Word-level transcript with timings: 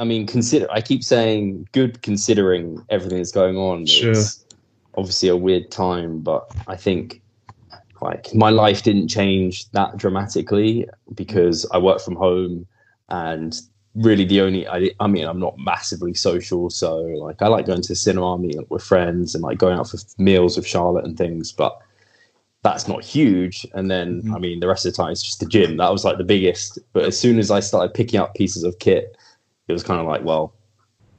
I 0.00 0.04
mean, 0.04 0.26
consider. 0.26 0.66
I 0.72 0.80
keep 0.80 1.04
saying 1.04 1.68
good 1.72 2.02
considering 2.02 2.84
everything 2.88 3.18
that's 3.18 3.32
going 3.32 3.56
on. 3.56 3.84
Sure. 3.86 4.10
It's 4.12 4.44
obviously 4.96 5.28
a 5.28 5.36
weird 5.36 5.70
time, 5.70 6.20
but 6.20 6.50
I 6.66 6.74
think 6.76 7.20
like 8.00 8.34
my 8.34 8.48
life 8.48 8.82
didn't 8.82 9.08
change 9.08 9.70
that 9.72 9.98
dramatically 9.98 10.88
because 11.14 11.66
I 11.70 11.78
work 11.78 12.00
from 12.00 12.16
home 12.16 12.66
and 13.10 13.60
really 13.94 14.24
the 14.24 14.40
only 14.40 14.66
I, 14.68 14.90
I 15.00 15.08
mean 15.08 15.26
i'm 15.26 15.40
not 15.40 15.58
massively 15.58 16.14
social 16.14 16.70
so 16.70 16.98
like 17.00 17.42
i 17.42 17.48
like 17.48 17.66
going 17.66 17.82
to 17.82 17.88
the 17.88 17.96
cinema 17.96 18.38
meeting 18.38 18.64
with 18.68 18.84
friends 18.84 19.34
and 19.34 19.42
like 19.42 19.58
going 19.58 19.76
out 19.76 19.90
for 19.90 19.98
meals 20.16 20.56
with 20.56 20.64
charlotte 20.64 21.04
and 21.04 21.18
things 21.18 21.50
but 21.50 21.76
that's 22.62 22.86
not 22.86 23.02
huge 23.02 23.66
and 23.74 23.90
then 23.90 24.22
Mhm. 24.22 24.36
i 24.36 24.38
mean 24.38 24.60
the 24.60 24.68
rest 24.68 24.86
of 24.86 24.92
the 24.92 24.96
time 24.96 25.10
it's 25.10 25.24
just 25.24 25.40
the 25.40 25.46
gym 25.46 25.76
that 25.78 25.90
was 25.90 26.04
like 26.04 26.18
the 26.18 26.24
biggest 26.24 26.78
but 26.92 27.04
as 27.04 27.18
soon 27.18 27.40
as 27.40 27.50
i 27.50 27.58
started 27.58 27.92
picking 27.92 28.20
up 28.20 28.32
pieces 28.36 28.62
of 28.62 28.78
kit 28.78 29.16
it 29.70 29.74
was 29.74 29.84
kind 29.84 30.00
of 30.00 30.06
like 30.06 30.24
well 30.24 30.54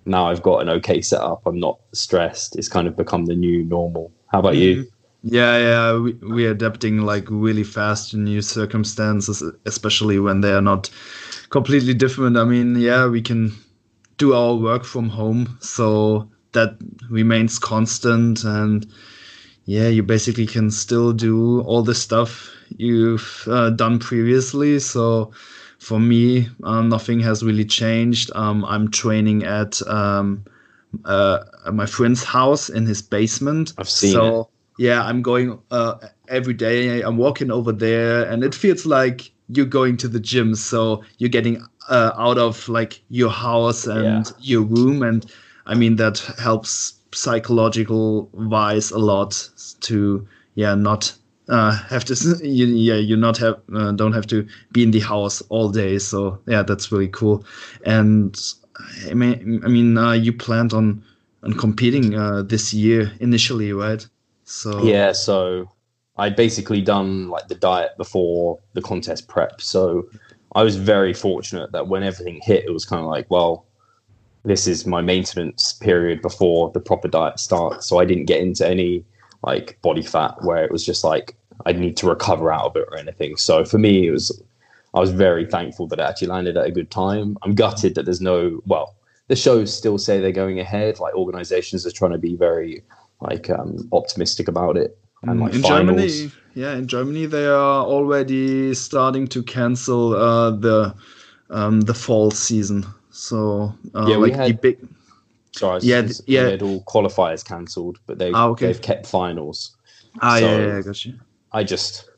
now 0.06 0.28
i've 0.30 0.44
got 0.44 0.62
an 0.62 0.70
okay 0.70 1.02
setup 1.02 1.42
i'm 1.48 1.60
not 1.60 1.80
stressed 1.94 2.58
it's 2.58 2.70
kind 2.70 2.88
of 2.88 2.96
become 2.98 3.26
the 3.28 3.36
new 3.36 3.64
normal 3.66 4.14
how 4.28 4.40
about 4.40 4.58
you 4.58 4.86
Yeah, 5.24 5.58
yeah, 5.58 5.98
we, 6.00 6.14
we're 6.22 6.52
adapting 6.52 7.00
like 7.02 7.26
really 7.30 7.64
fast 7.64 8.12
to 8.12 8.18
new 8.18 8.42
circumstances, 8.42 9.44
especially 9.66 10.20
when 10.20 10.42
they 10.42 10.52
are 10.52 10.62
not 10.62 10.90
completely 11.50 11.94
different. 11.94 12.38
I 12.38 12.44
mean, 12.44 12.76
yeah, 12.76 13.08
we 13.08 13.22
can 13.22 13.54
do 14.18 14.34
our 14.34 14.56
work 14.56 14.84
from 14.84 15.10
home, 15.10 15.58
so 15.62 16.30
that 16.54 16.78
remains 17.10 17.60
constant. 17.60 18.44
And 18.44 18.88
yeah, 19.66 19.90
you 19.90 20.04
basically 20.04 20.48
can 20.48 20.72
still 20.72 21.14
do 21.14 21.62
all 21.62 21.84
the 21.84 21.96
stuff 21.96 22.50
you've 22.78 23.44
uh, 23.48 23.72
done 23.72 24.00
previously. 24.00 24.80
So 24.80 25.34
for 25.82 26.00
me, 26.00 26.48
um, 26.64 26.90
nothing 26.90 27.20
has 27.22 27.42
really 27.44 27.66
changed. 27.66 28.30
Um, 28.36 28.64
I'm 28.66 28.92
training 28.92 29.44
at 29.44 29.82
um, 29.88 30.46
uh, 31.06 31.40
my 31.74 31.88
friend's 31.88 32.24
house 32.24 32.70
in 32.70 32.86
his 32.86 33.02
basement. 33.02 33.74
I've 33.80 33.90
seen 33.90 34.14
so, 34.14 34.50
yeah, 34.78 35.04
I'm 35.04 35.24
going 35.24 35.60
uh, 35.72 35.96
every 36.28 36.54
day. 36.54 37.02
I'm 37.02 37.18
walking 37.18 37.50
over 37.50 37.72
there, 37.72 38.30
and 38.30 38.44
it 38.44 38.54
feels 38.54 38.86
like 38.86 39.32
you're 39.50 39.66
going 39.66 39.98
to 39.98 40.08
the 40.08 40.20
gym. 40.20 40.54
So 40.54 41.04
you're 41.18 41.30
getting 41.32 41.66
uh, 41.90 42.12
out 42.16 42.38
of 42.38 42.70
like 42.70 43.02
your 43.10 43.32
house 43.32 43.88
and 43.88 44.28
Yeah. 44.28 44.32
your 44.40 44.62
room, 44.62 45.02
and 45.02 45.26
I 45.66 45.74
mean 45.74 45.96
that 45.96 46.20
helps 46.38 46.94
psychological 47.12 48.30
wise 48.34 48.92
a 48.92 49.00
lot 49.00 49.50
to 49.82 50.28
yeah 50.54 50.76
not 50.76 51.12
uh, 51.50 51.72
have 51.72 52.06
to 52.06 52.16
you, 52.44 52.66
yeah 52.68 52.96
you 52.96 53.16
not 53.16 53.38
have 53.38 53.60
uh, 53.74 53.92
don't 53.92 54.14
have 54.14 54.28
to 54.28 54.48
be 54.72 54.84
in 54.84 54.92
the 54.92 55.00
house 55.00 55.42
all 55.50 55.70
day. 55.70 56.00
So 56.00 56.40
yeah, 56.48 56.64
that's 56.64 56.92
really 56.92 57.10
cool. 57.10 57.46
And 57.86 58.40
I 59.10 59.14
mean 59.14 59.62
I 59.64 59.68
mean 59.68 59.98
uh, 59.98 60.14
you 60.14 60.34
planned 60.34 60.74
on 60.74 61.04
on 61.44 61.54
competing 61.54 62.16
uh, 62.16 62.44
this 62.44 62.74
year 62.74 63.12
initially, 63.20 63.74
right? 63.74 64.06
So 64.46 64.86
Yeah, 64.86 65.12
so 65.12 65.70
I'd 66.18 66.36
basically 66.36 66.82
done 66.82 67.30
like 67.30 67.48
the 67.48 67.56
diet 67.56 67.92
before 67.98 68.60
the 68.74 68.82
contest 68.82 69.28
prep. 69.28 69.62
So 69.62 70.08
I 70.54 70.64
was 70.64 70.76
very 70.76 71.14
fortunate 71.14 71.72
that 71.72 71.88
when 71.88 72.04
everything 72.04 72.42
hit, 72.44 72.66
it 72.66 72.72
was 72.72 72.86
kind 72.86 73.02
of 73.02 73.08
like, 73.08 73.26
well, 73.32 73.66
this 74.44 74.68
is 74.68 74.86
my 74.86 75.02
maintenance 75.02 75.74
period 75.74 76.22
before 76.22 76.72
the 76.72 76.80
proper 76.80 77.08
diet 77.08 77.40
starts. 77.40 77.88
So 77.88 78.00
I 78.00 78.06
didn't 78.06 78.26
get 78.26 78.42
into 78.42 78.68
any 78.68 79.06
like 79.44 79.80
body 79.82 80.04
fat 80.04 80.36
where 80.44 80.64
it 80.64 80.72
was 80.72 80.86
just 80.86 81.04
like 81.04 81.36
I 81.66 81.72
need 81.74 81.98
to 81.98 82.08
recover 82.08 82.52
out 82.52 82.66
of 82.66 82.76
it 82.76 82.88
or 82.90 82.98
anything. 82.98 83.38
So 83.38 83.64
for 83.66 83.78
me, 83.78 84.08
it 84.08 84.12
was 84.12 84.42
I 84.94 85.00
was 85.00 85.12
very 85.12 85.46
thankful 85.46 85.88
that 85.88 86.00
it 86.00 86.04
actually 86.04 86.28
landed 86.30 86.58
at 86.58 86.66
a 86.66 86.72
good 86.72 86.92
time. 86.92 87.38
I'm 87.44 87.56
gutted 87.56 87.96
that 87.96 88.06
there's 88.06 88.22
no 88.22 88.62
well, 88.66 88.96
the 89.28 89.36
shows 89.36 89.74
still 89.76 89.98
say 89.98 90.20
they're 90.20 90.32
going 90.32 90.60
ahead. 90.60 91.00
Like 91.00 91.14
organizations 91.16 91.86
are 91.86 91.92
trying 91.92 92.12
to 92.12 92.18
be 92.18 92.36
very 92.36 92.84
like 93.22 93.50
um, 93.50 93.88
optimistic 93.92 94.48
about 94.48 94.78
it. 94.78 94.98
And 95.24 95.40
like 95.40 95.52
Mm, 95.52 95.56
in 95.56 95.62
finals. 95.62 95.88
Germany, 96.12 96.32
yeah, 96.56 96.74
in 96.76 96.88
Germany 96.88 97.26
they 97.28 97.46
are 97.46 97.86
already 97.86 98.74
starting 98.74 99.28
to 99.28 99.44
cancel 99.44 100.16
uh, 100.16 100.52
the 100.52 100.96
um, 101.52 101.82
the 101.82 101.94
fall 101.94 102.32
season. 102.32 102.86
So 103.12 103.74
uh, 103.94 104.08
Yeah, 104.10 104.18
we 104.18 104.24
like 104.32 104.34
the 104.34 104.38
had- 104.44 104.62
big 104.62 104.78
Sorry, 105.54 105.82
Yeah, 105.84 106.08
yeah. 106.28 106.58
all 106.62 106.82
qualifiers 106.86 107.44
cancelled, 107.46 108.00
but 108.08 108.18
they 108.18 108.32
Ah, 108.32 108.48
okay. 108.48 108.68
they've 108.68 108.82
kept 108.82 109.06
finals. 109.06 109.76
ah 110.22 110.40
So- 110.40 110.46
yeah, 110.46 110.58
yeah, 110.58 110.76
yeah, 110.76 110.82
got 110.82 111.06
you. 111.06 111.14
I 111.52 111.64
just, 111.64 112.10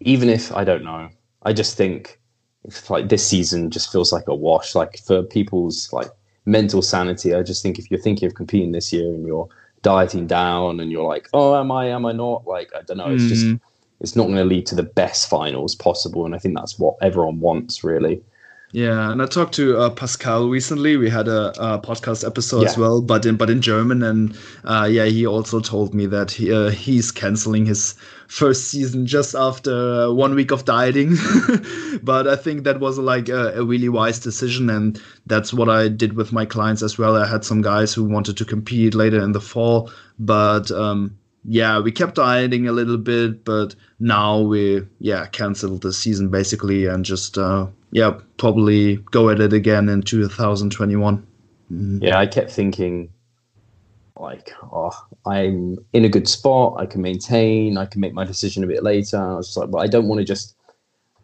even 0.00 0.28
if 0.28 0.52
I 0.52 0.64
don't 0.64 0.84
know, 0.84 1.08
I 1.42 1.52
just 1.52 1.76
think 1.76 2.20
if, 2.64 2.90
like 2.90 3.08
this 3.08 3.26
season 3.26 3.70
just 3.70 3.92
feels 3.92 4.12
like 4.12 4.28
a 4.28 4.34
wash. 4.34 4.74
Like 4.74 4.98
for 4.98 5.22
people's 5.22 5.92
like 5.92 6.10
mental 6.46 6.82
sanity, 6.82 7.34
I 7.34 7.42
just 7.42 7.62
think 7.62 7.78
if 7.78 7.90
you're 7.90 8.00
thinking 8.00 8.26
of 8.26 8.34
competing 8.34 8.72
this 8.72 8.92
year 8.92 9.08
and 9.14 9.26
you're 9.26 9.48
dieting 9.82 10.26
down 10.26 10.80
and 10.80 10.90
you're 10.90 11.06
like, 11.06 11.28
oh, 11.32 11.58
am 11.58 11.70
I? 11.70 11.86
Am 11.88 12.04
I 12.04 12.12
not? 12.12 12.46
Like 12.46 12.70
I 12.76 12.82
don't 12.82 12.98
know. 12.98 13.10
It's 13.10 13.26
just 13.26 13.46
Mhm. 13.46 13.60
it's 14.00 14.16
not 14.16 14.24
going 14.24 14.36
to 14.36 14.44
lead 14.44 14.66
to 14.66 14.74
the 14.74 14.82
best 14.82 15.28
finals 15.28 15.74
possible, 15.74 16.24
and 16.24 16.34
I 16.34 16.38
think 16.38 16.56
that's 16.56 16.78
what 16.78 16.96
everyone 17.02 17.40
wants, 17.40 17.84
really. 17.84 18.22
Yeah, 18.72 19.10
and 19.10 19.20
I 19.20 19.26
talked 19.26 19.54
to 19.54 19.76
uh, 19.78 19.90
Pascal 19.90 20.48
recently. 20.48 20.96
We 20.96 21.10
had 21.10 21.26
a, 21.26 21.48
a 21.58 21.80
podcast 21.80 22.24
episode 22.24 22.66
as 22.66 22.78
well, 22.78 23.02
but 23.02 23.26
in 23.26 23.36
but 23.36 23.50
in 23.50 23.60
German, 23.60 24.04
and 24.04 24.38
uh, 24.62 24.88
yeah, 24.88 25.06
he 25.06 25.26
also 25.26 25.58
told 25.58 25.92
me 25.92 26.06
that 26.06 26.30
he, 26.30 26.52
uh, 26.52 26.70
he's 26.70 27.10
canceling 27.10 27.66
his 27.66 27.94
first 28.28 28.68
season 28.70 29.06
just 29.06 29.34
after 29.34 30.04
uh, 30.04 30.12
one 30.12 30.36
week 30.36 30.52
of 30.52 30.64
dieting. 30.64 31.16
but 32.04 32.28
I 32.28 32.36
think 32.36 32.62
that 32.62 32.78
was 32.78 32.96
like 32.96 33.28
a, 33.28 33.54
a 33.58 33.64
really 33.64 33.88
wise 33.88 34.20
decision, 34.20 34.70
and 34.70 35.02
that's 35.26 35.52
what 35.52 35.68
I 35.68 35.88
did 35.88 36.12
with 36.12 36.32
my 36.32 36.46
clients 36.46 36.82
as 36.82 36.96
well. 36.96 37.16
I 37.16 37.26
had 37.26 37.44
some 37.44 37.62
guys 37.62 37.92
who 37.92 38.04
wanted 38.04 38.36
to 38.36 38.44
compete 38.44 38.94
later 38.94 39.20
in 39.20 39.32
the 39.32 39.40
fall, 39.40 39.90
but 40.20 40.70
um, 40.70 41.18
yeah, 41.44 41.80
we 41.80 41.90
kept 41.90 42.14
dieting 42.14 42.68
a 42.68 42.72
little 42.72 42.98
bit, 42.98 43.44
but 43.44 43.74
now 43.98 44.40
we 44.40 44.86
yeah 45.00 45.26
canceled 45.26 45.82
the 45.82 45.92
season 45.92 46.28
basically 46.28 46.86
and 46.86 47.04
just 47.04 47.36
uh, 47.36 47.66
yeah 47.92 48.18
probably 48.36 48.96
go 49.10 49.28
at 49.30 49.40
it 49.40 49.52
again 49.52 49.88
in 49.88 50.02
2021. 50.02 51.26
Mhm. 51.72 52.02
Yeah, 52.02 52.18
I 52.18 52.26
kept 52.26 52.50
thinking, 52.50 53.10
like, 54.18 54.52
oh, 54.72 54.92
I'm 55.26 55.78
in 55.92 56.04
a 56.04 56.08
good 56.08 56.28
spot. 56.28 56.76
I 56.78 56.86
can 56.86 57.00
maintain. 57.00 57.78
I 57.78 57.86
can 57.86 58.00
make 58.00 58.12
my 58.12 58.24
decision 58.24 58.64
a 58.64 58.66
bit 58.66 58.82
later. 58.82 59.18
I 59.18 59.34
was 59.34 59.48
just 59.48 59.56
like, 59.56 59.70
but 59.70 59.78
I 59.78 59.86
don't 59.86 60.08
want 60.08 60.18
to 60.18 60.24
just 60.24 60.56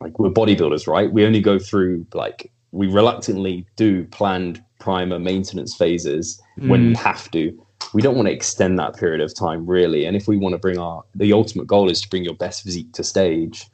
like 0.01 0.19
we're 0.19 0.31
bodybuilders, 0.31 0.87
right? 0.87 1.11
We 1.11 1.25
only 1.25 1.41
go 1.41 1.59
through 1.59 2.07
like 2.15 2.51
we 2.73 2.87
reluctantly 2.89 3.67
do 3.77 4.05
planned 4.07 4.63
primer 4.79 5.19
maintenance 5.19 5.75
phases 5.75 6.41
when 6.69 6.89
we 6.89 6.95
have 6.95 7.31
to. 7.33 7.59
We 7.95 8.03
don't 8.03 8.17
want 8.17 8.29
to 8.29 8.33
extend 8.33 8.79
that 8.79 8.97
period 8.97 9.21
of 9.21 9.35
time 9.35 9.67
really. 9.67 10.05
And 10.05 10.17
if 10.17 10.29
we 10.29 10.37
want 10.37 10.53
to 10.55 10.59
bring 10.59 10.79
our 10.79 11.03
the 11.15 11.33
ultimate 11.33 11.67
goal 11.67 11.91
is 11.91 12.01
to 12.03 12.09
bring 12.09 12.25
your 12.25 12.35
best 12.35 12.63
physique 12.63 12.93
to 12.95 13.05
stage. 13.05 13.67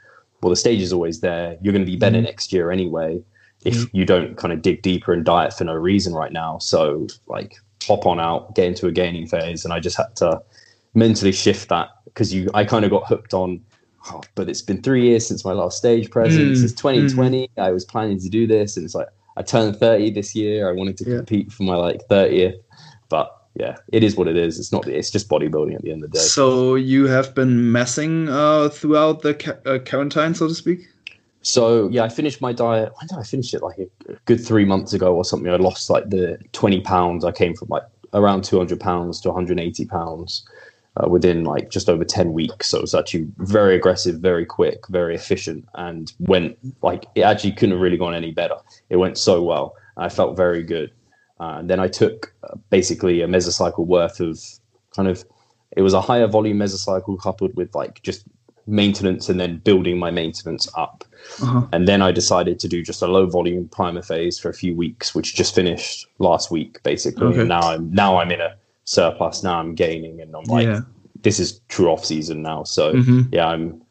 Well, 0.43 0.51
the 0.51 0.57
stage 0.57 0.81
is 0.83 0.93
always 0.93 1.21
there. 1.21 1.57
You're 1.63 1.73
going 1.73 1.85
to 1.85 1.91
be 1.91 1.97
better 1.97 2.19
Mhm. 2.19 2.25
next 2.25 2.53
year 2.53 2.71
anyway 2.71 3.23
if 3.65 3.75
Mhm. 3.77 3.91
you 3.93 4.05
don't 4.05 4.37
kind 4.37 4.53
of 4.53 4.61
dig 4.61 4.83
deeper 4.83 5.13
and 5.13 5.25
diet 5.25 5.53
for 5.55 5.63
no 5.65 5.75
reason 5.75 6.13
right 6.15 6.33
now. 6.33 6.59
So 6.59 7.07
like 7.29 7.55
hop 7.87 8.07
on 8.07 8.19
out, 8.19 8.55
get 8.57 8.67
into 8.67 8.89
a 8.89 8.93
gaining 8.93 9.27
phase, 9.27 9.65
and 9.65 9.73
I 9.73 9.79
just 9.79 9.97
had 9.97 10.15
to 10.17 10.41
mentally 10.95 11.31
shift 11.33 11.69
that 11.69 11.91
because 12.07 12.35
you 12.35 12.51
I 12.55 12.65
kind 12.65 12.85
of 12.85 12.91
got 12.91 13.07
hooked 13.07 13.35
on. 13.35 13.61
Oh, 14.11 14.21
but 14.35 14.49
it's 14.49 14.63
been 14.63 14.83
three 14.83 15.03
years 15.07 15.25
since 15.25 15.45
my 15.45 15.53
last 15.53 15.79
stage 15.79 16.11
presence. 16.11 16.59
Mm, 16.61 16.65
It's 16.65 16.73
2020. 16.73 17.49
I 17.57 17.71
was 17.71 17.85
planning 17.85 18.19
to 18.19 18.29
do 18.29 18.49
this, 18.49 18.77
and 18.77 18.85
it's 18.85 18.97
like 18.97 19.07
I 19.37 19.43
turned 19.43 19.77
30 19.77 20.11
this 20.11 20.35
year. 20.35 20.69
I 20.69 20.73
wanted 20.73 20.97
to 20.99 21.09
Yeah. 21.09 21.17
compete 21.19 21.53
for 21.53 21.63
my 21.63 21.77
like 21.77 22.01
30th, 22.09 22.57
but 22.57 22.72
yeah, 23.55 23.77
it 23.93 24.03
is 24.03 24.17
what 24.17 24.29
it 24.29 24.37
is. 24.37 24.59
It's 24.59 24.73
not. 24.73 24.87
It's 24.87 25.11
just 25.11 25.29
bodybuilding 25.29 25.75
at 25.75 25.83
the 25.83 25.93
end 25.93 26.05
of 26.05 26.11
the 26.11 26.19
day. 26.19 26.25
So 26.25 26.75
you 26.75 27.07
have 27.07 27.35
been 27.35 27.71
messing 27.71 28.29
uh, 28.29 28.71
throughout 28.71 29.23
the 29.23 29.35
ca- 29.35 29.59
uh, 29.67 29.79
quarantine, 29.79 30.35
so 30.35 30.49
to 30.49 30.55
speak. 30.55 30.89
So 31.43 31.89
yeah, 31.91 32.05
I 32.05 32.09
finished 32.09 32.41
my 32.41 32.53
diet. 32.53 32.93
When 32.99 33.09
did 33.09 33.19
I 33.19 33.25
finish 33.25 33.53
it? 33.53 33.63
Like 33.63 33.79
a, 33.79 34.15
good 34.25 34.45
three 34.45 34.65
months 34.65 34.93
ago 34.93 35.15
or 35.15 35.25
something. 35.25 35.53
I 35.53 35.57
lost 35.57 35.91
like 35.91 36.09
the 36.09 36.39
twenty 36.53 36.81
pounds. 36.81 37.25
I 37.25 37.33
came 37.33 37.55
from 37.55 37.69
like 37.69 37.83
around 38.15 38.45
two 38.45 38.59
hundred 38.59 38.81
pounds 38.81 39.21
to 39.21 39.29
one 39.29 39.37
hundred 39.37 39.61
eighty 39.61 39.85
pounds 39.85 40.47
uh, 40.97 41.09
within 41.09 41.45
like 41.45 41.69
just 41.69 41.91
over 41.91 42.05
ten 42.05 42.33
weeks. 42.33 42.69
So 42.69 42.79
it 42.79 42.83
was 42.83 42.95
actually 42.95 43.27
very 43.39 43.77
aggressive, 43.77 44.21
very 44.21 44.47
quick, 44.47 44.87
very 44.89 45.15
efficient, 45.15 45.69
and 45.75 46.11
went 46.21 46.57
like 46.83 47.05
it 47.17 47.23
actually 47.23 47.53
couldn't 47.53 47.73
have 47.73 47.81
really 47.83 47.99
gone 47.99 48.15
any 48.15 48.31
better. 48.31 48.57
It 48.89 48.97
went 48.97 49.19
so 49.19 49.43
well. 49.43 49.75
I 49.99 50.09
felt 50.09 50.39
very 50.39 50.63
good. 50.63 50.91
Uh, 51.41 51.57
and 51.59 51.71
then 51.71 51.81
I 51.81 51.89
took 51.89 52.35
uh, 52.45 52.57
basically 52.71 53.23
a 53.23 53.27
mesocycle 53.27 53.87
worth 53.87 54.21
of 54.21 54.41
kind 54.95 55.09
of. 55.09 55.25
It 55.75 55.83
was 55.83 55.95
a 55.95 56.03
higher 56.03 56.27
volume 56.27 56.59
mesocycle 56.59 57.19
coupled 57.19 57.57
with 57.57 57.75
like 57.75 58.03
just 58.03 58.27
maintenance 58.67 59.29
and 59.29 59.41
then 59.41 59.59
building 59.59 59.99
my 59.99 60.11
maintenance 60.11 60.69
up. 60.77 61.05
Uh-huh. 61.43 61.67
And 61.73 61.89
then 61.89 62.03
I 62.03 62.13
decided 62.13 62.61
to 62.61 62.69
do 62.69 62.83
just 62.83 63.03
a 63.03 63.07
low 63.07 63.27
volume 63.27 63.69
primer 63.69 64.03
phase 64.03 64.39
for 64.39 64.49
a 64.49 64.55
few 64.55 64.75
weeks, 64.77 65.15
which 65.15 65.35
just 65.35 65.55
finished 65.55 66.07
last 66.19 66.51
week, 66.51 66.83
basically. 66.83 67.27
Okay. 67.27 67.41
And 67.41 67.49
now 67.49 67.61
I'm 67.61 67.91
now 67.93 68.19
I'm 68.19 68.31
in 68.31 68.41
a 68.41 68.57
surplus. 68.85 69.43
Now 69.43 69.59
I'm 69.59 69.75
gaining, 69.75 70.21
and 70.21 70.35
I'm 70.35 70.45
like, 70.45 70.67
yeah. 70.67 70.81
this 71.23 71.39
is 71.41 71.61
true 71.69 71.89
off 71.89 72.05
season 72.05 72.43
now. 72.43 72.65
So 72.65 72.95
Mhm. 72.95 73.29
yeah, 73.33 73.49
I'm 73.49 73.82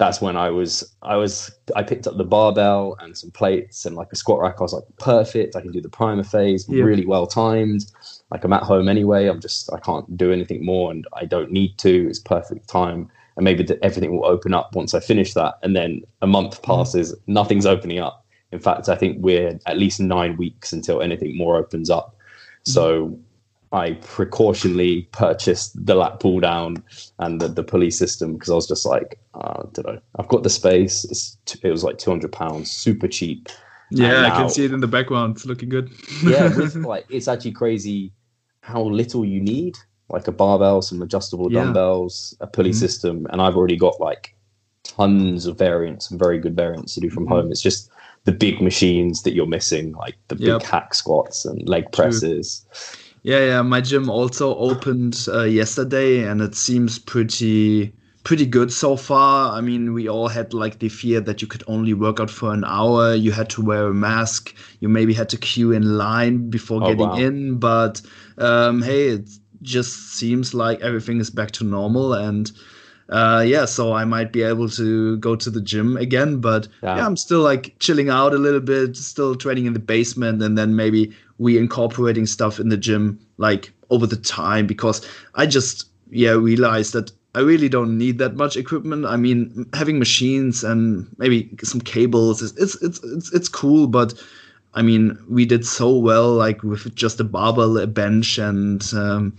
that's 0.00 0.22
when 0.22 0.34
I 0.34 0.48
was 0.48 0.82
I 1.02 1.16
was 1.16 1.50
I 1.76 1.82
picked 1.82 2.06
up 2.06 2.16
the 2.16 2.24
barbell 2.24 2.96
and 3.00 3.16
some 3.16 3.30
plates 3.30 3.84
and 3.84 3.94
like 3.94 4.08
a 4.12 4.16
squat 4.16 4.40
rack. 4.40 4.56
I 4.58 4.62
was 4.62 4.72
like, 4.72 4.84
perfect. 4.98 5.54
I 5.54 5.60
can 5.60 5.72
do 5.72 5.82
the 5.82 5.90
primer 5.90 6.24
phase, 6.24 6.66
Yeah. 6.66 6.84
really 6.84 7.04
well 7.04 7.26
timed. 7.26 7.84
Like 8.30 8.42
I'm 8.42 8.54
at 8.54 8.62
home 8.62 8.88
anyway. 8.88 9.26
I'm 9.26 9.40
just 9.40 9.70
I 9.74 9.78
can't 9.78 10.16
do 10.16 10.32
anything 10.32 10.64
more, 10.64 10.90
and 10.90 11.06
I 11.12 11.26
don't 11.26 11.52
need 11.52 11.76
to. 11.80 12.08
It's 12.08 12.18
perfect 12.18 12.66
time, 12.66 13.10
and 13.36 13.44
maybe 13.44 13.62
that 13.64 13.78
everything 13.82 14.16
will 14.16 14.24
open 14.24 14.54
up 14.54 14.74
once 14.74 14.94
I 14.94 15.00
finish 15.00 15.34
that. 15.34 15.56
And 15.62 15.76
then 15.76 16.00
a 16.22 16.26
month 16.26 16.62
mm. 16.62 16.64
passes, 16.64 17.14
nothing's 17.26 17.66
opening 17.66 17.98
up. 17.98 18.24
In 18.52 18.58
fact, 18.58 18.88
I 18.88 18.96
think 18.96 19.18
we're 19.20 19.60
at 19.66 19.76
least 19.76 20.00
nine 20.00 20.38
weeks 20.38 20.72
until 20.72 21.02
anything 21.02 21.36
more 21.36 21.56
opens 21.58 21.90
up. 21.90 22.16
Mm. 22.64 22.72
So 22.72 23.18
I 23.72 23.92
precautionally 23.92 25.10
purchased 25.12 25.72
the 25.86 25.94
lat 25.94 26.18
pull 26.18 26.40
down 26.40 26.82
and 27.20 27.40
the, 27.40 27.46
the 27.48 27.62
pulley 27.62 27.90
system 27.90 28.32
because 28.34 28.50
I 28.50 28.54
was 28.54 28.66
just 28.66 28.84
like, 28.84 29.20
uh, 29.34 29.62
I 29.62 29.68
don't 29.72 29.86
know, 29.86 30.00
I've 30.18 30.26
got 30.28 30.42
the 30.42 30.50
space. 30.50 31.04
It's 31.04 31.36
t- 31.46 31.60
it 31.62 31.70
was 31.70 31.84
like 31.84 31.98
two 31.98 32.10
hundred 32.10 32.32
pounds, 32.32 32.70
super 32.70 33.06
cheap. 33.06 33.48
Yeah, 33.92 34.18
And 34.24 34.26
I 34.26 34.30
can 34.30 34.48
see 34.48 34.64
it 34.64 34.72
in 34.72 34.80
the 34.80 34.88
background. 34.88 35.36
It's 35.36 35.46
looking 35.46 35.68
good. 35.68 35.90
Yeah, 36.24 36.48
with 36.56 36.74
like 36.76 37.06
it's 37.10 37.28
actually 37.28 37.52
crazy 37.52 38.12
how 38.62 38.82
little 38.82 39.24
you 39.24 39.40
need. 39.40 39.76
Like 40.08 40.26
a 40.26 40.32
barbell, 40.32 40.82
some 40.82 41.00
adjustable 41.02 41.52
Yeah. 41.52 41.62
dumbbells, 41.64 42.36
a 42.40 42.48
pulley 42.48 42.70
Mhm. 42.70 42.74
system, 42.74 43.26
and 43.30 43.40
I've 43.40 43.56
already 43.56 43.76
got 43.76 44.00
like 44.00 44.34
tons 44.82 45.46
of 45.46 45.56
variants 45.56 46.10
and 46.10 46.18
very 46.18 46.40
good 46.40 46.56
variants 46.56 46.94
to 46.94 47.00
do 47.00 47.08
from 47.10 47.26
Mhm. 47.26 47.28
home. 47.28 47.52
It's 47.52 47.62
just 47.62 47.88
the 48.24 48.32
big 48.32 48.60
machines 48.60 49.22
that 49.22 49.32
you're 49.34 49.46
missing, 49.46 49.92
like 49.92 50.16
the 50.26 50.34
big 50.34 50.62
hack 50.62 50.94
squats 50.94 51.44
and 51.44 51.68
leg 51.68 51.84
True. 51.92 52.02
Yeah, 53.22 53.44
yeah. 53.44 53.62
My 53.62 53.80
gym 53.80 54.08
also 54.08 54.56
opened 54.56 55.26
uh, 55.28 55.42
yesterday, 55.44 56.24
and 56.24 56.40
it 56.40 56.54
seems 56.54 56.98
pretty 56.98 57.92
pretty 58.24 58.46
good 58.46 58.72
so 58.72 58.96
far. 58.96 59.56
I 59.56 59.60
mean, 59.62 59.92
we 59.94 60.08
all 60.08 60.28
had 60.28 60.52
like 60.54 60.78
the 60.78 60.88
fear 60.88 61.20
that 61.22 61.40
you 61.40 61.48
could 61.48 61.64
only 61.66 61.94
work 61.94 62.20
out 62.20 62.30
for 62.30 62.52
an 62.52 62.64
hour. 62.64 63.14
You 63.14 63.32
had 63.32 63.48
to 63.50 63.62
wear 63.62 63.88
a 63.88 63.94
mask. 63.94 64.54
You 64.80 64.88
maybe 64.88 65.12
had 65.14 65.28
to 65.30 65.36
queue 65.38 65.72
in 65.72 65.96
line 65.98 66.50
before 66.50 66.82
Oh, 66.82 66.86
getting 66.86 66.98
wow. 66.98 67.16
in. 67.16 67.58
But 67.58 68.00
um, 68.38 68.82
hey, 68.82 69.08
it 69.08 69.28
just 69.62 70.14
seems 70.14 70.54
like 70.54 70.80
everything 70.80 71.20
is 71.20 71.30
back 71.30 71.50
to 71.52 71.64
normal, 71.64 72.14
and 72.14 72.50
uh, 73.10 73.44
yeah, 73.46 73.64
so 73.64 73.92
I 73.92 74.04
might 74.04 74.32
be 74.32 74.42
able 74.42 74.68
to 74.70 75.16
go 75.18 75.36
to 75.36 75.50
the 75.50 75.60
gym 75.60 75.96
again. 75.96 76.40
But 76.40 76.68
Yeah. 76.82 76.96
yeah, 76.96 77.06
I'm 77.06 77.16
still 77.16 77.40
like 77.40 77.74
chilling 77.78 78.08
out 78.08 78.32
a 78.32 78.38
little 78.38 78.60
bit, 78.60 78.96
still 78.96 79.34
training 79.34 79.66
in 79.66 79.72
the 79.72 79.80
basement, 79.80 80.42
and 80.42 80.56
then 80.56 80.76
maybe 80.76 81.12
we 81.38 81.58
incorporating 81.58 82.26
stuff 82.26 82.60
in 82.60 82.68
the 82.68 82.76
gym 82.76 83.18
like 83.38 83.72
over 83.90 84.06
the 84.06 84.16
time 84.16 84.66
because 84.66 85.06
I 85.34 85.46
just 85.46 85.86
yeah 86.10 86.32
realized 86.32 86.92
that 86.92 87.12
I 87.34 87.40
really 87.40 87.68
don't 87.68 87.96
need 87.96 88.18
that 88.18 88.34
much 88.36 88.56
equipment. 88.56 89.06
I 89.06 89.16
mean, 89.16 89.66
having 89.74 89.98
machines 89.98 90.64
and 90.64 91.06
maybe 91.18 91.50
some 91.62 91.80
cables 91.80 92.42
is 92.42 92.56
it's 92.56 92.80
it's 92.82 93.02
it's, 93.04 93.32
it's 93.32 93.48
cool, 93.48 93.86
but 93.86 94.14
I 94.74 94.82
mean, 94.82 95.18
we 95.28 95.46
did 95.46 95.66
so 95.66 95.96
well 95.96 96.32
like 96.32 96.62
with 96.62 96.94
just 96.94 97.18
a 97.20 97.24
barbell, 97.24 97.76
a 97.78 97.86
bench, 97.88 98.38
and 98.38 98.82
um, 98.94 99.36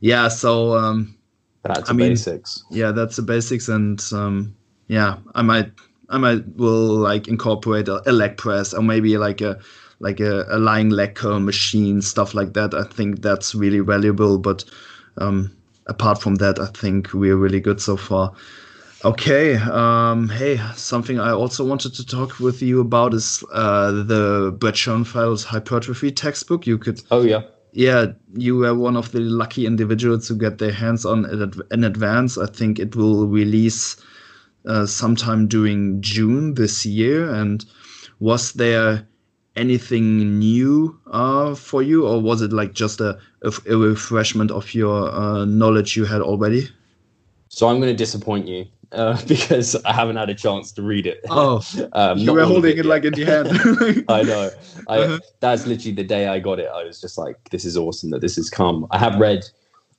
yeah, 0.00 0.28
so 0.28 0.74
um, 0.74 1.14
That's 1.62 1.90
I 1.90 1.92
the 1.92 1.94
mean- 1.94 2.08
basics. 2.10 2.64
yeah, 2.70 2.92
that's 2.92 3.16
the 3.16 3.22
basics, 3.22 3.68
and 3.68 4.02
um, 4.12 4.54
yeah, 4.88 5.18
I 5.34 5.42
might 5.42 5.70
I 6.08 6.18
might 6.18 6.44
will 6.56 6.94
like 6.96 7.28
incorporate 7.28 7.88
a, 7.88 8.08
a 8.08 8.12
leg 8.12 8.36
press 8.36 8.72
or 8.74 8.82
maybe 8.82 9.16
like 9.18 9.40
a 9.40 9.58
like 10.00 10.20
a, 10.20 10.46
a 10.48 10.58
lying 10.58 10.88
leg 10.90 11.14
curl 11.14 11.38
machine, 11.40 12.00
stuff 12.00 12.34
like 12.34 12.54
that. 12.54 12.72
I 12.74 12.84
think 12.84 13.20
that's 13.20 13.54
really 13.54 13.80
valuable. 13.80 14.38
But 14.38 14.64
um, 15.18 15.54
apart 15.86 16.22
from 16.22 16.36
that, 16.36 16.58
I 16.58 16.66
think 16.66 17.12
we're 17.12 17.36
really 17.36 17.60
good 17.60 17.80
so 17.82 17.96
far. 17.98 18.32
Okay. 19.04 19.56
Um, 19.56 20.28
hey, 20.30 20.58
something 20.74 21.20
I 21.20 21.30
also 21.32 21.64
wanted 21.64 21.94
to 21.94 22.06
talk 22.06 22.38
with 22.40 22.62
you 22.62 22.80
about 22.80 23.12
is 23.14 23.44
uh, 23.52 23.92
the 23.92 24.54
Brad 24.58 24.74
Schoenfeld's 24.74 25.44
hypertrophy 25.44 26.10
textbook. 26.10 26.66
You 26.66 26.78
could 26.78 27.02
Oh 27.10 27.22
yeah. 27.22 27.42
Yeah, 27.72 28.06
you 28.34 28.56
were 28.56 28.74
one 28.74 28.96
of 28.96 29.12
the 29.12 29.20
lucky 29.20 29.66
individuals 29.66 30.28
to 30.28 30.34
get 30.34 30.58
their 30.58 30.72
hands 30.72 31.04
on 31.04 31.24
it 31.24 31.54
in 31.70 31.84
advance. 31.84 32.38
I 32.38 32.46
think 32.46 32.78
it 32.78 32.96
will 32.96 33.26
release 33.26 33.96
uh, 34.66 34.86
sometime 34.86 35.46
during 35.46 36.00
June 36.00 36.54
this 36.54 36.84
year. 36.84 37.32
And 37.32 37.64
was 38.18 38.52
there 38.52 39.06
anything 39.56 40.38
new 40.38 40.98
uh, 41.10 41.54
for 41.54 41.82
you, 41.82 42.06
or 42.06 42.20
was 42.20 42.42
it 42.42 42.52
like 42.52 42.72
just 42.72 43.00
a, 43.00 43.18
a, 43.42 43.52
a 43.68 43.76
refreshment 43.76 44.50
of 44.50 44.74
your 44.74 45.10
uh, 45.10 45.44
knowledge 45.44 45.96
you 45.96 46.04
had 46.04 46.20
already? 46.20 46.68
So 47.48 47.68
I'm 47.68 47.80
going 47.80 47.92
to 47.92 47.96
disappoint 47.96 48.46
you 48.46 48.66
uh, 48.92 49.20
because 49.28 49.76
I 49.84 49.92
haven't 49.92 50.16
had 50.16 50.30
a 50.30 50.34
chance 50.34 50.72
to 50.72 50.82
read 50.82 51.06
it. 51.06 51.20
Oh, 51.28 51.62
um, 51.92 52.18
you 52.18 52.32
were 52.32 52.44
holding 52.44 52.72
it 52.72 52.76
yet. 52.78 52.86
like 52.86 53.04
in 53.04 53.14
the 53.14 53.24
hand. 53.24 54.04
I 54.08 54.22
know. 54.22 54.50
I, 54.88 54.98
Uh-huh. 54.98 55.18
That's 55.40 55.66
literally 55.66 55.94
the 55.94 56.04
day 56.04 56.28
I 56.28 56.38
got 56.38 56.58
it. 56.58 56.68
I 56.72 56.84
was 56.84 57.00
just 57.00 57.16
like, 57.18 57.36
this 57.50 57.64
is 57.64 57.76
awesome 57.76 58.10
that 58.10 58.20
this 58.20 58.36
has 58.36 58.50
come. 58.50 58.86
I 58.90 58.98
have 58.98 59.16
read, 59.18 59.44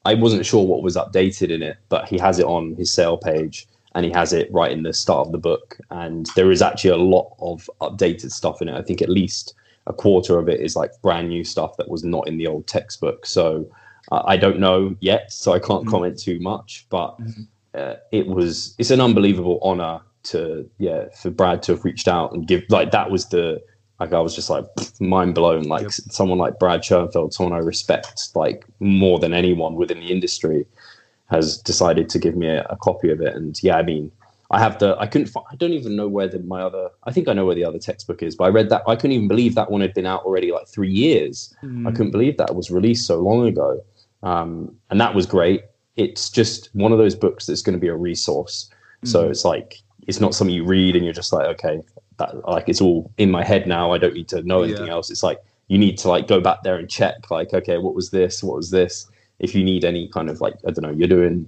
I 0.06 0.14
wasn't 0.14 0.46
sure 0.46 0.66
what 0.66 0.84
was 0.84 0.96
updated 0.96 1.50
in 1.52 1.62
it, 1.64 1.78
but 1.90 2.08
he 2.08 2.18
has 2.20 2.38
it 2.40 2.46
on 2.46 2.76
his 2.76 2.92
sale 2.92 3.18
page 3.18 3.68
and 3.96 4.06
he 4.06 4.12
has 4.12 4.34
it 4.34 4.50
right 4.52 4.72
in 4.72 4.84
the 4.84 4.94
start 4.94 5.26
of 5.28 5.32
the 5.32 5.38
book. 5.38 5.78
And 5.90 6.28
there 6.36 6.52
is 6.52 6.62
actually 6.62 6.92
a 6.92 6.98
lot 6.98 7.34
of 7.40 7.70
updated 7.82 8.32
stuff 8.32 8.62
in 8.62 8.70
it. 8.70 8.76
I 8.76 8.82
think 8.82 9.02
at 9.02 9.10
least 9.10 9.54
a 9.88 9.94
quarter 9.94 10.38
of 10.38 10.48
it 10.48 10.60
is 10.60 10.76
like 10.76 10.92
brand 11.02 11.30
new 11.30 11.44
stuff 11.44 11.76
that 11.78 11.90
was 11.90 12.04
not 12.04 12.28
in 12.28 12.38
the 12.38 12.48
old 12.48 12.68
textbook. 12.68 13.26
So 13.26 13.68
uh, 14.12 14.22
I 14.26 14.38
don't 14.38 14.60
know 14.60 14.96
yet, 15.00 15.32
so 15.32 15.54
I 15.54 15.60
can't 15.60 15.86
Mhm. 15.86 15.90
comment 15.92 16.20
too 16.20 16.40
much, 16.40 16.86
but 16.90 17.18
Mhm. 17.20 17.48
Uh, 17.74 17.96
it 18.12 18.28
was, 18.28 18.76
it's 18.78 18.92
an 18.92 19.02
unbelievable 19.02 19.60
honor 19.62 20.02
to, 20.24 20.70
yeah, 20.78 21.06
for 21.22 21.30
Brad 21.30 21.64
to 21.64 21.74
have 21.74 21.84
reached 21.86 22.08
out 22.08 22.32
and 22.34 22.48
give, 22.48 22.64
like, 22.70 22.92
that 22.92 23.12
was 23.12 23.30
the, 23.30 23.62
like 24.00 24.14
I 24.14 24.20
was 24.20 24.34
just 24.34 24.50
like 24.50 24.66
mind 25.00 25.36
blown. 25.36 25.66
Like 25.66 25.84
Yep. 25.84 25.92
someone 25.92 26.40
like 26.40 26.58
Brad 26.58 26.84
Schoenfeld, 26.84 27.36
someone 27.36 27.54
I 27.54 27.60
respect 27.60 28.30
like 28.34 28.66
more 28.80 29.20
than 29.20 29.32
anyone 29.32 29.76
within 29.76 30.00
the 30.00 30.12
industry, 30.12 30.66
has 31.30 31.60
decided 31.60 32.10
to 32.10 32.18
give 32.18 32.36
me 32.36 32.48
a, 32.48 32.64
a 32.72 32.78
copy 32.78 33.12
of 33.12 33.22
it. 33.22 33.36
And 33.36 33.62
yeah, 33.62 33.78
I 33.78 33.84
mean, 33.84 34.12
I 34.50 34.58
have 34.58 34.80
the 34.80 34.98
I 34.98 35.06
couldn't 35.06 35.28
fi- 35.28 35.44
I 35.52 35.56
don't 35.56 35.74
even 35.74 35.96
know 35.96 36.08
where 36.08 36.28
the, 36.28 36.40
my 36.40 36.64
other 36.64 36.90
I 37.04 37.12
think 37.12 37.28
I 37.28 37.34
know 37.34 37.46
where 37.46 37.54
the 37.54 37.64
other 37.64 37.78
textbook 37.78 38.24
is, 38.24 38.36
but 38.36 38.46
I 38.46 38.48
read 38.50 38.70
that 38.70 38.82
I 38.88 38.96
couldn't 38.96 39.12
even 39.12 39.28
believe 39.28 39.54
that 39.54 39.70
one 39.70 39.82
had 39.82 39.94
been 39.94 40.08
out 40.08 40.24
already 40.24 40.52
like 40.52 40.68
three 40.68 40.92
years. 40.92 41.56
Mm. 41.64 41.88
I 41.88 41.92
couldn't 41.92 42.12
believe 42.12 42.38
that 42.38 42.56
was 42.56 42.72
released 42.72 43.06
so 43.06 43.20
long 43.20 43.46
ago, 43.46 43.84
um, 44.24 44.76
and 44.90 45.00
that 45.00 45.14
was 45.14 45.28
great. 45.28 45.62
It's 45.98 46.30
just 46.30 46.70
one 46.74 46.92
of 46.92 46.98
those 46.98 47.16
books 47.16 47.46
that's 47.46 47.62
going 47.62 47.74
to 47.76 47.80
be 47.80 47.88
a 47.88 47.96
resource. 47.96 48.70
So 49.04 49.26
Mhm. 49.26 49.32
it's 49.32 49.46
like 49.46 49.78
it's 50.08 50.20
not 50.20 50.34
something 50.34 50.56
you 50.56 50.64
read 50.66 50.96
and 50.96 51.06
you're 51.06 51.14
just 51.14 51.32
like, 51.34 51.46
okay, 51.48 51.80
that 52.18 52.48
like 52.48 52.68
it's 52.68 52.82
all 52.82 53.12
in 53.18 53.30
my 53.30 53.44
head 53.44 53.68
now. 53.68 53.92
I 53.92 53.98
don't 53.98 54.14
need 54.14 54.28
to 54.30 54.42
know 54.44 54.62
anything 54.64 54.88
Yeah. 54.88 54.94
else. 54.94 55.12
It's 55.12 55.24
like 55.24 55.40
you 55.68 55.78
need 55.78 55.98
to 56.00 56.10
like 56.10 56.28
go 56.28 56.40
back 56.42 56.64
there 56.64 56.76
and 56.76 56.90
check, 56.90 57.30
like, 57.32 57.54
okay, 57.54 57.78
what 57.78 57.94
was 57.96 58.10
this? 58.10 58.44
What 58.44 58.58
was 58.58 58.72
this? 58.72 59.08
If 59.40 59.54
you 59.56 59.64
need 59.64 59.86
any 59.86 60.08
kind 60.10 60.30
of 60.30 60.42
like, 60.42 60.56
I 60.68 60.72
don't 60.72 60.84
know, 60.84 60.92
you're 60.92 61.08
doing 61.08 61.48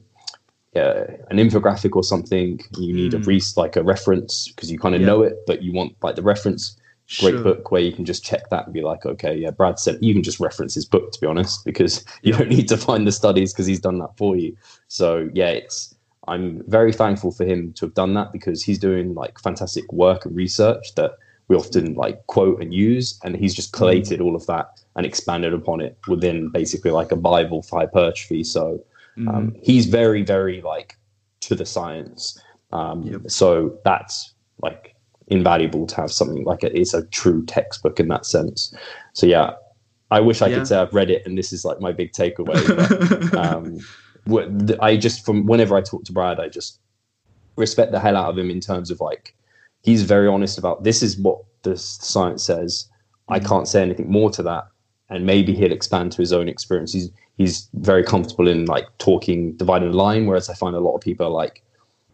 uh, 0.75 1.05
an 1.29 1.37
infographic 1.37 1.95
or 1.95 2.03
something, 2.03 2.59
you 2.79 2.93
need 2.93 3.13
a 3.13 3.19
Mm. 3.19 3.27
re- 3.27 3.41
like 3.57 3.75
a 3.75 3.83
reference 3.83 4.47
because 4.47 4.71
you 4.71 4.79
kind 4.79 4.95
of 4.95 5.01
Yeah. 5.01 5.07
know 5.07 5.21
it, 5.21 5.35
but 5.45 5.61
you 5.61 5.71
want 5.71 5.93
like 6.01 6.15
the 6.15 6.23
reference 6.23 6.75
great 7.19 7.33
Sure. 7.33 7.43
book 7.43 7.71
where 7.71 7.81
you 7.81 7.91
can 7.91 8.05
just 8.05 8.23
check 8.23 8.49
that 8.49 8.65
and 8.65 8.73
be 8.73 8.81
like, 8.81 9.05
okay, 9.05 9.35
yeah, 9.35 9.51
Brad 9.51 9.77
said 9.79 9.97
you 10.01 10.13
can 10.13 10.23
just 10.23 10.39
reference 10.39 10.73
his 10.73 10.85
book 10.85 11.11
to 11.11 11.21
be 11.21 11.27
honest, 11.27 11.63
because 11.65 12.03
you 12.23 12.31
Yeah. 12.31 12.39
don't 12.39 12.49
need 12.49 12.67
to 12.69 12.77
find 12.77 13.05
the 13.05 13.11
studies 13.11 13.53
because 13.53 13.65
he's 13.65 13.79
done 13.79 13.99
that 13.99 14.17
for 14.17 14.35
you. 14.35 14.55
So 14.87 15.29
yeah, 15.33 15.49
it's 15.49 15.93
I'm 16.27 16.63
very 16.67 16.93
thankful 16.93 17.31
for 17.31 17.43
him 17.45 17.73
to 17.73 17.85
have 17.85 17.93
done 17.93 18.13
that 18.13 18.31
because 18.31 18.63
he's 18.63 18.79
doing 18.79 19.13
like 19.13 19.39
fantastic 19.39 19.91
work 19.91 20.25
and 20.25 20.33
research 20.35 20.95
that 20.95 21.11
we 21.49 21.57
often 21.57 21.95
like 21.95 22.25
quote 22.27 22.61
and 22.61 22.73
use, 22.73 23.19
and 23.23 23.35
he's 23.35 23.53
just 23.53 23.73
collated 23.73 24.21
all 24.21 24.33
of 24.35 24.45
that 24.47 24.67
and 24.95 25.05
expanded 25.05 25.53
upon 25.53 25.81
it 25.81 25.97
within 26.07 26.49
basically 26.49 26.91
like 26.91 27.11
a 27.11 27.17
Bible 27.17 27.61
for 27.61 27.79
hypertrophy. 27.81 28.43
So 28.45 28.81
um, 29.27 29.53
he's 29.61 29.85
very 29.85 30.23
very 30.23 30.61
like 30.61 30.97
to 31.41 31.53
the 31.55 31.65
science 31.65 32.39
um, 32.71 33.03
Yep. 33.03 33.21
so 33.29 33.77
that's 33.83 34.33
like 34.61 34.92
invaluable 35.33 35.85
to 35.87 35.95
have 35.95 36.11
something 36.11 36.43
like 36.45 36.63
it 36.63 36.73
is 36.75 36.93
a 36.93 37.05
true 37.07 37.43
textbook 37.45 37.99
in 37.99 38.07
that 38.07 38.25
sense 38.25 38.73
so 39.13 39.25
yeah 39.25 39.51
i 40.11 40.19
wish 40.19 40.41
i 40.41 40.47
Yeah. 40.47 40.57
could 40.57 40.67
say 40.67 40.77
i've 40.77 40.93
read 40.93 41.09
it 41.09 41.25
and 41.25 41.37
this 41.37 41.51
is 41.51 41.65
like 41.65 41.79
my 41.79 41.91
big 41.91 42.11
takeaway 42.13 42.59
but, 42.79 42.89
um, 43.45 43.79
i 44.81 44.95
just 44.95 45.25
from 45.25 45.45
whenever 45.45 45.75
i 45.75 45.81
talk 45.81 46.03
to 46.05 46.13
brad 46.13 46.39
i 46.39 46.47
just 46.47 46.79
respect 47.57 47.91
the 47.91 47.99
hell 47.99 48.17
out 48.17 48.29
of 48.29 48.37
him 48.37 48.49
in 48.49 48.59
terms 48.59 48.91
of 48.91 48.99
like 49.01 49.35
he's 49.81 50.03
very 50.03 50.27
honest 50.27 50.57
about 50.57 50.83
this 50.83 51.01
is 51.03 51.17
what 51.17 51.39
the 51.63 51.75
science 51.77 52.43
says 52.45 52.87
i 53.29 53.39
Mhm. 53.39 53.47
can't 53.49 53.67
say 53.67 53.81
anything 53.81 54.09
more 54.09 54.29
to 54.31 54.43
that 54.43 54.65
and 55.09 55.25
maybe 55.25 55.53
he'll 55.55 55.71
expand 55.79 56.11
to 56.13 56.17
his 56.21 56.33
own 56.33 56.47
experience 56.47 56.93
he's 56.93 57.09
he's 57.37 57.67
very 57.73 58.03
comfortable 58.03 58.47
in 58.47 58.65
like 58.65 58.87
talking 58.99 59.39
dividing 59.57 59.91
the 59.91 59.97
line 59.97 60.25
whereas 60.27 60.49
i 60.49 60.53
find 60.53 60.75
a 60.75 60.79
lot 60.87 60.95
of 60.95 61.01
people 61.01 61.25
are 61.27 61.37
like 61.43 61.63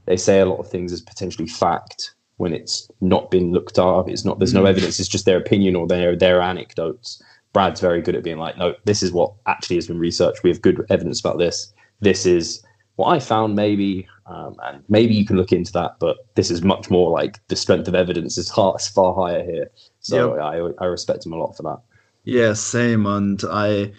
they 0.05 0.17
say 0.17 0.39
a 0.39 0.45
lot 0.45 0.59
of 0.59 0.69
things 0.69 0.91
as 0.93 1.01
potentially 1.01 1.47
fact 1.47 2.13
when 2.39 2.53
it's 2.53 2.89
not 3.01 3.29
been 3.31 3.51
looked 3.51 3.77
up 3.77 4.09
it's 4.09 4.25
not 4.25 4.39
there's 4.39 4.53
no 4.53 4.63
Mm. 4.63 4.69
evidence 4.69 4.99
it's 4.99 5.09
just 5.09 5.25
their 5.25 5.37
opinion 5.37 5.75
or 5.75 5.87
their 5.87 6.15
their 6.15 6.41
anecdotes 6.41 7.21
brad's 7.53 7.81
very 7.81 8.01
good 8.01 8.15
at 8.15 8.23
being 8.23 8.37
like 8.37 8.57
no 8.57 8.73
this 8.85 9.03
is 9.03 9.11
what 9.11 9.33
actually 9.45 9.75
has 9.77 9.87
been 9.87 9.99
researched 9.99 10.43
we 10.43 10.49
have 10.49 10.61
good 10.61 10.85
evidence 10.89 11.19
about 11.19 11.37
this 11.37 11.73
this 12.01 12.25
is 12.25 12.63
what 12.99 13.15
I 13.15 13.19
found 13.19 13.55
maybe, 13.55 14.05
um, 14.25 14.57
and 14.65 14.83
maybe 14.89 15.13
you 15.13 15.25
can 15.25 15.37
look 15.37 15.53
into 15.53 15.71
that, 15.71 15.95
but 16.01 16.17
this 16.35 16.51
is 16.51 16.61
much 16.61 16.89
more 16.89 17.09
like 17.09 17.39
the 17.47 17.55
strength 17.55 17.87
of 17.87 17.95
evidence 17.95 18.37
is 18.37 18.51
far, 18.51 18.77
far 18.77 19.15
higher 19.15 19.41
here. 19.41 19.71
So 20.01 20.35
yep. 20.35 20.43
I, 20.43 20.83
I 20.83 20.87
respect 20.87 21.25
him 21.25 21.31
a 21.31 21.37
lot 21.37 21.55
for 21.55 21.63
that. 21.63 21.79
Yeah, 22.25 22.51
same. 22.51 23.05
And 23.05 23.41
I, 23.49 23.93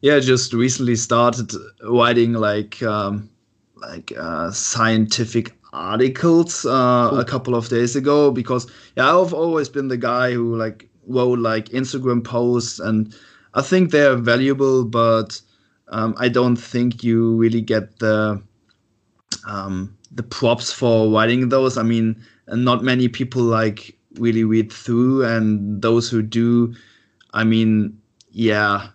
yeah, 0.00 0.18
just 0.18 0.52
recently 0.52 0.96
started 0.96 1.52
writing 1.84 2.32
like, 2.32 2.82
um, 2.82 3.30
like 3.76 4.12
uh, 4.18 4.50
scientific 4.50 5.56
articles 5.72 6.64
uh, 6.66 7.10
a 7.12 7.24
couple 7.24 7.54
of 7.54 7.68
days 7.68 7.96
ago 7.96 8.30
because 8.30 8.70
yeah, 8.96 9.16
I've 9.16 9.32
always 9.32 9.68
been 9.68 9.88
the 9.88 9.96
guy 9.96 10.32
who 10.32 10.56
like 10.56 10.88
wrote 11.06 11.38
like 11.38 11.66
Instagram 11.70 12.24
posts 12.24 12.78
and 12.78 13.14
I 13.54 13.62
think 13.62 13.90
they're 13.90 14.16
valuable, 14.16 14.84
but 14.84 15.40
um, 15.88 16.14
I 16.18 16.28
don't 16.28 16.56
think 16.56 17.02
you 17.02 17.36
really 17.36 17.60
get 17.60 17.98
the 17.98 18.40
um, 19.46 19.96
the 20.12 20.22
props 20.22 20.72
for 20.72 21.10
writing 21.10 21.48
those. 21.48 21.76
I 21.76 21.82
mean, 21.82 22.22
not 22.48 22.84
many 22.84 23.08
people 23.08 23.42
like 23.42 23.96
really 24.14 24.44
read 24.44 24.72
through, 24.72 25.24
and 25.24 25.82
those 25.82 26.08
who 26.08 26.22
do, 26.22 26.74
I 27.32 27.42
mean, 27.44 27.98
yeah, 28.30 28.88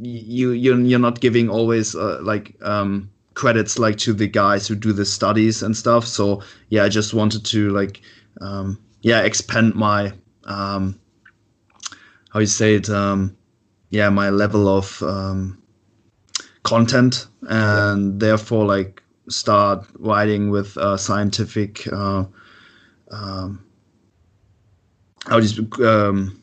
you 0.00 0.50
you're 0.50 0.80
you're 0.80 0.98
not 0.98 1.20
giving 1.20 1.48
always 1.48 1.94
uh, 1.94 2.18
like 2.22 2.56
um, 2.62 3.10
credits 3.34 3.78
like 3.78 3.96
to 3.98 4.12
the 4.12 4.28
guys 4.28 4.68
who 4.68 4.74
do 4.74 4.92
the 4.92 5.04
studies 5.04 5.62
and 5.62 5.76
stuff. 5.76 6.06
So 6.06 6.42
yeah, 6.68 6.84
I 6.84 6.88
just 6.88 7.14
wanted 7.14 7.44
to 7.46 7.70
like 7.70 8.00
um, 8.40 8.78
yeah 9.02 9.22
expand 9.22 9.74
my 9.74 10.12
um, 10.44 10.98
how 12.30 12.40
you 12.40 12.46
say 12.46 12.74
it 12.74 12.88
um, 12.88 13.36
yeah 13.90 14.08
my 14.08 14.30
level 14.30 14.68
of 14.68 15.02
um, 15.02 15.62
content 16.62 17.26
and 17.42 18.20
therefore 18.20 18.64
like 18.64 19.02
start 19.28 19.86
writing 19.98 20.50
with 20.50 20.76
uh, 20.78 20.96
scientific 20.96 21.86
uh, 21.92 22.24
um, 23.10 23.64
how 25.26 25.38
do 25.38 25.46
you 25.46 25.86
um, 25.86 26.42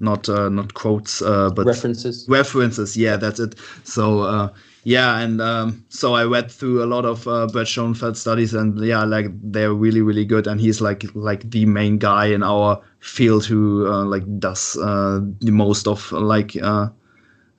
not 0.00 0.28
uh, 0.28 0.48
not 0.48 0.74
quotes 0.74 1.22
uh, 1.22 1.50
but 1.50 1.66
references 1.66 2.26
references 2.28 2.96
yeah 2.96 3.16
that's 3.16 3.40
it 3.40 3.54
so 3.84 4.20
uh, 4.20 4.48
yeah 4.84 5.18
and 5.18 5.40
um, 5.40 5.84
so 5.88 6.14
i 6.14 6.24
read 6.24 6.50
through 6.50 6.82
a 6.82 6.86
lot 6.86 7.04
of 7.04 7.26
uh, 7.28 7.64
schoenfeld 7.64 8.16
studies 8.16 8.54
and 8.54 8.78
yeah 8.84 9.04
like 9.04 9.26
they're 9.42 9.74
really 9.74 10.02
really 10.02 10.24
good 10.24 10.46
and 10.46 10.60
he's 10.60 10.80
like 10.80 11.04
like 11.14 11.50
the 11.50 11.66
main 11.66 11.98
guy 11.98 12.26
in 12.26 12.42
our 12.42 12.80
field 13.00 13.44
who 13.44 13.86
uh, 13.86 14.04
like 14.04 14.24
does 14.38 14.76
uh, 14.78 15.20
the 15.40 15.52
most 15.52 15.86
of 15.86 16.10
like 16.12 16.56
uh, 16.62 16.88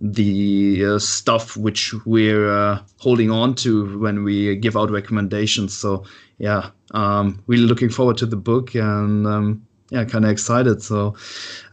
the 0.01 0.85
uh, 0.85 0.99
stuff 0.99 1.57
which 1.57 1.93
we're 2.05 2.49
uh, 2.49 2.81
holding 2.97 3.29
on 3.29 3.53
to 3.53 3.99
when 3.99 4.23
we 4.23 4.55
give 4.55 4.77
out 4.77 4.89
recommendations. 4.89 5.77
So 5.77 6.05
yeah, 6.37 6.71
um, 6.91 7.43
really 7.47 7.63
looking 7.63 7.89
forward 7.89 8.17
to 8.19 8.25
the 8.25 8.37
book 8.37 8.75
and 8.75 9.27
um, 9.27 9.67
yeah, 9.91 10.05
kind 10.05 10.25
of 10.25 10.31
excited. 10.31 10.83
So 10.83 11.15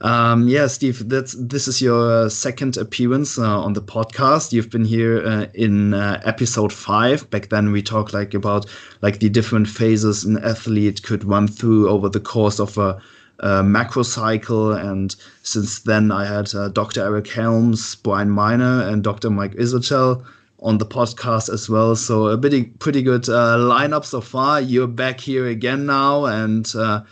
um, 0.01 0.49
yeah, 0.49 0.67
Steve, 0.67 1.09
that's 1.09 1.35
this 1.39 1.69
is 1.69 1.83
your 1.83 2.31
second 2.31 2.77
appearance 2.77 3.39
uh, 3.39 3.61
on 3.61 3.75
the 3.75 3.83
podcast. 3.83 4.53
You've 4.53 4.71
been 4.71 4.85
here 4.85 5.23
uh, 5.27 5.47
in 5.55 5.93
uh, 5.95 6.21
episode 6.25 6.73
five. 6.73 7.29
Back 7.31 7.51
then, 7.51 7.73
we 7.73 7.83
talked 7.83 8.15
like 8.15 8.33
about 8.35 8.67
like 9.03 9.21
the 9.21 9.29
different 9.29 9.69
phases 9.69 10.25
an 10.25 10.43
athlete 10.43 11.03
could 11.03 11.25
run 11.25 11.47
through 11.47 11.89
over 11.89 12.09
the 12.09 12.21
course 12.21 12.59
of 12.59 12.79
a 12.79 13.01
uh, 13.41 13.63
macro 13.63 14.03
cycle. 14.03 14.73
And 14.73 15.15
since 15.43 15.81
then, 15.81 16.11
I 16.11 16.25
had 16.25 16.55
uh, 16.55 16.69
Dr. 16.69 17.03
Eric 17.03 17.29
Helms, 17.29 17.97
Brian 17.97 18.31
Miner, 18.31 18.89
and 18.89 19.05
Dr. 19.05 19.29
Mike 19.29 19.55
Israetel 19.57 20.25
on 20.61 20.79
the 20.79 20.87
podcast 20.87 21.53
as 21.53 21.69
well. 21.69 21.95
So 21.97 22.29
a 22.29 22.39
pretty 22.39 22.65
pretty 22.65 23.03
good 23.03 23.29
uh, 23.29 23.59
lineup 23.59 24.07
so 24.07 24.23
far. 24.23 24.61
You're 24.61 24.87
back 24.87 25.21
here 25.21 25.47
again 25.47 25.85
now, 25.85 26.25
and 26.25 26.71
uh, 26.75 27.03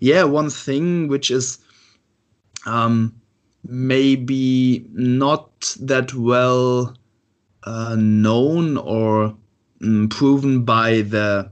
yeah, 0.00 0.24
one 0.24 0.50
thing 0.50 1.08
which 1.08 1.30
is 1.30 1.58
um, 2.66 3.14
maybe 3.64 4.86
not 4.92 5.76
that 5.80 6.14
well 6.14 6.96
uh, 7.64 7.96
known 7.98 8.76
or 8.76 9.34
um, 9.82 10.08
proven 10.08 10.64
by 10.64 11.02
the 11.02 11.50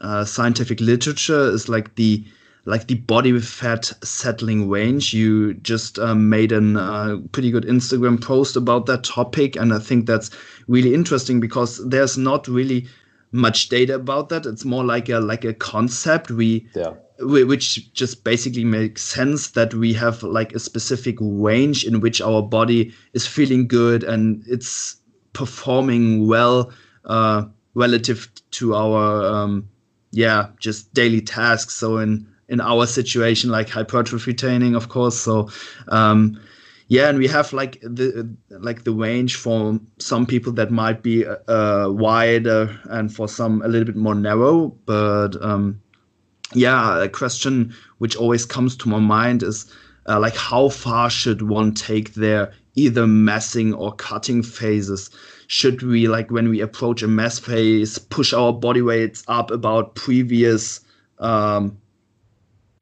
uh, 0.00 0.24
scientific 0.24 0.80
literature 0.80 1.50
is 1.50 1.68
like 1.68 1.94
the 1.94 2.24
like 2.64 2.86
the 2.86 2.94
body 2.94 3.38
fat 3.40 3.92
settling 4.04 4.68
range. 4.68 5.12
You 5.12 5.54
just 5.54 5.98
um, 5.98 6.28
made 6.28 6.52
a 6.52 6.58
uh, 6.78 7.16
pretty 7.32 7.50
good 7.50 7.64
Instagram 7.64 8.22
post 8.22 8.56
about 8.56 8.86
that 8.86 9.04
topic, 9.04 9.56
and 9.56 9.72
I 9.72 9.78
think 9.78 10.06
that's 10.06 10.30
really 10.68 10.94
interesting 10.94 11.40
because 11.40 11.84
there's 11.88 12.16
not 12.16 12.46
really 12.46 12.86
much 13.32 13.68
data 13.68 13.94
about 13.94 14.28
that. 14.28 14.46
It's 14.46 14.64
more 14.64 14.84
like 14.84 15.08
a 15.08 15.18
like 15.18 15.44
a 15.44 15.54
concept. 15.54 16.30
We 16.30 16.68
yeah. 16.74 16.94
Which 17.22 17.92
just 17.92 18.24
basically 18.24 18.64
makes 18.64 19.02
sense 19.02 19.50
that 19.50 19.74
we 19.74 19.92
have 19.92 20.22
like 20.22 20.52
a 20.52 20.58
specific 20.58 21.16
range 21.20 21.84
in 21.84 22.00
which 22.00 22.20
our 22.20 22.42
body 22.42 22.92
is 23.12 23.26
feeling 23.26 23.66
good 23.66 24.04
and 24.04 24.42
it's 24.46 24.96
performing 25.32 26.26
well 26.26 26.72
uh, 27.06 27.44
relative 27.74 28.28
to 28.50 28.74
our 28.74 29.24
um, 29.24 29.68
yeah 30.10 30.48
just 30.60 30.92
daily 30.94 31.20
tasks. 31.20 31.74
So 31.74 31.98
in 31.98 32.26
in 32.48 32.60
our 32.60 32.86
situation 32.86 33.50
like 33.50 33.68
hypertrophy 33.68 34.34
training 34.34 34.74
of 34.74 34.90
course 34.90 35.18
so 35.18 35.48
um, 35.88 36.38
yeah 36.88 37.08
and 37.08 37.18
we 37.18 37.26
have 37.26 37.52
like 37.54 37.80
the 37.80 38.28
like 38.50 38.84
the 38.84 38.92
range 38.92 39.36
for 39.36 39.80
some 39.98 40.26
people 40.26 40.52
that 40.52 40.70
might 40.70 41.02
be 41.02 41.24
uh, 41.26 41.88
wider 41.88 42.78
and 42.90 43.14
for 43.14 43.26
some 43.26 43.62
a 43.62 43.68
little 43.68 43.86
bit 43.86 43.96
more 43.96 44.14
narrow 44.14 44.68
but 44.84 45.42
um, 45.42 45.80
yeah 46.54 47.02
a 47.02 47.08
question 47.08 47.74
which 47.98 48.16
always 48.16 48.44
comes 48.44 48.76
to 48.76 48.88
my 48.88 48.98
mind 48.98 49.42
is 49.42 49.72
uh, 50.08 50.18
like 50.18 50.36
how 50.36 50.68
far 50.68 51.08
should 51.08 51.42
one 51.42 51.72
take 51.74 52.14
their 52.14 52.52
either 52.74 53.06
massing 53.06 53.74
or 53.74 53.92
cutting 53.92 54.42
phases? 54.42 55.10
Should 55.46 55.82
we 55.82 56.08
like 56.08 56.30
when 56.30 56.48
we 56.48 56.60
approach 56.60 57.02
a 57.02 57.08
mass 57.08 57.38
phase 57.38 57.98
push 57.98 58.32
our 58.32 58.52
body 58.52 58.82
weights 58.82 59.22
up 59.28 59.50
about 59.50 59.94
previous 59.94 60.80
um, 61.18 61.76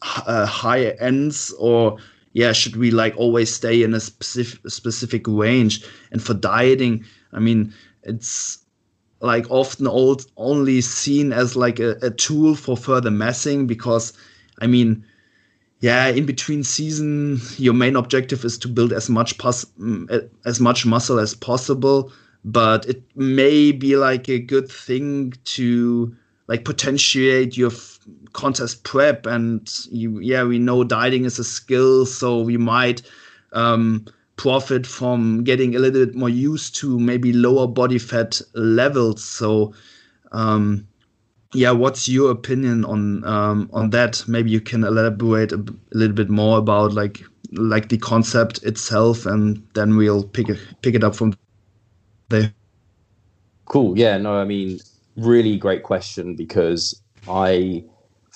uh, 0.02 0.46
higher 0.46 0.96
ends? 1.00 1.52
Or 1.58 1.98
yeah 2.32 2.52
should 2.52 2.76
we 2.76 2.92
like 2.92 3.14
always 3.16 3.52
stay 3.52 3.82
in 3.82 3.92
a 3.92 4.00
specific 4.00 4.70
specific 4.70 5.26
range? 5.26 5.84
And 6.12 6.22
for 6.22 6.34
dieting 6.34 7.04
i 7.32 7.38
mean 7.38 7.72
it's 8.02 8.58
like 9.20 9.50
often 9.50 9.86
old 9.86 10.26
only 10.36 10.80
seen 10.80 11.32
as 11.32 11.56
like 11.56 11.78
a, 11.78 11.92
a 12.02 12.10
tool 12.10 12.54
for 12.54 12.76
further 12.76 13.10
massing 13.10 13.66
because 13.66 14.12
i 14.60 14.66
mean 14.66 15.04
yeah 15.80 16.08
in 16.08 16.26
between 16.26 16.62
season 16.62 17.38
your 17.56 17.74
main 17.74 17.96
objective 17.96 18.44
is 18.44 18.58
to 18.58 18.68
build 18.68 18.92
as 18.92 19.08
much 19.08 19.36
mm, 19.38 20.30
as 20.44 20.60
much 20.60 20.86
muscle 20.86 21.18
as 21.18 21.34
possible 21.34 22.12
but 22.44 22.86
it 22.86 23.02
may 23.16 23.70
be 23.70 23.96
like 23.96 24.28
a 24.28 24.38
good 24.38 24.70
thing 24.70 25.32
to 25.44 26.14
like 26.48 26.64
potentiate 26.64 27.56
your 27.56 27.70
f- 27.70 27.98
contest 28.32 28.82
prep 28.84 29.26
and 29.26 29.70
you, 29.90 30.18
yeah 30.20 30.42
we 30.42 30.58
know 30.58 30.82
dieting 30.82 31.24
is 31.24 31.38
a 31.38 31.44
skill 31.44 32.06
so 32.06 32.40
we 32.40 32.56
might 32.56 33.02
um, 33.52 34.06
profit 34.40 34.86
from 34.86 35.44
getting 35.44 35.76
a 35.76 35.78
little 35.78 36.06
bit 36.06 36.14
more 36.14 36.30
used 36.30 36.74
to 36.74 36.98
maybe 36.98 37.30
lower 37.30 37.66
body 37.66 37.98
fat 37.98 38.40
levels. 38.54 39.22
So 39.22 39.74
um, 40.32 40.88
yeah 41.52 41.72
what's 41.72 42.08
your 42.08 42.30
opinion 42.30 42.86
on 42.86 43.22
um, 43.24 43.68
on 43.74 43.90
that? 43.90 44.24
Maybe 44.26 44.50
you 44.50 44.62
can 44.62 44.82
elaborate 44.82 45.52
a, 45.52 45.56
a 45.56 45.94
little 45.94 46.16
bit 46.16 46.30
more 46.30 46.56
about 46.56 46.94
like 46.94 47.22
like 47.52 47.90
the 47.90 47.98
concept 47.98 48.62
itself 48.62 49.26
and 49.26 49.62
then 49.74 49.98
we'll 49.98 50.24
pick 50.24 50.48
it 50.48 50.58
pick 50.80 50.94
it 50.94 51.04
up 51.04 51.14
from 51.14 51.36
there. 52.30 52.54
Cool. 53.66 53.98
Yeah 53.98 54.16
no 54.16 54.40
i 54.40 54.44
mean 54.44 54.80
really 55.16 55.58
great 55.58 55.82
question 55.82 56.34
because 56.34 56.98
I 57.28 57.84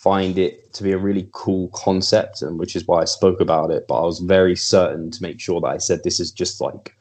find 0.04 0.38
it 0.38 0.70
to 0.74 0.82
be 0.82 0.92
a 0.92 0.98
really 0.98 1.26
cool 1.32 1.68
concept, 1.68 2.42
and 2.42 2.58
which 2.58 2.76
is 2.76 2.86
why 2.86 3.00
I 3.00 3.06
spoke 3.06 3.40
about 3.40 3.70
it. 3.70 3.86
But 3.88 4.02
I 4.02 4.04
was 4.04 4.20
very 4.20 4.54
certain 4.54 5.10
to 5.10 5.22
make 5.22 5.40
sure 5.40 5.62
that 5.62 5.66
I 5.66 5.78
said 5.78 6.04
this 6.04 6.20
is 6.20 6.30
just 6.30 6.60
like 6.60 6.94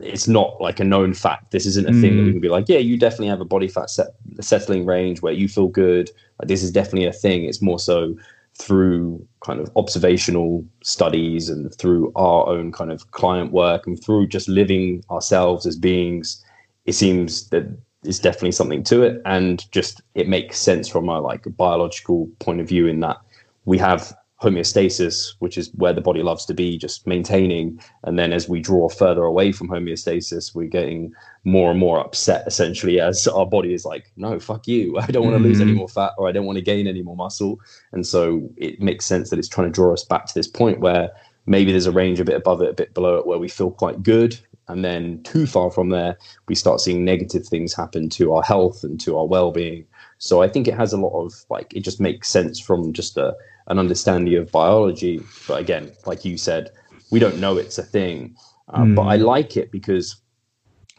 it's 0.00 0.26
not 0.26 0.58
like 0.60 0.80
a 0.80 0.84
known 0.84 1.12
fact. 1.12 1.50
This 1.50 1.66
isn't 1.66 1.88
a 1.88 1.92
mm. 1.92 2.00
thing 2.00 2.16
that 2.16 2.22
we 2.22 2.28
mm. 2.30 2.32
can 2.32 2.40
be 2.40 2.48
like, 2.48 2.68
yeah, 2.68 2.78
you 2.78 2.98
definitely 2.98 3.28
have 3.28 3.40
a 3.40 3.52
body 3.54 3.68
fat 3.68 3.90
set, 3.90 4.08
settling 4.40 4.86
range 4.86 5.20
where 5.20 5.32
you 5.32 5.46
feel 5.46 5.68
good. 5.68 6.10
Like 6.38 6.48
this 6.48 6.62
is 6.62 6.70
definitely 6.70 7.06
a 7.06 7.12
thing. 7.12 7.44
It's 7.44 7.62
more 7.62 7.78
so 7.78 8.16
through 8.58 9.26
kind 9.40 9.60
of 9.60 9.70
observational 9.76 10.64
studies 10.82 11.50
and 11.50 11.74
through 11.74 12.12
our 12.16 12.46
own 12.48 12.72
kind 12.72 12.90
of 12.90 13.10
client 13.10 13.52
work 13.52 13.86
and 13.86 14.02
through 14.02 14.28
just 14.28 14.48
living 14.48 15.04
ourselves 15.10 15.66
as 15.66 15.76
beings. 15.76 16.42
It 16.86 16.94
seems 16.94 17.48
that 17.50 17.66
is 18.04 18.18
definitely 18.18 18.52
something 18.52 18.82
to 18.84 19.02
it, 19.02 19.20
and 19.24 19.70
just 19.72 20.00
it 20.14 20.28
makes 20.28 20.58
sense 20.58 20.88
from 20.88 21.08
a 21.08 21.20
like 21.20 21.44
biological 21.56 22.28
point 22.38 22.60
of 22.60 22.68
view 22.68 22.86
in 22.86 23.00
that 23.00 23.18
we 23.64 23.78
have 23.78 24.16
homeostasis, 24.42 25.34
which 25.38 25.56
is 25.56 25.70
where 25.74 25.94
the 25.94 26.00
body 26.00 26.22
loves 26.22 26.44
to 26.44 26.54
be, 26.54 26.76
just 26.76 27.06
maintaining. 27.06 27.80
And 28.04 28.18
then 28.18 28.32
as 28.32 28.48
we 28.48 28.60
draw 28.60 28.88
further 28.88 29.22
away 29.22 29.50
from 29.50 29.68
homeostasis, 29.68 30.54
we're 30.54 30.68
getting 30.68 31.14
more 31.44 31.70
and 31.70 31.80
more 31.80 31.98
upset 32.00 32.46
essentially 32.46 33.00
as 33.00 33.26
our 33.26 33.46
body 33.46 33.72
is 33.72 33.84
like, 33.84 34.12
no, 34.16 34.38
fuck 34.38 34.68
you. 34.68 34.98
I 35.00 35.06
don't 35.06 35.24
want 35.24 35.34
to 35.34 35.38
mm-hmm. 35.38 35.48
lose 35.48 35.60
any 35.60 35.70
mm-hmm. 35.70 35.78
more 35.78 35.88
fat 35.88 36.12
or 36.18 36.28
I 36.28 36.32
don't 36.32 36.44
want 36.44 36.56
to 36.56 36.62
gain 36.62 36.86
any 36.86 37.02
more 37.02 37.16
muscle. 37.16 37.60
And 37.92 38.06
so 38.06 38.48
it 38.56 38.80
makes 38.80 39.06
sense 39.06 39.30
that 39.30 39.38
it's 39.38 39.48
trying 39.48 39.68
to 39.68 39.72
draw 39.72 39.92
us 39.92 40.04
back 40.04 40.26
to 40.26 40.34
this 40.34 40.48
point 40.48 40.80
where 40.80 41.10
maybe 41.46 41.70
there's 41.70 41.86
a 41.86 41.92
range 41.92 42.20
a 42.20 42.24
bit 42.24 42.36
above 42.36 42.60
it, 42.60 42.70
a 42.70 42.74
bit 42.74 42.92
below 42.92 43.16
it, 43.16 43.26
where 43.26 43.38
we 43.38 43.48
feel 43.48 43.70
quite 43.70 44.02
good. 44.02 44.38
And 44.68 44.84
then 44.84 45.22
too 45.22 45.46
far 45.46 45.70
from 45.70 45.90
there, 45.90 46.18
we 46.48 46.54
start 46.54 46.80
seeing 46.80 47.04
negative 47.04 47.46
things 47.46 47.72
happen 47.72 48.08
to 48.10 48.34
our 48.34 48.42
health 48.42 48.82
and 48.82 48.98
to 49.00 49.16
our 49.16 49.26
well 49.26 49.52
being. 49.52 49.86
So 50.18 50.42
I 50.42 50.48
think 50.48 50.66
it 50.66 50.74
has 50.74 50.92
a 50.92 50.96
lot 50.96 51.18
of 51.18 51.32
like, 51.50 51.72
it 51.74 51.80
just 51.80 52.00
makes 52.00 52.28
sense 52.28 52.58
from 52.58 52.92
just 52.92 53.16
a, 53.16 53.34
an 53.68 53.78
understanding 53.78 54.34
of 54.36 54.50
biology. 54.50 55.22
But 55.46 55.60
again, 55.60 55.92
like 56.04 56.24
you 56.24 56.36
said, 56.36 56.70
we 57.10 57.20
don't 57.20 57.38
know 57.38 57.56
it's 57.56 57.78
a 57.78 57.82
thing. 57.82 58.36
mm. 58.72 58.94
But 58.94 59.02
I 59.02 59.16
like 59.16 59.56
it 59.56 59.70
because 59.70 60.16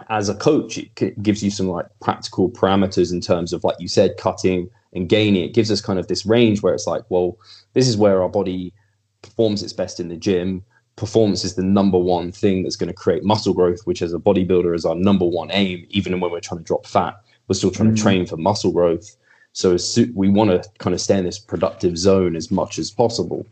as 0.10 0.30
a 0.30 0.36
coach, 0.36 0.78
it 0.78 1.22
gives 1.22 1.44
you 1.44 1.52
some 1.52 1.68
like 1.68 1.88
practical 2.02 2.50
parameters 2.50 3.12
in 3.12 3.20
terms 3.20 3.52
of, 3.52 3.64
like 3.64 3.78
you 3.80 3.88
said, 3.88 4.18
cutting 4.18 4.70
and 4.94 5.10
gaining. 5.10 5.44
It 5.44 5.54
gives 5.54 5.72
us 5.72 5.82
kind 5.82 6.00
of 6.00 6.08
this 6.08 6.26
range 6.26 6.62
where 6.62 6.74
it's 6.74 6.88
like, 6.88 7.04
well, 7.10 7.38
this 7.74 7.88
is 7.88 7.98
where 7.98 8.22
our 8.22 8.30
body 8.30 8.74
performs 9.22 9.64
its 9.64 9.74
best 9.74 10.00
in 10.00 10.08
the 10.08 10.16
gym. 10.16 10.64
Performance 10.98 11.46
is 11.46 11.56
the 11.56 11.64
number 11.64 11.98
one 11.98 12.32
thing 12.32 12.64
that's 12.64 12.76
going 12.76 12.90
to 12.90 12.94
create 12.94 13.24
muscle 13.24 13.54
growth, 13.54 13.80
which 13.86 14.02
as 14.02 14.14
a 14.14 14.20
bodybuilder 14.20 14.76
is 14.76 14.84
our 14.84 14.96
number 14.96 15.26
one 15.26 15.50
aim, 15.52 15.86
even 15.90 16.20
when 16.20 16.32
we're 16.32 16.42
trying 16.42 16.60
to 16.60 16.66
drop 16.66 16.86
fat. 16.86 17.16
We're 17.48 17.56
still 17.56 17.72
trying 17.72 17.92
mm. 17.92 17.96
to 17.96 18.02
train 18.02 18.26
for 18.26 18.36
muscle 18.36 18.72
growth. 18.72 19.16
So 19.54 19.78
we 20.14 20.28
want 20.30 20.52
to 20.52 20.70
kind 20.80 20.94
of 20.94 21.02
stay 21.02 21.18
in 21.18 21.26
this 21.26 21.40
productive 21.40 21.98
zone 21.98 22.36
as 22.36 22.52
much 22.52 22.78
as 22.78 22.92
possible. 22.92 23.46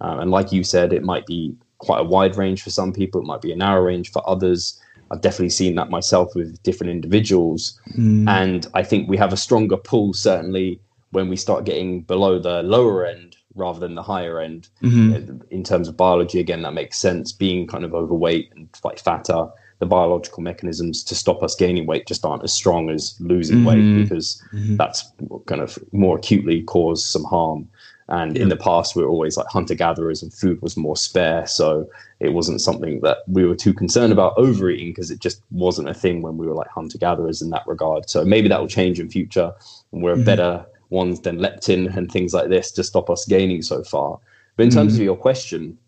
Um, 0.00 0.20
and 0.20 0.30
like 0.30 0.50
you 0.50 0.64
said, 0.64 0.92
it 0.92 1.04
might 1.04 1.26
be 1.26 1.54
quite 1.78 2.00
a 2.00 2.04
wide 2.04 2.36
range 2.36 2.62
for 2.62 2.70
some 2.70 2.92
people. 2.92 3.20
It 3.20 3.26
might 3.26 3.42
be 3.42 3.52
a 3.52 3.56
narrow 3.56 3.82
range 3.82 4.10
for 4.10 4.28
others. 4.28 4.80
I've 5.10 5.20
definitely 5.20 5.50
seen 5.50 5.74
that 5.74 5.90
myself 5.90 6.34
with 6.34 6.62
different 6.62 6.90
individuals. 6.90 7.78
Mm. 7.96 8.28
And 8.28 8.66
I 8.74 8.82
think 8.82 9.08
we 9.08 9.16
have 9.18 9.32
a 9.32 9.36
stronger 9.36 9.76
pull, 9.76 10.14
certainly, 10.14 10.80
when 11.10 11.28
we 11.28 11.36
start 11.36 11.64
getting 11.64 12.02
below 12.02 12.38
the 12.38 12.62
lower 12.62 13.04
end 13.04 13.36
rather 13.54 13.80
than 13.80 13.94
the 13.94 14.02
higher 14.02 14.40
end. 14.40 14.68
Mm-hmm. 14.82 15.42
In 15.50 15.64
terms 15.64 15.88
of 15.88 15.96
biology, 15.96 16.40
again, 16.40 16.62
that 16.62 16.74
makes 16.74 16.98
sense. 16.98 17.32
Being 17.32 17.66
kind 17.66 17.84
of 17.84 17.94
overweight 17.94 18.52
and 18.54 18.68
like 18.84 18.98
fatter 18.98 19.48
the 19.82 19.86
biological 19.86 20.44
mechanisms 20.44 21.02
to 21.02 21.12
stop 21.16 21.42
us 21.42 21.56
gaining 21.56 21.86
weight 21.86 22.06
just 22.06 22.24
aren't 22.24 22.44
as 22.44 22.52
strong 22.52 22.88
as 22.88 23.16
losing 23.18 23.58
mm-hmm. 23.58 23.66
weight 23.66 24.04
because 24.04 24.40
mm-hmm. 24.52 24.76
that's 24.76 25.10
kind 25.46 25.60
of 25.60 25.76
more 25.90 26.18
acutely 26.18 26.62
cause 26.62 27.04
some 27.04 27.24
harm. 27.24 27.68
And 28.06 28.36
yeah. 28.36 28.42
in 28.42 28.48
the 28.48 28.56
past, 28.56 28.94
we 28.94 29.02
were 29.02 29.08
always 29.08 29.36
like 29.36 29.48
hunter 29.48 29.74
gatherers 29.74 30.22
and 30.22 30.32
food 30.32 30.62
was 30.62 30.76
more 30.76 30.96
spare. 30.96 31.48
So 31.48 31.90
it 32.20 32.32
wasn't 32.32 32.60
something 32.60 33.00
that 33.00 33.24
we 33.26 33.44
were 33.44 33.56
too 33.56 33.74
concerned 33.74 34.12
about 34.12 34.34
overeating 34.36 34.90
because 34.90 35.10
it 35.10 35.18
just 35.18 35.42
wasn't 35.50 35.88
a 35.88 35.94
thing 35.94 36.22
when 36.22 36.36
we 36.36 36.46
were 36.46 36.54
like 36.54 36.68
hunter 36.68 36.98
gatherers 36.98 37.42
in 37.42 37.50
that 37.50 37.66
regard. 37.66 38.08
So 38.08 38.24
maybe 38.24 38.46
that 38.48 38.60
will 38.60 38.68
change 38.68 39.00
in 39.00 39.10
future 39.10 39.52
and 39.90 40.00
we're 40.00 40.14
mm-hmm. 40.14 40.22
better 40.22 40.64
ones 40.92 41.20
than 41.20 41.38
leptin 41.38 41.94
and 41.96 42.10
things 42.10 42.32
like 42.32 42.48
this 42.48 42.70
to 42.72 42.84
stop 42.84 43.10
us 43.10 43.24
gaining 43.26 43.62
so 43.62 43.82
far. 43.82 44.18
But 44.56 44.64
in 44.64 44.70
terms 44.70 44.92
mm-hmm. 44.92 45.02
of 45.02 45.04
your 45.04 45.16
question, 45.16 45.78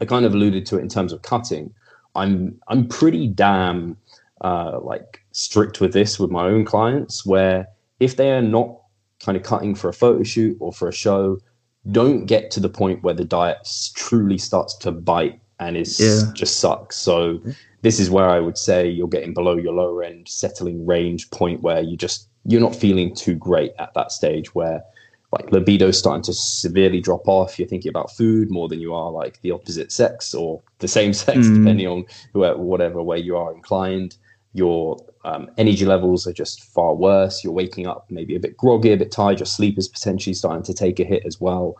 I 0.00 0.06
kind 0.06 0.24
of 0.24 0.34
alluded 0.34 0.66
to 0.66 0.78
it 0.78 0.82
in 0.82 0.88
terms 0.88 1.12
of 1.12 1.22
cutting. 1.22 1.72
I'm 2.16 2.58
I'm 2.68 2.88
pretty 2.88 3.28
damn 3.28 3.96
uh, 4.40 4.80
like 4.80 5.22
strict 5.32 5.80
with 5.80 5.92
this 5.92 6.18
with 6.18 6.30
my 6.30 6.46
own 6.46 6.64
clients, 6.64 7.24
where 7.24 7.68
if 8.00 8.16
they 8.16 8.32
are 8.32 8.42
not 8.42 8.80
kind 9.20 9.36
of 9.36 9.44
cutting 9.44 9.74
for 9.74 9.90
a 9.90 9.92
photo 9.92 10.22
shoot 10.22 10.56
or 10.58 10.72
for 10.72 10.88
a 10.88 10.92
show, 10.92 11.38
don't 11.92 12.24
get 12.24 12.50
to 12.52 12.60
the 12.60 12.68
point 12.68 13.02
where 13.02 13.14
the 13.14 13.24
diet 13.24 13.68
truly 13.94 14.38
starts 14.38 14.74
to 14.78 14.90
bite 14.90 15.38
and 15.60 15.76
is 15.76 16.00
yeah. 16.00 16.32
just 16.32 16.58
sucks. 16.58 16.96
So 16.96 17.40
this 17.82 18.00
is 18.00 18.10
where 18.10 18.28
I 18.28 18.40
would 18.40 18.56
say 18.56 18.88
you're 18.88 19.08
getting 19.08 19.34
below 19.34 19.56
your 19.56 19.74
lower 19.74 20.02
end 20.02 20.26
settling 20.28 20.86
range 20.86 21.30
point 21.30 21.60
where 21.60 21.82
you 21.82 21.96
just 21.96 22.29
you're 22.44 22.60
not 22.60 22.74
feeling 22.74 23.14
too 23.14 23.34
great 23.34 23.72
at 23.78 23.92
that 23.94 24.12
stage 24.12 24.54
where 24.54 24.82
like 25.32 25.52
libido 25.52 25.90
starting 25.90 26.22
to 26.22 26.32
severely 26.32 27.00
drop 27.00 27.28
off. 27.28 27.58
You're 27.58 27.68
thinking 27.68 27.88
about 27.88 28.10
food 28.10 28.50
more 28.50 28.68
than 28.68 28.80
you 28.80 28.94
are 28.94 29.10
like 29.10 29.40
the 29.42 29.52
opposite 29.52 29.92
sex 29.92 30.34
or 30.34 30.60
the 30.78 30.88
same 30.88 31.12
sex, 31.12 31.38
mm. 31.38 31.58
depending 31.58 31.86
on 31.86 32.04
whoever, 32.32 32.58
whatever 32.58 33.02
way 33.02 33.18
you 33.18 33.36
are 33.36 33.54
inclined. 33.54 34.16
Your 34.52 34.96
um, 35.24 35.48
energy 35.58 35.84
levels 35.84 36.26
are 36.26 36.32
just 36.32 36.64
far 36.64 36.94
worse. 36.94 37.44
You're 37.44 37.52
waking 37.52 37.86
up 37.86 38.06
maybe 38.10 38.34
a 38.34 38.40
bit 38.40 38.56
groggy, 38.56 38.92
a 38.92 38.96
bit 38.96 39.12
tired. 39.12 39.38
Your 39.38 39.46
sleep 39.46 39.78
is 39.78 39.86
potentially 39.86 40.34
starting 40.34 40.64
to 40.64 40.74
take 40.74 40.98
a 40.98 41.04
hit 41.04 41.22
as 41.24 41.40
well, 41.40 41.76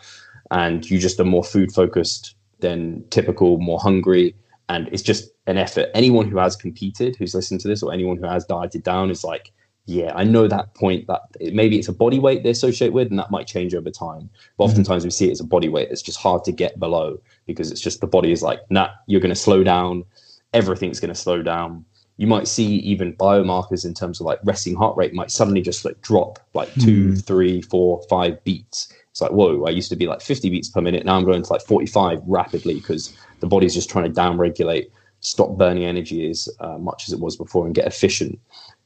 and 0.53 0.89
you 0.89 0.99
just 0.99 1.19
are 1.19 1.25
more 1.25 1.43
food 1.43 1.73
focused 1.73 2.37
than 2.61 3.03
typical, 3.11 3.59
more 3.59 3.81
hungry. 3.81 4.37
And 4.69 4.89
it's 4.93 5.03
just 5.03 5.31
an 5.49 5.59
effort. 5.59 5.89
Anyone 5.95 6.31
who 6.31 6.39
has 6.39 6.55
competed, 6.55 7.17
who's 7.17 7.35
listened 7.35 7.61
to 7.63 7.69
this, 7.69 7.83
or 7.83 7.93
anyone 7.93 8.19
who 8.19 8.27
has 8.27 8.45
dieted 8.45 8.85
down, 8.85 9.11
is 9.11 9.25
like 9.25 9.51
yeah, 9.91 10.13
I 10.15 10.23
know 10.23 10.47
that 10.47 10.73
point 10.75 11.09
that 11.09 11.23
maybe 11.53 11.77
it's 11.77 11.89
a 11.89 11.93
body 11.93 12.21
weight 12.21 12.45
they 12.45 12.51
associate 12.51 12.93
with, 12.93 13.09
and 13.09 13.19
that 13.19 13.33
might 13.33 13.49
change 13.49 13.75
over 13.75 13.91
time. 13.91 14.31
But 14.57 14.65
mm-hmm. 14.65 14.71
oftentimes 14.71 15.05
we 15.05 15.11
see 15.11 15.29
it 15.29 15.33
as 15.33 15.41
a 15.41 15.45
body 15.45 15.69
weight 15.69 15.89
that's 15.89 16.01
just 16.01 16.19
hard 16.19 16.45
to 16.45 16.53
get 16.53 16.79
below 16.79 17.21
because 17.47 17.73
it's 17.73 17.81
just 17.81 18.01
the 18.01 18.07
body 18.07 18.31
is 18.31 18.41
like, 18.41 18.61
nah, 18.71 18.91
you're 19.07 19.21
going 19.21 19.35
to 19.35 19.37
slow 19.37 19.65
down. 19.65 20.05
Everything's 20.55 21.01
going 21.01 21.13
to 21.13 21.21
slow 21.21 21.43
down. 21.43 21.85
You 22.19 22.29
might 22.29 22.47
see 22.47 22.77
even 22.77 23.17
biomarkers 23.17 23.85
in 23.85 23.93
terms 23.93 24.21
of 24.21 24.27
like 24.27 24.39
resting 24.45 24.77
heart 24.77 24.97
rate 24.97 25.13
might 25.13 25.33
suddenly 25.33 25.61
just 25.61 25.85
like 25.85 26.01
drop 26.03 26.39
like 26.55 26.73
two, 26.75 27.09
mm-hmm. 27.09 27.15
three, 27.15 27.61
four, 27.61 28.01
five 28.09 28.43
beats. 28.45 28.93
It's 29.11 29.21
like, 29.21 29.33
whoa, 29.33 29.65
I 29.65 29.71
used 29.71 29.89
to 29.89 29.97
be 29.97 30.07
like 30.07 30.21
50 30.21 30.51
beats 30.51 30.69
per 30.69 30.81
minute. 30.81 31.05
Now 31.05 31.17
I'm 31.17 31.25
going 31.25 31.43
to 31.43 31.53
like 31.53 31.63
45 31.63 32.21
rapidly 32.27 32.75
because 32.75 33.17
the 33.41 33.49
body's 33.49 33.75
just 33.75 33.91
trying 33.91 34.05
to 34.05 34.11
down 34.11 34.39
regulate, 34.39 34.93
stop 35.19 35.57
burning 35.57 35.85
energy 35.85 36.31
as 36.31 36.49
uh, 36.61 36.79
much 36.79 37.09
as 37.09 37.13
it 37.13 37.19
was 37.19 37.37
before 37.37 37.67
and 37.67 37.75
get 37.75 37.87
efficient. 37.87 38.39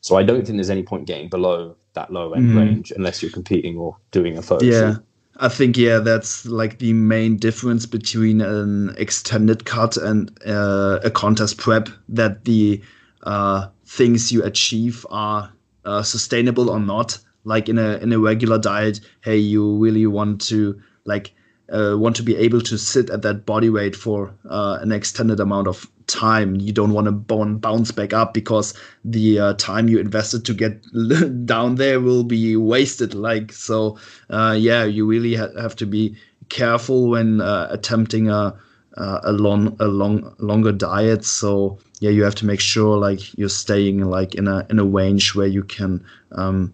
So 0.05 0.17
I 0.17 0.23
don't 0.23 0.45
think 0.45 0.59
there's 0.59 0.69
any 0.69 0.83
point 0.83 1.07
getting 1.07 1.31
below 1.31 1.77
that 1.95 2.13
low 2.13 2.35
end 2.35 2.51
mm. 2.51 2.59
range 2.59 2.93
unless 2.95 3.23
you're 3.23 3.33
competing 3.33 3.79
or 3.79 3.97
doing 4.11 4.37
a 4.37 4.43
photo 4.43 4.63
yeah. 4.63 4.93
Shoot. 4.93 5.05
I 5.39 5.49
think 5.49 5.79
yeah, 5.79 5.99
that's 5.99 6.45
like 6.45 6.79
the 6.79 6.93
main 6.93 7.39
difference 7.39 7.87
between 7.87 8.43
an 8.43 8.95
extended 8.99 9.65
cut 9.65 9.97
and 9.97 10.31
uh, 10.47 11.01
a 11.03 11.11
contest 11.11 11.57
prep. 11.57 11.89
That 12.11 12.45
the 12.45 12.83
uh, 13.23 13.69
things 13.87 14.31
you 14.31 14.45
achieve 14.45 15.07
are 15.09 15.51
uh, 15.87 16.03
sustainable 16.03 16.69
or 16.69 16.79
not. 16.79 17.19
Like 17.45 17.71
in 17.71 17.79
a 17.79 17.97
in 17.97 18.13
a 18.13 18.19
regular 18.19 18.59
diet, 18.59 19.01
hey, 19.23 19.39
you 19.39 19.79
really 19.79 20.07
want 20.07 20.43
to 20.49 20.79
like 21.07 21.33
uh, 21.75 21.97
want 21.97 22.17
to 22.17 22.23
be 22.23 22.37
able 22.37 22.61
to 22.61 22.79
sit 22.79 23.11
at 23.11 23.23
that 23.23 23.45
body 23.45 23.69
weight 23.69 23.97
for 23.97 24.33
uh, 24.49 24.79
an 24.81 24.93
extended 24.93 25.41
amount 25.41 25.67
of 25.67 25.91
time. 26.07 26.57
You 26.57 26.73
don't 26.73 26.93
want 26.93 27.07
to 27.07 27.13
bounce 27.13 27.91
back 27.91 28.13
up 28.13 28.33
because 28.35 28.75
the 29.05 29.39
uh, 29.39 29.55
time 29.55 29.89
you 29.89 29.99
invested 29.99 30.45
to 30.45 30.55
get 30.55 30.83
down 31.47 31.75
there 31.77 32.01
will 32.01 32.25
be 32.25 32.57
wasted. 32.57 33.15
Like 33.15 33.53
so, 33.53 33.99
uh, 34.31 34.57
yeah, 34.59 34.85
you 34.85 35.07
really 35.07 35.35
ha- 35.35 35.55
have 35.61 35.77
to 35.77 35.87
be 35.87 36.17
careful 36.49 37.09
when 37.09 37.41
uh, 37.41 37.69
attempting 37.71 38.29
a 38.29 38.57
a 38.97 39.33
long 39.33 39.77
a 39.81 39.87
long 39.87 40.35
longer 40.39 40.73
diet. 40.73 41.25
So 41.25 41.79
yeah, 42.01 42.11
you 42.11 42.23
have 42.23 42.37
to 42.37 42.47
make 42.47 42.61
sure 42.61 42.97
like 42.97 43.37
you're 43.37 43.49
staying 43.49 44.05
like 44.05 44.35
in 44.35 44.47
a 44.47 44.67
in 44.71 44.79
a 44.79 44.85
range 44.85 45.35
where 45.35 45.47
you 45.49 45.65
can 45.65 46.05
um, 46.33 46.73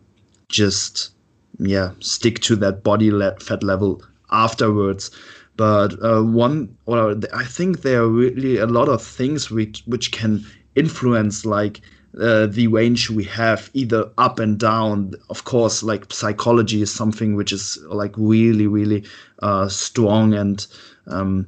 just 0.48 1.12
yeah 1.58 1.92
stick 2.00 2.40
to 2.40 2.56
that 2.56 2.82
body 2.82 3.10
le- 3.10 3.38
fat 3.38 3.62
level 3.62 4.02
afterwards. 4.32 5.10
But 5.56 6.02
uh, 6.02 6.22
one, 6.22 6.76
or 6.86 7.16
I 7.34 7.44
think 7.44 7.82
there 7.82 8.02
are 8.02 8.08
really 8.08 8.56
a 8.58 8.66
lot 8.66 8.88
of 8.88 9.02
things 9.02 9.50
which 9.50 9.82
which 9.86 10.12
can 10.12 10.44
influence 10.74 11.44
like 11.44 11.80
uh, 12.18 12.46
the 12.46 12.66
range 12.66 13.08
we 13.08 13.24
have 13.24 13.70
either 13.72 14.10
up 14.18 14.38
and 14.40 14.58
down 14.58 15.14
of 15.28 15.44
course 15.44 15.82
like 15.82 16.12
psychology 16.12 16.82
is 16.82 16.90
something 16.90 17.36
which 17.36 17.52
is 17.52 17.78
like 17.86 18.12
really 18.16 18.66
really 18.66 19.04
uh, 19.42 19.68
strong 19.68 20.34
and 20.34 20.66
um, 21.06 21.46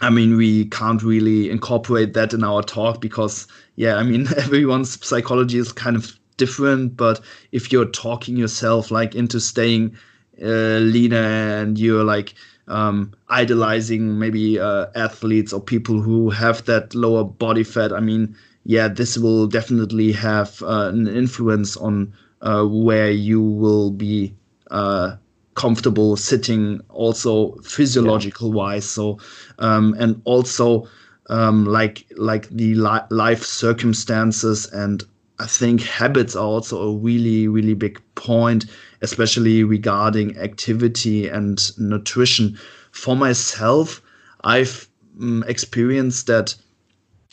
i 0.00 0.10
mean 0.10 0.36
we 0.36 0.66
can't 0.66 1.02
really 1.02 1.50
incorporate 1.50 2.12
that 2.12 2.34
in 2.34 2.44
our 2.44 2.62
talk 2.62 3.00
because 3.00 3.46
yeah 3.76 3.96
i 3.96 4.02
mean 4.02 4.26
everyone's 4.36 5.02
psychology 5.04 5.58
is 5.58 5.72
kind 5.72 5.96
of 5.96 6.18
different 6.36 6.96
but 6.96 7.20
if 7.52 7.72
you're 7.72 7.86
talking 7.86 8.36
yourself 8.36 8.90
like 8.90 9.14
into 9.14 9.40
staying 9.40 9.96
uh, 10.42 10.78
leaner 10.78 11.60
and 11.60 11.78
you're 11.78 12.04
like 12.04 12.34
um, 12.68 13.12
idolizing 13.28 14.18
maybe 14.18 14.58
uh, 14.58 14.86
athletes 14.94 15.52
or 15.52 15.60
people 15.60 16.00
who 16.00 16.30
have 16.30 16.64
that 16.66 16.94
lower 16.94 17.24
body 17.24 17.64
fat. 17.64 17.92
I 17.92 18.00
mean, 18.00 18.36
yeah, 18.64 18.88
this 18.88 19.16
will 19.16 19.46
definitely 19.46 20.12
have 20.12 20.62
uh, 20.62 20.90
an 20.92 21.08
influence 21.08 21.76
on 21.76 22.12
uh, 22.42 22.64
where 22.64 23.10
you 23.10 23.40
will 23.40 23.90
be 23.90 24.34
uh, 24.70 25.16
comfortable 25.54 26.16
sitting, 26.16 26.80
also 26.90 27.52
physiological 27.62 28.52
wise. 28.52 28.88
So, 28.88 29.18
um, 29.58 29.94
and 29.98 30.20
also 30.24 30.88
um, 31.30 31.64
like 31.64 32.06
like 32.16 32.48
the 32.50 32.74
li- 32.74 33.08
life 33.10 33.44
circumstances 33.44 34.66
and 34.66 35.04
I 35.40 35.46
think 35.46 35.82
habits 35.82 36.34
are 36.34 36.44
also 36.44 36.82
a 36.82 36.96
really, 36.96 37.46
really 37.46 37.74
big 37.74 38.00
point, 38.16 38.66
especially 39.02 39.64
regarding 39.64 40.36
activity 40.38 41.28
and 41.28 41.78
nutrition. 41.78 42.58
for 42.90 43.14
myself, 43.16 44.02
I've 44.42 44.88
um, 45.20 45.44
experienced 45.46 46.26
that 46.26 46.54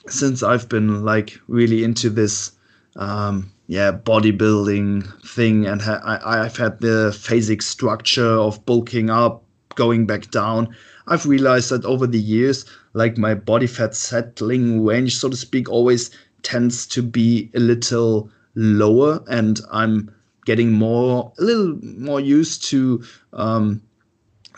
since 0.08 0.44
I've 0.44 0.70
been 0.70 1.04
like 1.04 1.40
really 1.48 1.84
into 1.84 2.10
this, 2.10 2.52
um, 2.96 3.52
yeah, 3.68 3.92
bodybuilding 3.92 5.28
thing, 5.28 5.66
and 5.66 5.82
ha- 5.82 6.02
I, 6.04 6.46
I've 6.46 6.58
had 6.58 6.80
the 6.82 7.12
phasic 7.12 7.64
structure 7.64 8.38
of 8.38 8.64
bulking 8.66 9.10
up, 9.10 9.44
going 9.76 10.06
back 10.06 10.30
down. 10.32 10.76
I've 11.08 11.26
realized 11.26 11.70
that 11.72 11.86
over 11.86 12.08
the 12.08 12.20
years, 12.20 12.66
like 12.94 13.18
my 13.18 13.34
body 13.34 13.68
fat 13.68 13.96
settling 13.96 14.86
range, 14.86 15.18
so 15.18 15.30
to 15.30 15.36
speak, 15.36 15.70
always 15.70 16.12
tends 16.44 16.86
to 16.88 17.02
be 17.02 17.50
a 17.56 17.60
little 17.60 18.30
lower, 18.56 19.24
and 19.28 19.60
I'm 19.72 20.15
getting 20.46 20.72
more 20.72 21.34
a 21.38 21.44
little 21.44 21.78
more 21.82 22.20
used 22.20 22.64
to 22.66 23.04
um, 23.34 23.82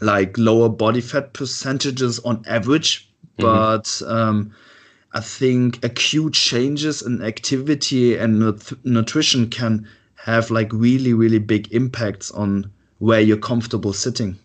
like 0.02 0.38
lower 0.38 0.70
body 0.70 1.02
fat 1.02 1.34
percentages 1.34 2.20
on 2.20 2.44
average, 2.48 3.10
mm-hmm. 3.38 3.44
but 3.44 4.02
um, 4.08 4.54
I 5.14 5.22
think 5.22 5.84
acute 5.84 6.34
changes 6.34 7.02
in 7.02 7.22
activity 7.22 8.16
and 8.16 8.40
nut- 8.40 8.86
nutrition 8.86 9.50
can 9.50 9.88
have 10.16 10.52
like 10.52 10.72
really 10.74 11.14
really 11.14 11.40
big 11.40 11.74
impacts 11.74 12.32
on 12.32 12.72
where 13.00 13.22
you're 13.22 13.38
comfortable 13.38 13.94
sitting. 13.94 14.38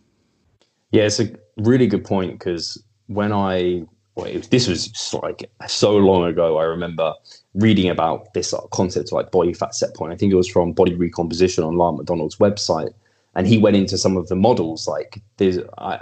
Yeah, 0.93 1.05
it's 1.05 1.21
a 1.21 1.31
really 1.57 1.87
good 1.87 2.05
point 2.05 2.39
because 2.39 2.83
when 3.07 3.33
I 3.33 3.85
well, 4.15 4.31
this 4.51 4.69
was 4.69 5.15
like 5.23 5.51
so 5.67 5.97
long 5.97 6.25
ago. 6.25 6.59
I 6.59 6.65
remember 6.65 7.15
reading 7.55 7.89
about 7.91 8.33
this 8.35 8.55
concept 8.71 9.13
like 9.13 9.31
body 9.31 9.53
fat 9.53 9.75
set 9.75 9.95
point. 9.95 10.13
I 10.13 10.17
think 10.17 10.33
it 10.33 10.37
was 10.37 10.49
from 10.49 10.73
Body 10.73 10.95
Recomposition 10.95 11.65
on 11.65 11.77
Lyle 11.77 11.93
McDonald's 11.93 12.37
website, 12.37 12.95
and 13.35 13.47
he 13.47 13.59
went 13.59 13.77
into 13.77 13.99
some 13.99 14.17
of 14.17 14.29
the 14.29 14.37
models. 14.37 14.89
Like 14.89 15.23
there's, 15.37 15.59
I, 15.79 16.01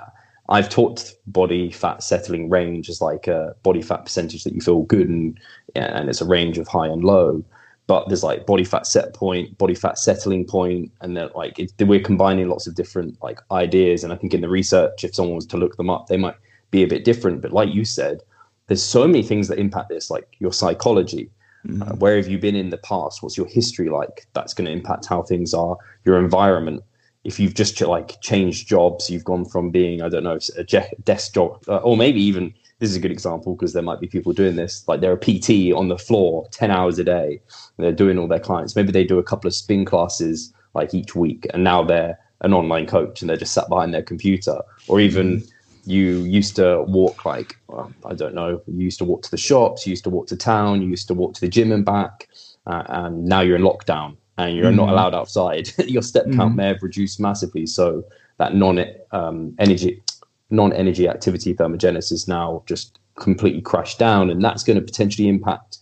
I've 0.49 0.69
taught 0.69 1.13
body 1.27 1.71
fat 1.71 2.03
settling 2.03 2.51
range 2.51 2.89
as 2.89 3.01
like 3.01 3.27
a 3.29 3.55
body 3.63 3.83
fat 3.83 4.05
percentage 4.05 4.45
that 4.45 4.53
you 4.53 4.61
feel 4.61 4.83
good 4.83 5.09
and 5.09 5.39
and 5.77 6.09
it's 6.09 6.21
a 6.21 6.27
range 6.27 6.59
of 6.59 6.69
high 6.69 6.89
and 6.89 7.05
low. 7.05 7.45
But 7.87 8.07
there's 8.09 8.23
like 8.23 8.47
body 8.47 8.63
fat 8.63 8.87
set 8.87 9.15
point, 9.15 9.59
body 9.59 9.75
fat 9.75 9.99
settling 9.99 10.45
point, 10.45 10.93
and 11.01 11.17
then 11.17 11.31
like 11.35 11.59
it, 11.59 11.73
we're 11.81 12.01
combining 12.01 12.49
lots 12.49 12.69
of 12.69 12.77
different 12.77 13.21
like 13.23 13.41
ideas. 13.51 14.05
And 14.05 14.13
I 14.13 14.17
think 14.17 14.33
in 14.33 14.41
the 14.41 14.49
research, 14.49 15.03
if 15.03 15.15
someone 15.15 15.35
was 15.35 15.47
to 15.47 15.57
look 15.57 15.77
them 15.77 15.91
up, 15.91 16.07
they 16.07 16.17
might 16.17 16.37
be 16.71 16.85
a 16.85 16.89
bit 16.89 17.05
different. 17.05 17.43
But 17.43 17.53
like 17.53 17.75
you 17.75 17.85
said, 17.85 18.23
there's 18.69 18.83
so 18.83 19.07
many 19.09 19.25
things 19.25 19.49
that 19.49 19.59
impact 19.59 19.89
this, 19.89 20.11
like 20.11 20.37
your 20.39 20.53
psychology. 20.53 21.31
Mm-hmm. 21.67 21.83
Uh, 21.83 21.95
where 21.97 22.17
have 22.17 22.29
you 22.29 22.39
been 22.39 22.57
in 22.57 22.71
the 22.71 22.79
past? 22.79 23.23
What's 23.23 23.37
your 23.37 23.47
history 23.47 23.89
like? 23.89 24.27
That's 24.33 24.55
going 24.55 24.67
to 24.67 24.73
impact 24.73 25.07
how 25.07 25.23
things 25.23 25.55
are. 25.55 25.77
Your 26.05 26.19
environment. 26.19 26.83
If 27.23 27.39
you've 27.39 27.55
just 27.55 27.81
like 27.83 28.21
changed 28.23 28.67
jobs, 28.67 29.11
you've 29.11 29.25
gone 29.25 29.45
from 29.45 29.71
being 29.71 30.01
I 30.01 30.09
don't 30.09 30.25
know 30.25 30.39
a 30.57 30.65
desk 31.05 31.35
job, 31.35 31.63
uh, 31.69 31.77
or 31.79 31.97
maybe 31.97 32.23
even 32.23 32.55
this 32.79 32.89
is 32.89 32.97
a 32.97 33.01
good 33.01 33.11
example 33.11 33.55
because 33.55 33.75
there 33.75 33.83
might 33.83 34.01
be 34.01 34.07
people 34.07 34.33
doing 34.33 34.57
this. 34.57 34.89
Like 34.89 35.03
they're 35.03 35.13
a 35.13 35.19
PT 35.19 35.75
on 35.75 35.89
the 35.89 35.99
floor, 35.99 36.49
ten 36.51 36.71
hours 36.71 36.99
a 36.99 37.05
day. 37.05 37.43
they're 37.77 37.93
doing 37.93 38.19
all 38.19 38.27
their 38.27 38.41
clients. 38.41 38.75
Maybe 38.75 38.91
they 38.91 39.05
do 39.05 39.19
a 39.19 39.23
couple 39.23 39.49
of 39.49 39.55
spin 39.55 39.85
classes 39.85 40.55
like 40.73 40.95
each 40.95 41.15
week, 41.15 41.47
and 41.53 41.63
now 41.63 41.85
they're 41.85 42.19
an 42.41 42.55
online 42.55 42.87
coach 42.87 43.21
and 43.21 43.29
they're 43.29 43.37
just 43.37 43.53
sat 43.53 43.69
behind 43.69 43.93
their 43.93 44.03
computer, 44.03 44.59
or 44.89 45.01
even. 45.01 45.41
Mm-hmm 45.41 45.47
you 45.85 46.25
used 46.25 46.57
to 46.57 46.83
walk 46.83 47.25
like 47.25 47.57
well, 47.69 47.93
I 48.05 48.15
don't 48.15 48.35
know. 48.35 48.63
You 48.67 48.85
used 48.85 48.99
to 48.99 49.05
walk 49.05 49.23
to 49.23 49.31
the 49.31 49.37
shops. 49.37 49.87
You 49.87 49.91
used 49.91 50.05
to 50.05 50.11
walk 50.11 50.27
to 50.29 50.37
town. 50.37 50.83
You 50.83 50.89
used 50.89 51.09
to 51.09 51.15
walk 51.15 51.35
to 51.35 51.41
the 51.41 51.49
gym 51.49 51.73
and 51.73 51.85
back. 51.85 52.29
Uh, 52.67 52.83
and 52.89 53.25
now 53.25 53.41
you're 53.41 53.57
in 53.57 53.63
lockdown 53.63 54.17
and 54.39 54.57
you're 54.57 54.71
mm. 54.71 54.77
not 54.77 54.89
allowed 54.89 55.15
outside. 55.15 55.71
Your 55.87 56.03
step 56.03 56.25
count 56.33 56.53
mm. 56.53 56.57
may 56.57 56.67
have 56.69 56.83
reduced 56.83 57.21
massively. 57.21 57.67
So 57.67 58.05
that 58.39 58.55
non 58.55 58.85
um, 59.13 59.55
energy 59.59 60.03
non 60.51 60.73
energy 60.73 61.09
activity 61.09 61.55
thermogenesis 61.55 62.27
now 62.27 62.63
just 62.67 62.99
completely 63.17 63.61
crashed 63.61 63.99
down, 63.99 64.31
and 64.31 64.43
that's 64.43 64.63
going 64.63 64.79
to 64.79 64.85
potentially 64.85 65.29
impact 65.29 65.79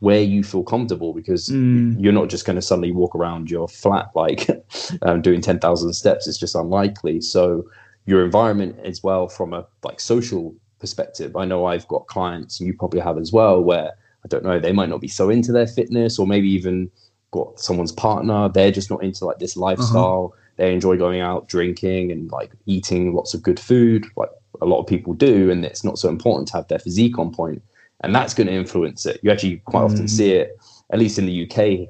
where 0.00 0.20
you 0.20 0.42
feel 0.42 0.64
comfortable 0.64 1.14
because 1.14 1.48
mm. 1.48 1.94
you're 1.98 2.12
not 2.12 2.28
just 2.28 2.44
going 2.44 2.56
to 2.56 2.62
suddenly 2.62 2.90
walk 2.90 3.14
around 3.14 3.48
your 3.48 3.68
flat 3.68 4.10
like 4.16 4.48
um, 5.02 5.22
doing 5.22 5.40
10,000 5.40 5.92
steps. 5.92 6.26
It's 6.26 6.38
just 6.38 6.56
unlikely. 6.56 7.20
So 7.20 7.64
your 8.06 8.24
environment 8.24 8.78
as 8.84 9.02
well 9.02 9.28
from 9.28 9.52
a 9.52 9.66
like 9.82 10.00
social 10.00 10.54
perspective. 10.78 11.36
I 11.36 11.44
know 11.44 11.66
I've 11.66 11.88
got 11.88 12.06
clients, 12.06 12.60
and 12.60 12.66
you 12.66 12.74
probably 12.74 13.00
have 13.00 13.18
as 13.18 13.32
well, 13.32 13.62
where 13.62 13.92
I 14.24 14.28
don't 14.28 14.44
know 14.44 14.58
they 14.58 14.72
might 14.72 14.88
not 14.88 15.00
be 15.00 15.08
so 15.08 15.30
into 15.30 15.52
their 15.52 15.66
fitness, 15.66 16.18
or 16.18 16.26
maybe 16.26 16.50
even 16.50 16.90
got 17.30 17.58
someone's 17.60 17.92
partner. 17.92 18.48
They're 18.48 18.72
just 18.72 18.90
not 18.90 19.02
into 19.02 19.24
like 19.24 19.38
this 19.38 19.56
lifestyle. 19.56 20.32
Uh-huh. 20.32 20.38
They 20.56 20.74
enjoy 20.74 20.96
going 20.96 21.20
out, 21.20 21.48
drinking, 21.48 22.12
and 22.12 22.30
like 22.30 22.52
eating 22.66 23.14
lots 23.14 23.34
of 23.34 23.42
good 23.42 23.58
food, 23.58 24.06
like 24.16 24.30
a 24.60 24.66
lot 24.66 24.80
of 24.80 24.86
people 24.86 25.14
do. 25.14 25.50
And 25.50 25.64
it's 25.64 25.82
not 25.82 25.98
so 25.98 26.08
important 26.08 26.48
to 26.48 26.58
have 26.58 26.68
their 26.68 26.78
physique 26.78 27.18
on 27.18 27.32
point. 27.32 27.36
point, 27.36 27.62
and 28.02 28.14
that's 28.14 28.34
going 28.34 28.48
to 28.48 28.52
influence 28.52 29.06
it. 29.06 29.20
You 29.22 29.30
actually 29.30 29.58
quite 29.64 29.82
mm. 29.82 29.92
often 29.92 30.08
see 30.08 30.32
it, 30.32 30.58
at 30.90 30.98
least 30.98 31.18
in 31.18 31.26
the 31.26 31.48
UK. 31.48 31.88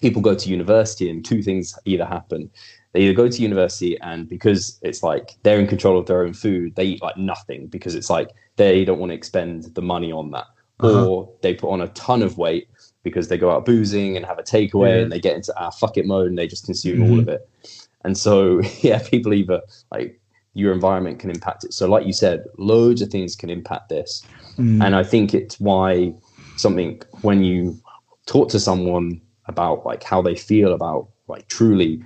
People 0.00 0.22
go 0.22 0.34
to 0.34 0.48
university, 0.48 1.10
and 1.10 1.24
two 1.24 1.42
things 1.42 1.78
either 1.84 2.04
happen 2.04 2.50
they 2.96 3.02
either 3.02 3.12
go 3.12 3.28
to 3.28 3.42
university 3.42 4.00
and 4.00 4.26
because 4.26 4.78
it's 4.80 5.02
like 5.02 5.36
they're 5.42 5.60
in 5.60 5.66
control 5.66 5.98
of 5.98 6.06
their 6.06 6.22
own 6.22 6.32
food, 6.32 6.74
they 6.76 6.84
eat 6.84 7.02
like 7.02 7.18
nothing 7.18 7.66
because 7.66 7.94
it's 7.94 8.08
like 8.08 8.30
they 8.56 8.86
don't 8.86 8.98
want 8.98 9.10
to 9.10 9.14
expend 9.14 9.64
the 9.74 9.82
money 9.82 10.10
on 10.10 10.30
that. 10.30 10.46
Uh-huh. 10.80 11.06
Or 11.06 11.32
they 11.42 11.52
put 11.52 11.70
on 11.70 11.82
a 11.82 11.88
ton 11.88 12.22
of 12.22 12.38
weight 12.38 12.68
because 13.02 13.28
they 13.28 13.36
go 13.36 13.50
out 13.50 13.66
boozing 13.66 14.16
and 14.16 14.24
have 14.24 14.38
a 14.38 14.42
takeaway 14.42 14.96
yeah. 14.96 15.02
and 15.02 15.12
they 15.12 15.20
get 15.20 15.36
into 15.36 15.54
our 15.60 15.66
ah, 15.66 15.70
fuck 15.70 15.98
it 15.98 16.06
mode 16.06 16.28
and 16.28 16.38
they 16.38 16.46
just 16.46 16.64
consume 16.64 17.00
mm-hmm. 17.00 17.12
all 17.12 17.18
of 17.20 17.28
it. 17.28 17.46
And 18.04 18.16
so, 18.16 18.62
yeah, 18.80 18.98
people 18.98 19.34
either 19.34 19.60
like 19.90 20.18
your 20.54 20.72
environment 20.72 21.18
can 21.18 21.30
impact 21.30 21.64
it. 21.64 21.74
So, 21.74 21.86
like 21.86 22.06
you 22.06 22.14
said, 22.14 22.44
loads 22.56 23.02
of 23.02 23.10
things 23.10 23.36
can 23.36 23.50
impact 23.50 23.90
this. 23.90 24.22
Mm. 24.56 24.82
And 24.82 24.96
I 24.96 25.04
think 25.04 25.34
it's 25.34 25.60
why 25.60 26.14
something 26.56 27.02
when 27.20 27.44
you 27.44 27.78
talk 28.24 28.48
to 28.52 28.58
someone 28.58 29.20
about 29.44 29.84
like 29.84 30.02
how 30.02 30.22
they 30.22 30.34
feel 30.34 30.72
about 30.72 31.08
like 31.28 31.46
truly 31.48 32.02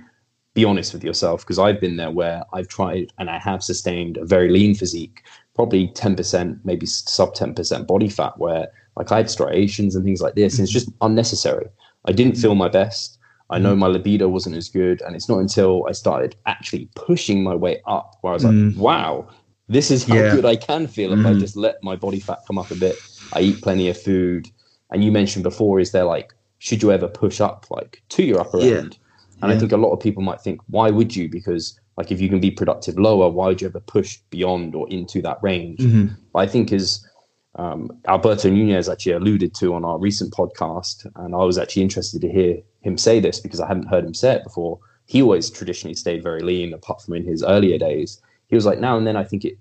be 0.53 0.65
honest 0.65 0.93
with 0.93 1.03
yourself 1.03 1.41
because 1.41 1.59
I've 1.59 1.79
been 1.79 1.97
there 1.97 2.11
where 2.11 2.43
I've 2.53 2.67
tried 2.67 3.13
and 3.17 3.29
I 3.29 3.39
have 3.39 3.63
sustained 3.63 4.17
a 4.17 4.25
very 4.25 4.49
lean 4.49 4.75
physique, 4.75 5.23
probably 5.55 5.87
10%, 5.89 6.59
maybe 6.63 6.85
sub 6.85 7.33
10% 7.33 7.87
body 7.87 8.09
fat, 8.09 8.37
where 8.37 8.67
like 8.97 9.11
I 9.11 9.17
had 9.17 9.29
striations 9.29 9.95
and 9.95 10.03
things 10.03 10.21
like 10.21 10.35
this. 10.35 10.57
And 10.57 10.63
it's 10.63 10.73
just 10.73 10.89
unnecessary. 11.01 11.67
I 12.05 12.11
didn't 12.11 12.35
feel 12.35 12.55
my 12.55 12.67
best. 12.67 13.17
I 13.49 13.59
know 13.59 13.75
my 13.75 13.87
libido 13.87 14.27
wasn't 14.27 14.55
as 14.55 14.69
good. 14.69 15.01
And 15.01 15.15
it's 15.15 15.29
not 15.29 15.39
until 15.39 15.85
I 15.87 15.93
started 15.93 16.35
actually 16.45 16.89
pushing 16.95 17.43
my 17.43 17.55
way 17.55 17.81
up 17.85 18.17
where 18.21 18.31
I 18.31 18.35
was 18.35 18.43
mm. 18.43 18.73
like, 18.73 18.81
wow, 18.81 19.29
this 19.67 19.91
is 19.91 20.03
how 20.05 20.15
yeah. 20.15 20.35
good 20.35 20.45
I 20.45 20.57
can 20.57 20.87
feel 20.87 21.13
if 21.13 21.19
mm. 21.19 21.25
I 21.25 21.39
just 21.39 21.55
let 21.55 21.81
my 21.81 21.95
body 21.95 22.19
fat 22.19 22.39
come 22.45 22.57
up 22.57 22.71
a 22.71 22.75
bit. 22.75 22.95
I 23.33 23.41
eat 23.41 23.61
plenty 23.61 23.87
of 23.89 24.01
food. 24.01 24.49
And 24.91 25.03
you 25.03 25.11
mentioned 25.11 25.43
before, 25.43 25.79
is 25.79 25.91
there 25.91 26.03
like, 26.03 26.33
should 26.59 26.83
you 26.83 26.91
ever 26.91 27.07
push 27.07 27.39
up 27.39 27.67
like 27.71 28.03
to 28.09 28.23
your 28.23 28.41
upper 28.41 28.59
yeah. 28.59 28.77
end? 28.77 28.97
And 29.41 29.49
yeah. 29.49 29.55
I 29.55 29.59
think 29.59 29.71
a 29.71 29.77
lot 29.77 29.91
of 29.91 29.99
people 29.99 30.23
might 30.23 30.41
think, 30.41 30.61
why 30.67 30.89
would 30.89 31.15
you? 31.15 31.29
Because 31.29 31.79
like 31.97 32.11
if 32.11 32.21
you 32.21 32.29
can 32.29 32.39
be 32.39 32.51
productive 32.51 32.97
lower, 32.97 33.29
why 33.29 33.47
would 33.47 33.61
you 33.61 33.67
ever 33.67 33.79
push 33.79 34.19
beyond 34.29 34.75
or 34.75 34.89
into 34.89 35.21
that 35.21 35.37
range? 35.41 35.79
Mm-hmm. 35.79 36.13
I 36.35 36.45
think 36.47 36.71
is 36.71 37.07
um, 37.55 37.91
Alberto 38.07 38.49
Nunez 38.49 38.87
actually 38.87 39.13
alluded 39.13 39.53
to 39.55 39.73
on 39.73 39.83
our 39.83 39.99
recent 39.99 40.33
podcast, 40.33 41.05
and 41.17 41.35
I 41.35 41.43
was 41.43 41.57
actually 41.57 41.83
interested 41.83 42.21
to 42.21 42.31
hear 42.31 42.57
him 42.81 42.97
say 42.97 43.19
this 43.19 43.39
because 43.39 43.59
I 43.59 43.67
hadn't 43.67 43.87
heard 43.87 44.05
him 44.05 44.13
say 44.13 44.35
it 44.35 44.43
before. 44.43 44.79
He 45.05 45.21
always 45.21 45.49
traditionally 45.49 45.95
stayed 45.95 46.23
very 46.23 46.41
lean, 46.41 46.73
apart 46.73 47.01
from 47.01 47.15
in 47.15 47.25
his 47.25 47.43
earlier 47.43 47.77
days. 47.77 48.21
He 48.47 48.55
was 48.55 48.65
like, 48.65 48.79
now 48.79 48.97
and 48.97 49.05
then 49.05 49.17
I 49.17 49.23
think 49.23 49.43
it, 49.43 49.57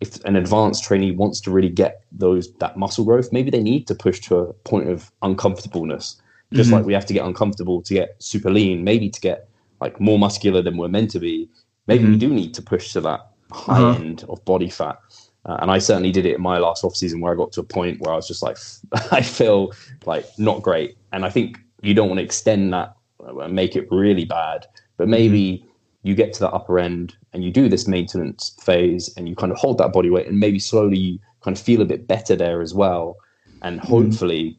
if 0.00 0.22
an 0.24 0.36
advanced 0.36 0.84
trainee 0.84 1.12
wants 1.12 1.40
to 1.42 1.50
really 1.50 1.68
get 1.68 2.02
those 2.10 2.52
that 2.54 2.76
muscle 2.76 3.04
growth, 3.04 3.32
maybe 3.32 3.50
they 3.50 3.62
need 3.62 3.86
to 3.86 3.94
push 3.94 4.20
to 4.22 4.36
a 4.38 4.52
point 4.52 4.88
of 4.88 5.12
uncomfortableness 5.22 6.20
just 6.52 6.68
mm-hmm. 6.68 6.78
like 6.78 6.86
we 6.86 6.92
have 6.92 7.06
to 7.06 7.12
get 7.12 7.26
uncomfortable 7.26 7.82
to 7.82 7.94
get 7.94 8.16
super 8.22 8.50
lean, 8.50 8.84
maybe 8.84 9.10
to 9.10 9.20
get 9.20 9.48
like 9.80 10.00
more 10.00 10.18
muscular 10.18 10.62
than 10.62 10.76
we're 10.76 10.88
meant 10.88 11.10
to 11.10 11.18
be. 11.18 11.48
Maybe 11.86 12.04
mm-hmm. 12.04 12.12
we 12.12 12.18
do 12.18 12.28
need 12.28 12.54
to 12.54 12.62
push 12.62 12.92
to 12.92 13.00
that 13.02 13.30
high 13.52 13.78
uh-huh. 13.78 14.00
end 14.00 14.24
of 14.28 14.44
body 14.44 14.70
fat. 14.70 14.98
Uh, 15.46 15.56
and 15.60 15.70
I 15.70 15.78
certainly 15.78 16.12
did 16.12 16.26
it 16.26 16.36
in 16.36 16.42
my 16.42 16.58
last 16.58 16.84
off 16.84 16.96
season 16.96 17.20
where 17.20 17.32
I 17.32 17.36
got 17.36 17.52
to 17.52 17.60
a 17.60 17.64
point 17.64 18.00
where 18.00 18.12
I 18.12 18.16
was 18.16 18.28
just 18.28 18.42
like, 18.42 18.58
I 19.12 19.22
feel 19.22 19.72
like 20.04 20.26
not 20.38 20.62
great. 20.62 20.96
And 21.12 21.24
I 21.24 21.30
think 21.30 21.58
you 21.82 21.94
don't 21.94 22.08
want 22.08 22.18
to 22.18 22.24
extend 22.24 22.72
that 22.72 22.94
and 23.20 23.54
make 23.54 23.76
it 23.76 23.88
really 23.90 24.24
bad, 24.24 24.66
but 24.96 25.04
mm-hmm. 25.04 25.12
maybe 25.12 25.64
you 26.02 26.14
get 26.14 26.32
to 26.32 26.40
the 26.40 26.50
upper 26.50 26.78
end 26.78 27.16
and 27.32 27.44
you 27.44 27.50
do 27.50 27.68
this 27.68 27.88
maintenance 27.88 28.56
phase 28.60 29.12
and 29.16 29.28
you 29.28 29.36
kind 29.36 29.52
of 29.52 29.58
hold 29.58 29.78
that 29.78 29.92
body 29.92 30.10
weight 30.10 30.26
and 30.26 30.38
maybe 30.38 30.58
slowly 30.58 30.96
you 30.96 31.18
kind 31.42 31.56
of 31.56 31.62
feel 31.62 31.82
a 31.82 31.84
bit 31.84 32.06
better 32.06 32.36
there 32.36 32.60
as 32.60 32.74
well. 32.74 33.16
And 33.62 33.80
mm-hmm. 33.80 33.88
hopefully 33.88 34.58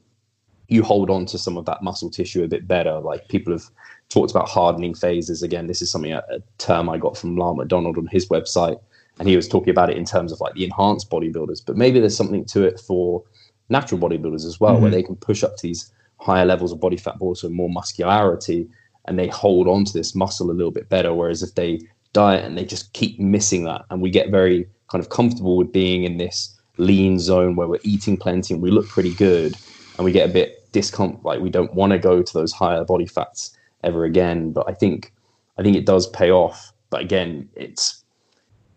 you 0.69 0.83
hold 0.83 1.09
on 1.09 1.25
to 1.27 1.37
some 1.37 1.57
of 1.57 1.65
that 1.65 1.83
muscle 1.83 2.09
tissue 2.09 2.43
a 2.43 2.47
bit 2.47 2.67
better. 2.67 2.99
Like 2.99 3.27
people 3.27 3.53
have 3.53 3.65
talked 4.09 4.31
about 4.31 4.47
hardening 4.47 4.93
phases. 4.93 5.43
Again, 5.43 5.67
this 5.67 5.81
is 5.81 5.91
something 5.91 6.13
a, 6.13 6.23
a 6.29 6.39
term 6.57 6.89
I 6.89 6.97
got 6.97 7.17
from 7.17 7.35
Lyle 7.35 7.55
McDonald 7.55 7.97
on 7.97 8.07
his 8.07 8.29
website, 8.29 8.79
and 9.19 9.27
he 9.27 9.35
was 9.35 9.47
talking 9.47 9.71
about 9.71 9.89
it 9.89 9.97
in 9.97 10.05
terms 10.05 10.31
of 10.31 10.39
like 10.39 10.53
the 10.53 10.63
enhanced 10.63 11.09
bodybuilders. 11.09 11.61
But 11.65 11.77
maybe 11.77 11.99
there's 11.99 12.15
something 12.15 12.45
to 12.45 12.63
it 12.63 12.79
for 12.79 13.23
natural 13.69 13.99
bodybuilders 13.99 14.45
as 14.45 14.59
well, 14.59 14.73
mm-hmm. 14.73 14.83
where 14.83 14.91
they 14.91 15.03
can 15.03 15.15
push 15.15 15.43
up 15.43 15.57
to 15.57 15.67
these 15.67 15.91
higher 16.17 16.45
levels 16.45 16.71
of 16.71 16.79
body 16.79 16.97
fat, 16.97 17.15
but 17.19 17.25
also 17.25 17.49
more 17.49 17.69
muscularity, 17.69 18.69
and 19.05 19.19
they 19.19 19.27
hold 19.27 19.67
on 19.67 19.85
to 19.85 19.93
this 19.93 20.15
muscle 20.15 20.49
a 20.49 20.53
little 20.53 20.71
bit 20.71 20.89
better. 20.89 21.13
Whereas 21.13 21.43
if 21.43 21.55
they 21.55 21.81
diet 22.13 22.45
and 22.45 22.57
they 22.57 22.65
just 22.65 22.93
keep 22.93 23.19
missing 23.19 23.63
that. 23.65 23.85
And 23.89 24.01
we 24.01 24.09
get 24.09 24.29
very 24.29 24.67
kind 24.89 25.03
of 25.03 25.09
comfortable 25.09 25.57
with 25.57 25.71
being 25.71 26.03
in 26.03 26.17
this 26.17 26.55
lean 26.77 27.19
zone 27.19 27.55
where 27.55 27.67
we're 27.67 27.79
eating 27.83 28.17
plenty 28.17 28.53
and 28.53 28.63
we 28.63 28.71
look 28.71 28.87
pretty 28.87 29.13
good 29.13 29.55
and 29.97 30.05
we 30.05 30.11
get 30.11 30.29
a 30.29 30.33
bit 30.33 30.58
discomfort 30.71 31.23
like 31.23 31.39
we 31.39 31.49
don't 31.49 31.73
want 31.73 31.91
to 31.91 31.99
go 31.99 32.21
to 32.21 32.33
those 32.33 32.51
higher 32.51 32.83
body 32.83 33.05
fats 33.05 33.57
ever 33.83 34.03
again 34.03 34.51
but 34.51 34.67
i 34.67 34.73
think 34.73 35.13
i 35.57 35.63
think 35.63 35.75
it 35.75 35.85
does 35.85 36.07
pay 36.07 36.31
off 36.31 36.71
but 36.89 37.01
again 37.01 37.47
it's 37.55 38.03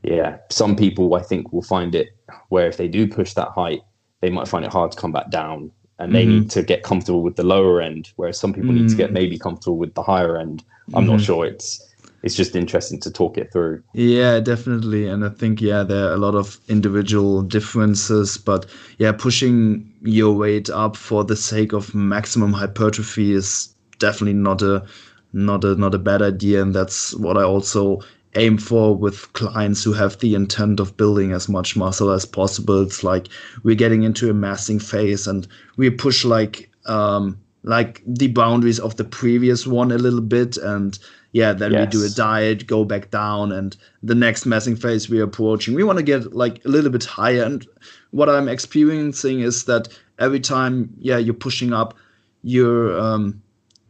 yeah 0.02 0.38
some 0.50 0.74
people 0.74 1.14
i 1.14 1.22
think 1.22 1.52
will 1.52 1.62
find 1.62 1.94
it 1.94 2.08
where 2.48 2.66
if 2.66 2.76
they 2.76 2.88
do 2.88 3.06
push 3.06 3.34
that 3.34 3.48
height 3.48 3.80
they 4.20 4.30
might 4.30 4.48
find 4.48 4.64
it 4.64 4.72
hard 4.72 4.90
to 4.92 4.98
come 4.98 5.12
back 5.12 5.30
down 5.30 5.70
and 5.98 6.14
they 6.14 6.24
mm-hmm. 6.24 6.40
need 6.40 6.50
to 6.50 6.62
get 6.62 6.82
comfortable 6.82 7.22
with 7.22 7.36
the 7.36 7.44
lower 7.44 7.80
end 7.80 8.12
whereas 8.16 8.38
some 8.38 8.52
people 8.52 8.70
mm-hmm. 8.70 8.82
need 8.82 8.90
to 8.90 8.96
get 8.96 9.10
mm. 9.10 9.14
maybe 9.14 9.38
comfortable 9.38 9.76
with 9.76 9.94
the 9.94 10.02
higher 10.02 10.36
end 10.36 10.64
i'm 10.94 11.02
mm-hmm. 11.02 11.12
not 11.12 11.20
sure 11.20 11.44
it's 11.44 11.91
it's 12.22 12.36
just 12.36 12.54
interesting 12.54 13.00
to 13.00 13.10
talk 13.10 13.36
it 13.36 13.52
through. 13.52 13.82
Yeah, 13.94 14.40
definitely. 14.40 15.08
And 15.08 15.24
I 15.24 15.28
think, 15.28 15.60
yeah, 15.60 15.82
there 15.82 16.08
are 16.08 16.14
a 16.14 16.18
lot 16.18 16.34
of 16.34 16.58
individual 16.68 17.42
differences, 17.42 18.38
but 18.38 18.66
yeah, 18.98 19.12
pushing 19.12 19.92
your 20.02 20.32
weight 20.34 20.70
up 20.70 20.96
for 20.96 21.24
the 21.24 21.36
sake 21.36 21.72
of 21.72 21.94
maximum 21.94 22.52
hypertrophy 22.52 23.32
is 23.32 23.74
definitely 23.98 24.34
not 24.34 24.62
a 24.62 24.84
not 25.32 25.64
a 25.64 25.74
not 25.74 25.94
a 25.94 25.98
bad 25.98 26.22
idea. 26.22 26.62
And 26.62 26.74
that's 26.74 27.14
what 27.14 27.36
I 27.36 27.42
also 27.42 28.00
aim 28.34 28.56
for 28.56 28.96
with 28.96 29.32
clients 29.32 29.82
who 29.82 29.92
have 29.92 30.18
the 30.18 30.34
intent 30.34 30.80
of 30.80 30.96
building 30.96 31.32
as 31.32 31.48
much 31.48 31.76
muscle 31.76 32.10
as 32.10 32.24
possible. 32.24 32.82
It's 32.82 33.02
like 33.02 33.28
we're 33.62 33.74
getting 33.74 34.04
into 34.04 34.30
a 34.30 34.34
massing 34.34 34.78
phase 34.78 35.26
and 35.26 35.46
we 35.76 35.90
push 35.90 36.24
like 36.24 36.70
um 36.86 37.38
like 37.62 38.02
the 38.06 38.28
boundaries 38.28 38.80
of 38.80 38.96
the 38.96 39.04
previous 39.04 39.66
one 39.66 39.92
a 39.92 39.98
little 39.98 40.20
bit 40.20 40.56
and 40.56 40.98
yeah, 41.32 41.54
then 41.54 41.72
yes. 41.72 41.86
we 41.86 42.00
do 42.00 42.04
a 42.04 42.10
diet, 42.10 42.66
go 42.66 42.84
back 42.84 43.10
down, 43.10 43.52
and 43.52 43.76
the 44.02 44.14
next 44.14 44.44
massing 44.44 44.76
phase 44.76 45.08
we're 45.08 45.24
approaching, 45.24 45.74
we 45.74 45.82
want 45.82 45.98
to 45.98 46.02
get 46.02 46.34
like 46.34 46.62
a 46.64 46.68
little 46.68 46.90
bit 46.90 47.04
higher. 47.04 47.42
And 47.42 47.66
what 48.10 48.28
I'm 48.28 48.48
experiencing 48.48 49.40
is 49.40 49.64
that 49.64 49.88
every 50.18 50.40
time, 50.40 50.92
yeah, 50.98 51.16
you're 51.16 51.32
pushing 51.32 51.72
up, 51.72 51.96
you're, 52.42 52.98
um, 53.00 53.42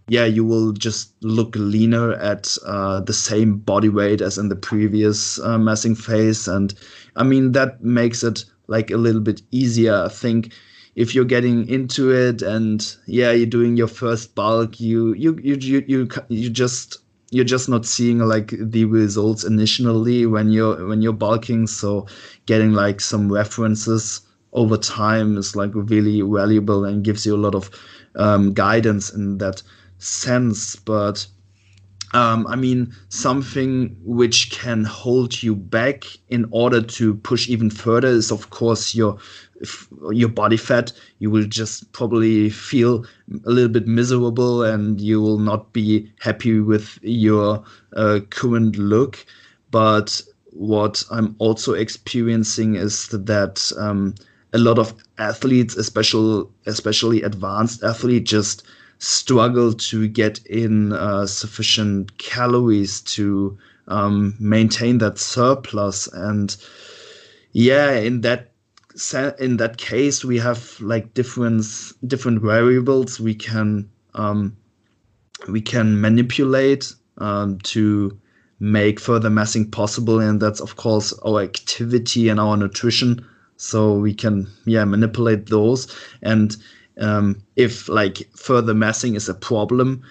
yeah, 0.07 0.25
you 0.25 0.45
will 0.45 0.73
just 0.73 1.13
look 1.23 1.55
leaner 1.57 2.13
at 2.13 2.57
uh, 2.65 3.01
the 3.01 3.13
same 3.13 3.57
body 3.57 3.89
weight 3.89 4.21
as 4.21 4.39
in 4.39 4.49
the 4.49 4.57
previous 4.57 5.41
uh, 5.41 5.59
massing 5.59 5.97
phase. 5.97 6.47
And 6.47 6.73
I 7.17 7.25
mean, 7.25 7.53
that 7.53 7.83
makes 7.83 8.23
it 8.23 8.45
like 8.69 8.93
a 8.93 8.97
little 8.97 9.21
bit 9.21 9.43
easier. 9.51 9.97
I 9.97 10.09
think 10.09 10.53
if 10.95 11.15
you're 11.15 11.25
getting 11.25 11.69
into 11.69 12.11
it 12.11 12.43
and 12.43 12.97
yeah 13.07 13.33
you're 13.33 13.47
doing 13.47 13.77
your 13.77 13.89
first 13.89 14.35
bulk 14.35 14.79
you 14.79 15.15
you 15.15 15.39
you 15.43 15.57
you 15.57 15.85
you, 15.87 16.09
you 16.29 16.51
just 16.51 17.03
you're 17.33 17.47
just 17.47 17.67
not 17.67 17.87
seeing 17.87 18.19
like 18.19 18.53
the 18.59 18.85
results 18.85 19.43
initially 19.43 20.27
when 20.27 20.51
you're 20.51 20.87
when 20.87 21.01
you're 21.01 21.15
bulking. 21.15 21.67
So 21.67 22.07
getting 22.45 22.73
like 22.75 23.01
some 23.01 23.33
references 23.33 24.21
over 24.53 24.77
time 24.77 25.39
is 25.39 25.57
like 25.57 25.71
really 25.73 26.21
valuable 26.21 26.85
and 26.85 27.03
gives 27.03 27.25
you 27.25 27.35
a 27.35 27.41
lot 27.41 27.55
of 27.55 27.71
um, 28.17 28.53
guidance 28.53 29.11
in 29.11 29.39
that 29.39 29.63
sense. 29.97 30.77
But 30.77 31.27
um, 32.13 32.47
I 32.49 32.57
mean, 32.57 32.95
something 33.09 33.97
which 34.05 34.51
can 34.51 34.85
hold 34.85 35.43
you 35.43 35.57
back 35.57 36.05
in 36.29 36.47
order 36.51 36.83
to 36.83 37.15
push 37.15 37.49
even 37.49 37.71
further 37.71 38.09
is, 38.09 38.31
of 38.31 38.51
course, 38.51 38.95
your 38.95 39.17
your 40.11 40.29
body 40.29 40.57
fat. 40.57 40.93
You 41.19 41.31
will 41.31 41.45
just 41.45 41.93
probably 41.93 42.51
feel 42.51 43.05
a 43.45 43.51
little 43.51 43.71
bit 43.71 43.87
miserable, 43.87 44.63
and 44.63 45.01
you 45.01 45.21
will 45.21 45.39
not 45.39 45.73
be 45.73 46.11
happy 46.21 46.61
with 46.61 46.99
your 47.03 47.65
uh, 47.97 48.21
current 48.31 48.77
look. 48.77 49.25
But 49.71 50.21
what 50.51 51.05
I'm 51.11 51.35
also 51.39 51.73
experiencing 51.75 52.75
is 52.75 53.09
that 53.09 53.73
um, 53.79 54.15
a 54.53 54.59
lot 54.59 54.79
of 54.79 54.95
athletes, 55.19 55.77
especially 55.77 56.47
especially 56.67 57.23
advanced 57.23 57.83
athletes, 57.83 58.31
just 58.31 58.65
struggle 58.99 59.73
to 59.73 60.07
get 60.07 60.39
in 60.47 60.93
uh, 60.93 61.27
sufficient 61.27 62.17
calories 62.19 63.01
to 63.01 63.59
um, 63.89 64.35
maintain 64.39 64.99
that 64.99 65.19
surplus 65.19 66.07
and 66.07 66.57
yeah 67.53 67.93
in 67.93 68.21
that 68.21 68.52
in 69.39 69.57
that 69.57 69.77
case 69.79 70.25
we 70.25 70.39
have 70.39 70.79
like 70.81 71.15
different 71.15 71.65
different 72.07 72.43
variables 72.43 73.19
we 73.19 73.35
can 73.35 73.89
um, 74.15 74.57
we 75.49 75.61
can 75.61 76.01
manipulate 76.01 76.95
um, 77.19 77.59
to 77.59 78.19
make 78.61 79.01
further 79.01 79.31
massing 79.31 79.71
possible 79.71 80.21
and 80.21 80.41
that's 80.41 80.61
of 80.61 80.77
course 80.77 81.13
our 81.25 81.41
activity 81.41 82.29
and 82.29 82.39
our 82.39 82.57
nutrition. 82.57 83.25
So 83.57 83.95
we 83.95 84.15
can 84.15 84.49
yeah 84.65 84.85
manipulate 84.85 85.47
those. 85.47 85.93
And 86.23 86.57
um, 86.99 87.43
if 87.57 87.89
like 87.89 88.29
further 88.37 88.75
massing 88.75 89.15
is 89.15 89.29
a 89.29 89.35
problem 89.35 90.03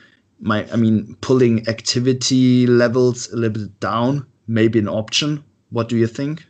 my 0.43 0.67
i 0.71 0.75
mean 0.75 1.15
pulling 1.21 1.67
activity 1.69 2.65
levels 2.65 3.31
a 3.31 3.35
little 3.35 3.61
bit 3.61 3.79
down 3.79 4.25
may 4.47 4.67
be 4.67 4.79
an 4.79 4.89
option. 4.89 5.43
What 5.69 5.87
do 5.87 5.97
you 5.97 6.07
think? 6.07 6.45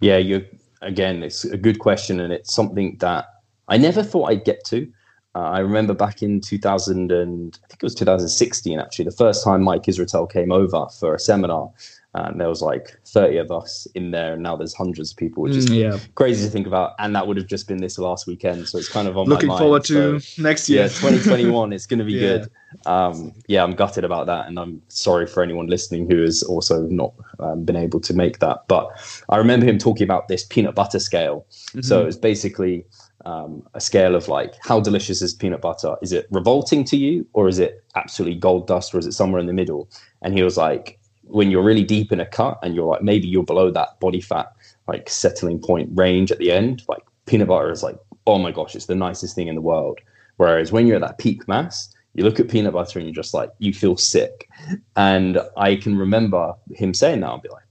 Yeah 0.00 0.18
you 0.18 0.44
again 0.82 1.22
it's 1.22 1.44
a 1.44 1.56
good 1.56 1.78
question 1.78 2.20
and 2.20 2.32
it's 2.32 2.52
something 2.52 2.96
that 3.00 3.26
i 3.68 3.76
never 3.76 4.02
thought 4.02 4.30
i'd 4.30 4.44
get 4.44 4.64
to. 4.64 4.90
Uh, 5.34 5.50
i 5.50 5.58
remember 5.58 5.94
back 5.94 6.22
in 6.22 6.40
2000 6.40 7.10
and 7.10 7.58
i 7.64 7.66
think 7.68 7.82
it 7.82 7.86
was 7.86 7.94
2016 7.94 8.78
actually 8.78 9.04
the 9.04 9.10
first 9.12 9.44
time 9.44 9.62
mike 9.62 9.84
israetel 9.84 10.30
came 10.30 10.52
over 10.52 10.86
for 10.98 11.14
a 11.14 11.18
seminar 11.18 11.70
and 12.14 12.40
there 12.40 12.48
was 12.48 12.60
like 12.60 12.98
30 13.06 13.38
of 13.38 13.50
us 13.50 13.86
in 13.94 14.10
there 14.10 14.34
and 14.34 14.42
now 14.42 14.54
there's 14.54 14.74
hundreds 14.74 15.12
of 15.12 15.16
people 15.16 15.42
which 15.42 15.56
is 15.56 15.66
mm, 15.66 15.78
yeah. 15.78 15.98
crazy 16.14 16.44
to 16.44 16.50
think 16.50 16.66
about 16.66 16.92
and 16.98 17.16
that 17.16 17.26
would 17.26 17.36
have 17.36 17.46
just 17.46 17.66
been 17.66 17.78
this 17.78 17.98
last 17.98 18.26
weekend 18.26 18.68
so 18.68 18.78
it's 18.78 18.88
kind 18.88 19.08
of 19.08 19.16
on 19.16 19.28
my 19.28 19.34
own. 19.34 19.40
looking 19.40 19.56
forward 19.56 19.82
to 19.84 20.20
so, 20.20 20.42
next 20.42 20.68
year 20.68 20.82
yeah 20.82 20.88
2021 20.88 21.72
it's 21.72 21.86
going 21.86 21.98
to 21.98 22.04
be 22.04 22.12
yeah. 22.14 22.20
good 22.20 22.50
um, 22.86 23.32
yeah 23.46 23.62
i'm 23.62 23.72
gutted 23.72 24.04
about 24.04 24.26
that 24.26 24.46
and 24.46 24.58
i'm 24.58 24.82
sorry 24.88 25.26
for 25.26 25.42
anyone 25.42 25.66
listening 25.66 26.08
who 26.08 26.20
has 26.20 26.42
also 26.42 26.82
not 26.88 27.14
um, 27.40 27.64
been 27.64 27.76
able 27.76 28.00
to 28.00 28.12
make 28.12 28.38
that 28.40 28.62
but 28.68 28.90
i 29.30 29.36
remember 29.36 29.64
him 29.64 29.78
talking 29.78 30.04
about 30.04 30.28
this 30.28 30.44
peanut 30.44 30.74
butter 30.74 30.98
scale 30.98 31.46
mm-hmm. 31.50 31.80
so 31.80 32.06
it's 32.06 32.16
basically 32.16 32.84
um, 33.24 33.62
a 33.74 33.80
scale 33.80 34.16
of 34.16 34.26
like 34.26 34.54
how 34.62 34.80
delicious 34.80 35.22
is 35.22 35.32
peanut 35.32 35.60
butter 35.60 35.96
is 36.02 36.12
it 36.12 36.26
revolting 36.30 36.84
to 36.84 36.96
you 36.96 37.26
or 37.32 37.48
is 37.48 37.58
it 37.58 37.84
absolutely 37.94 38.36
gold 38.36 38.66
dust 38.66 38.92
or 38.94 38.98
is 38.98 39.06
it 39.06 39.12
somewhere 39.12 39.40
in 39.40 39.46
the 39.46 39.52
middle 39.52 39.88
and 40.22 40.34
he 40.34 40.42
was 40.42 40.56
like 40.56 40.98
when 41.24 41.50
you're 41.50 41.62
really 41.62 41.84
deep 41.84 42.12
in 42.12 42.20
a 42.20 42.26
cut 42.26 42.58
and 42.62 42.74
you're 42.74 42.86
like 42.86 43.02
maybe 43.02 43.28
you're 43.28 43.44
below 43.44 43.70
that 43.70 43.98
body 44.00 44.20
fat 44.20 44.52
like 44.88 45.08
settling 45.08 45.58
point 45.58 45.88
range 45.94 46.30
at 46.32 46.38
the 46.38 46.50
end, 46.50 46.82
like 46.88 47.02
peanut 47.26 47.48
butter 47.48 47.70
is 47.70 47.82
like, 47.82 47.96
oh 48.26 48.38
my 48.38 48.50
gosh, 48.50 48.74
it's 48.74 48.86
the 48.86 48.94
nicest 48.94 49.34
thing 49.34 49.48
in 49.48 49.54
the 49.54 49.60
world. 49.60 49.98
Whereas 50.36 50.72
when 50.72 50.86
you're 50.86 50.96
at 50.96 51.02
that 51.02 51.18
peak 51.18 51.46
mass, 51.48 51.94
you 52.14 52.24
look 52.24 52.40
at 52.40 52.48
peanut 52.48 52.72
butter 52.72 52.98
and 52.98 53.08
you're 53.08 53.14
just 53.14 53.34
like, 53.34 53.50
you 53.58 53.72
feel 53.72 53.96
sick. 53.96 54.48
And 54.96 55.40
I 55.56 55.76
can 55.76 55.96
remember 55.96 56.54
him 56.74 56.94
saying 56.94 57.20
that. 57.20 57.28
I'll 57.28 57.38
be 57.38 57.48
like, 57.48 57.62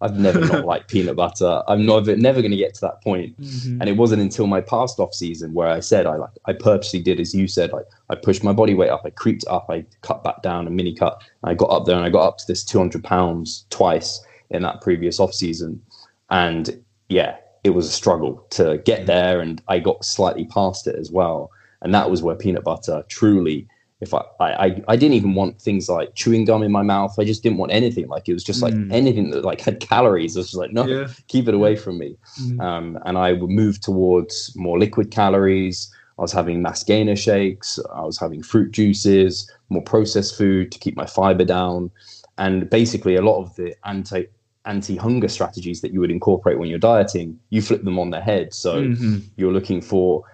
I've 0.00 0.18
never 0.18 0.40
not 0.40 0.64
liked 0.66 0.90
peanut 0.90 1.16
butter. 1.16 1.62
I'm 1.68 1.84
never 1.84 2.16
never 2.16 2.40
going 2.40 2.52
to 2.52 2.56
get 2.56 2.74
to 2.74 2.80
that 2.82 3.02
point. 3.02 3.40
Mm-hmm. 3.40 3.80
And 3.80 3.88
it 3.88 3.96
wasn't 3.96 4.22
until 4.22 4.46
my 4.46 4.60
past 4.60 4.98
off 4.98 5.14
season 5.14 5.52
where 5.52 5.68
I 5.68 5.80
said 5.80 6.06
I 6.06 6.16
like 6.16 6.30
I 6.46 6.52
purposely 6.52 7.00
did 7.00 7.20
as 7.20 7.34
you 7.34 7.46
said. 7.48 7.72
Like 7.72 7.86
I 8.08 8.14
pushed 8.14 8.42
my 8.42 8.52
body 8.52 8.74
weight 8.74 8.90
up, 8.90 9.02
I 9.04 9.10
creeped 9.10 9.44
up, 9.48 9.66
I 9.68 9.84
cut 10.02 10.24
back 10.24 10.42
down 10.42 10.66
a 10.66 10.70
mini 10.70 10.94
cut. 10.94 11.22
I 11.44 11.54
got 11.54 11.70
up 11.70 11.86
there 11.86 11.96
and 11.96 12.04
I 12.04 12.10
got 12.10 12.26
up 12.26 12.38
to 12.38 12.46
this 12.46 12.64
200 12.64 13.04
pounds 13.04 13.66
twice 13.70 14.24
in 14.50 14.62
that 14.62 14.80
previous 14.80 15.20
off 15.20 15.34
season. 15.34 15.82
And 16.30 16.82
yeah, 17.08 17.36
it 17.64 17.70
was 17.70 17.86
a 17.86 17.92
struggle 17.92 18.46
to 18.50 18.78
get 18.84 19.00
mm-hmm. 19.00 19.06
there, 19.06 19.40
and 19.40 19.62
I 19.68 19.80
got 19.80 20.04
slightly 20.04 20.46
past 20.46 20.86
it 20.86 20.96
as 20.96 21.10
well. 21.10 21.50
And 21.82 21.94
that 21.94 22.10
was 22.10 22.22
where 22.22 22.36
peanut 22.36 22.64
butter 22.64 23.04
truly 23.08 23.66
if 24.00 24.14
I, 24.14 24.22
I 24.40 24.82
I 24.88 24.96
didn't 24.96 25.14
even 25.14 25.34
want 25.34 25.60
things 25.60 25.88
like 25.88 26.14
chewing 26.14 26.44
gum 26.44 26.62
in 26.62 26.72
my 26.72 26.82
mouth. 26.82 27.18
I 27.18 27.24
just 27.24 27.42
didn't 27.42 27.58
want 27.58 27.72
anything. 27.72 28.08
Like 28.08 28.28
it 28.28 28.32
was 28.32 28.44
just 28.44 28.62
like 28.62 28.72
mm. 28.72 28.90
anything 28.92 29.30
that 29.30 29.44
like 29.44 29.60
had 29.60 29.80
calories. 29.80 30.36
I 30.36 30.40
was 30.40 30.46
just 30.46 30.58
like, 30.58 30.72
no, 30.72 30.86
yeah. 30.86 31.08
keep 31.28 31.48
it 31.48 31.54
away 31.54 31.76
from 31.76 31.98
me. 31.98 32.16
Mm. 32.40 32.60
Um, 32.60 32.98
and 33.04 33.18
I 33.18 33.34
would 33.34 33.50
move 33.50 33.80
towards 33.80 34.54
more 34.56 34.78
liquid 34.78 35.10
calories. 35.10 35.92
I 36.18 36.22
was 36.22 36.32
having 36.32 36.62
mass 36.62 36.82
gainer 36.82 37.16
shakes. 37.16 37.78
I 37.94 38.02
was 38.02 38.18
having 38.18 38.42
fruit 38.42 38.72
juices, 38.72 39.50
more 39.68 39.82
processed 39.82 40.36
food 40.36 40.72
to 40.72 40.78
keep 40.78 40.96
my 40.96 41.06
fiber 41.06 41.44
down, 41.44 41.90
and 42.38 42.68
basically 42.70 43.16
a 43.16 43.22
lot 43.22 43.40
of 43.40 43.54
the 43.56 43.74
anti 43.84 44.24
anti 44.66 44.96
hunger 44.96 45.28
strategies 45.28 45.80
that 45.82 45.92
you 45.92 46.00
would 46.00 46.10
incorporate 46.10 46.58
when 46.58 46.68
you're 46.68 46.78
dieting, 46.78 47.38
you 47.50 47.62
flip 47.62 47.84
them 47.84 47.98
on 47.98 48.10
their 48.10 48.22
head. 48.22 48.54
So 48.54 48.82
mm-hmm. 48.82 49.18
you're 49.36 49.52
looking 49.52 49.80
for 49.80 50.24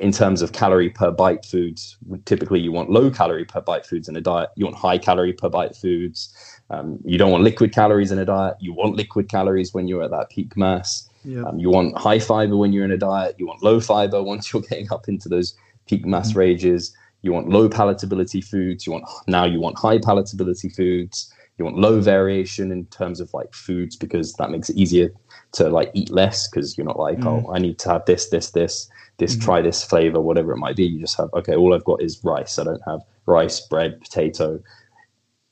in 0.00 0.12
terms 0.12 0.40
of 0.40 0.52
calorie 0.52 0.88
per 0.88 1.10
bite 1.10 1.44
foods, 1.44 1.96
typically 2.24 2.58
you 2.58 2.72
want 2.72 2.90
low 2.90 3.10
calorie 3.10 3.44
per 3.44 3.60
bite 3.60 3.84
foods 3.84 4.08
in 4.08 4.16
a 4.16 4.20
diet. 4.20 4.48
You 4.56 4.64
want 4.64 4.76
high 4.76 4.98
calorie 4.98 5.34
per 5.34 5.48
bite 5.48 5.76
foods. 5.76 6.34
Um, 6.70 6.98
you 7.04 7.18
don't 7.18 7.30
want 7.30 7.44
liquid 7.44 7.74
calories 7.74 8.10
in 8.10 8.18
a 8.18 8.24
diet. 8.24 8.56
You 8.60 8.72
want 8.72 8.96
liquid 8.96 9.28
calories 9.28 9.74
when 9.74 9.88
you're 9.88 10.02
at 10.02 10.10
that 10.10 10.30
peak 10.30 10.56
mass. 10.56 11.08
Yep. 11.24 11.44
Um, 11.44 11.58
you 11.58 11.68
want 11.70 11.98
high 11.98 12.18
fiber 12.18 12.56
when 12.56 12.72
you're 12.72 12.84
in 12.84 12.92
a 12.92 12.96
diet. 12.96 13.36
You 13.38 13.46
want 13.46 13.62
low 13.62 13.78
fiber 13.80 14.22
once 14.32 14.52
you're 14.52 14.62
getting 14.62 14.90
up 14.90 15.08
into 15.08 15.28
those 15.28 15.54
peak 15.86 16.06
mass 16.06 16.30
mm-hmm. 16.30 16.38
ranges. 16.38 16.96
You 17.22 17.32
want 17.32 17.50
low 17.50 17.68
palatability 17.68 18.42
foods. 18.42 18.86
You 18.86 18.92
want 18.92 19.04
now 19.26 19.44
you 19.44 19.60
want 19.60 19.78
high 19.78 19.98
palatability 19.98 20.74
foods. 20.74 21.32
You 21.60 21.64
want 21.64 21.76
low 21.76 22.00
variation 22.00 22.72
in 22.72 22.86
terms 22.86 23.20
of 23.20 23.32
like 23.34 23.52
foods 23.52 23.94
because 23.94 24.32
that 24.34 24.50
makes 24.50 24.70
it 24.70 24.76
easier 24.76 25.10
to 25.52 25.68
like 25.68 25.90
eat 25.92 26.10
less 26.10 26.48
because 26.48 26.76
you're 26.76 26.86
not 26.86 26.98
like 26.98 27.18
mm. 27.18 27.26
oh 27.26 27.52
i 27.52 27.58
need 27.58 27.78
to 27.78 27.90
have 27.90 28.02
this 28.06 28.30
this 28.30 28.50
this 28.52 28.88
this 29.18 29.36
mm. 29.36 29.42
try 29.42 29.60
this 29.60 29.84
flavor 29.84 30.20
whatever 30.20 30.52
it 30.52 30.56
might 30.56 30.74
be 30.74 30.86
you 30.86 30.98
just 30.98 31.18
have 31.18 31.28
okay 31.34 31.54
all 31.54 31.74
i've 31.74 31.84
got 31.84 32.00
is 32.02 32.18
rice 32.24 32.58
i 32.58 32.64
don't 32.64 32.82
have 32.86 33.00
rice 33.26 33.60
bread 33.60 34.00
potato 34.00 34.58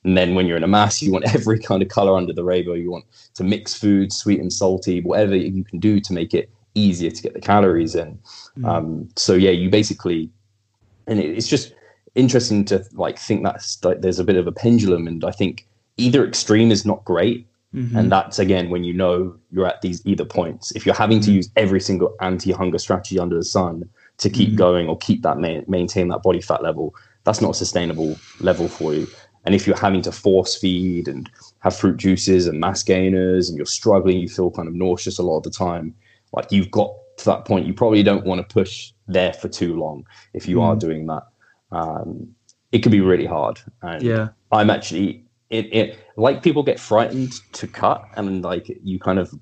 and 0.03 0.17
then 0.17 0.33
when 0.33 0.47
you're 0.47 0.57
in 0.57 0.63
a 0.63 0.67
mass 0.67 0.99
you 0.99 1.11
want 1.11 1.25
every 1.35 1.59
kind 1.59 1.83
of 1.83 1.89
color 1.89 2.17
under 2.17 2.33
the 2.33 2.43
rainbow 2.43 2.73
you 2.73 2.89
want 2.89 3.05
to 3.35 3.43
mix 3.43 3.75
foods 3.75 4.17
sweet 4.17 4.39
and 4.39 4.51
salty 4.51 5.01
whatever 5.01 5.35
you 5.35 5.63
can 5.63 5.79
do 5.79 5.99
to 5.99 6.11
make 6.11 6.33
it 6.33 6.49
easier 6.73 7.11
to 7.11 7.21
get 7.21 7.33
the 7.35 7.41
calories 7.41 7.93
in 7.93 8.17
mm. 8.57 8.67
um, 8.67 9.07
so 9.15 9.35
yeah 9.35 9.51
you 9.51 9.69
basically 9.69 10.27
and 11.05 11.19
it, 11.19 11.37
it's 11.37 11.47
just 11.47 11.73
interesting 12.15 12.65
to 12.65 12.83
like 12.93 13.19
think 13.19 13.43
that 13.43 13.63
like, 13.83 14.01
there's 14.01 14.17
a 14.17 14.23
bit 14.23 14.37
of 14.37 14.47
a 14.47 14.51
pendulum 14.51 15.07
and 15.07 15.23
i 15.23 15.31
think 15.31 15.67
either 15.99 16.25
extreme 16.25 16.71
is 16.71 16.85
not 16.85 17.05
great 17.05 17.49
Mm-hmm. 17.73 17.97
And 17.97 18.11
that's 18.11 18.39
again 18.39 18.69
when 18.69 18.83
you 18.83 18.93
know 18.93 19.35
you're 19.51 19.67
at 19.67 19.81
these 19.81 20.05
either 20.05 20.25
points. 20.25 20.71
If 20.71 20.85
you're 20.85 20.95
having 20.95 21.19
to 21.21 21.27
mm-hmm. 21.27 21.35
use 21.35 21.51
every 21.55 21.79
single 21.79 22.15
anti-hunger 22.19 22.79
strategy 22.79 23.19
under 23.19 23.35
the 23.35 23.43
sun 23.43 23.87
to 24.17 24.29
keep 24.29 24.49
mm-hmm. 24.49 24.57
going 24.57 24.87
or 24.87 24.97
keep 24.97 25.21
that 25.21 25.37
ma- 25.37 25.61
maintain 25.67 26.07
that 26.07 26.23
body 26.23 26.41
fat 26.41 26.63
level, 26.63 26.95
that's 27.25 27.41
not 27.41 27.51
a 27.51 27.53
sustainable 27.53 28.17
level 28.39 28.67
for 28.67 28.93
you. 28.93 29.07
And 29.45 29.53
if 29.53 29.67
you're 29.67 29.77
having 29.77 30.01
to 30.01 30.11
force 30.11 30.57
feed 30.57 31.07
and 31.07 31.29
have 31.59 31.75
fruit 31.75 31.97
juices 31.97 32.47
and 32.47 32.59
mass 32.59 32.83
gainers 32.83 33.49
and 33.49 33.57
you're 33.57 33.65
struggling, 33.65 34.17
you 34.17 34.27
feel 34.27 34.51
kind 34.51 34.67
of 34.67 34.73
nauseous 34.73 35.19
a 35.19 35.23
lot 35.23 35.37
of 35.37 35.43
the 35.43 35.51
time, 35.51 35.93
like 36.33 36.51
you've 36.51 36.71
got 36.71 36.91
to 37.17 37.25
that 37.25 37.45
point, 37.45 37.67
you 37.67 37.73
probably 37.73 38.01
don't 38.03 38.25
want 38.25 38.39
to 38.39 38.53
push 38.53 38.91
there 39.07 39.33
for 39.33 39.47
too 39.47 39.77
long 39.77 40.05
if 40.33 40.47
you 40.47 40.57
mm. 40.57 40.63
are 40.63 40.75
doing 40.75 41.05
that. 41.05 41.23
Um, 41.71 42.35
it 42.71 42.79
can 42.79 42.91
be 42.91 43.01
really 43.01 43.25
hard. 43.25 43.59
And 43.81 44.01
yeah. 44.01 44.29
I'm 44.51 44.69
actually 44.69 45.23
it, 45.49 45.73
it 45.73 45.99
like 46.15 46.43
people 46.43 46.63
get 46.63 46.79
frightened 46.79 47.33
to 47.53 47.67
cut 47.67 48.07
and 48.15 48.43
like 48.43 48.67
you 48.83 48.99
kind 48.99 49.19
of 49.19 49.33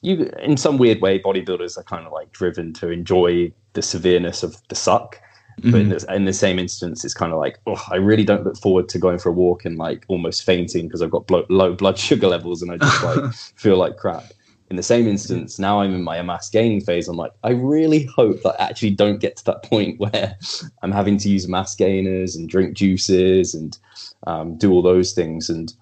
you 0.00 0.30
in 0.42 0.56
some 0.56 0.78
weird 0.78 1.00
way 1.00 1.18
bodybuilders 1.18 1.76
are 1.76 1.82
kind 1.82 2.06
of 2.06 2.12
like 2.12 2.30
driven 2.32 2.72
to 2.72 2.90
enjoy 2.90 3.52
the 3.72 3.82
severeness 3.82 4.42
of 4.42 4.56
the 4.68 4.74
suck 4.74 5.16
mm-hmm. 5.60 5.70
but 5.70 5.80
in, 5.80 5.82
mm-hmm. 5.84 5.92
this, 5.94 6.04
in 6.04 6.24
the 6.24 6.32
same 6.32 6.58
instance 6.58 7.04
it's 7.04 7.14
kind 7.14 7.32
of 7.32 7.38
like 7.38 7.58
oh 7.66 7.82
i 7.90 7.96
really 7.96 8.24
don't 8.24 8.44
look 8.44 8.56
forward 8.56 8.88
to 8.88 8.98
going 8.98 9.18
for 9.18 9.30
a 9.30 9.32
walk 9.32 9.64
and 9.64 9.76
like 9.76 10.04
almost 10.08 10.44
fainting 10.44 10.86
because 10.86 11.02
i've 11.02 11.10
got 11.10 11.26
blo- 11.26 11.46
low 11.48 11.74
blood 11.74 11.98
sugar 12.08 12.28
levels 12.28 12.62
and 12.62 12.70
i 12.70 12.76
just 12.76 13.02
like 13.02 13.34
feel 13.56 13.76
like 13.76 13.96
crap 13.96 14.24
in 14.70 14.76
the 14.76 14.82
same 14.82 15.08
instance, 15.08 15.58
now 15.58 15.80
I'm 15.80 15.94
in 15.94 16.02
my 16.02 16.20
mass 16.20 16.50
gaining 16.50 16.82
phase. 16.82 17.08
I'm 17.08 17.16
like, 17.16 17.32
I 17.42 17.50
really 17.50 18.04
hope 18.04 18.42
that 18.42 18.60
I 18.60 18.68
actually 18.68 18.90
don't 18.90 19.18
get 19.18 19.36
to 19.36 19.44
that 19.46 19.62
point 19.62 19.98
where 20.12 20.36
I'm 20.82 20.92
having 20.92 21.16
to 21.18 21.28
use 21.28 21.48
mass 21.48 21.74
gainers 21.74 22.36
and 22.36 22.48
drink 22.48 22.76
juices 22.76 23.54
and 23.54 23.78
um, 24.26 24.56
do 24.56 24.72
all 24.72 24.82
those 24.82 25.12
things. 25.12 25.48
And 25.48 25.72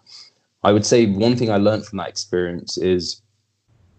I 0.63 0.73
would 0.73 0.87
say 0.87 1.07
one 1.07 1.37
thing 1.37 1.51
I 1.51 1.57
learned 1.57 1.87
from 1.87 1.99
that 1.99 2.09
experience 2.09 2.77
is 2.79 3.21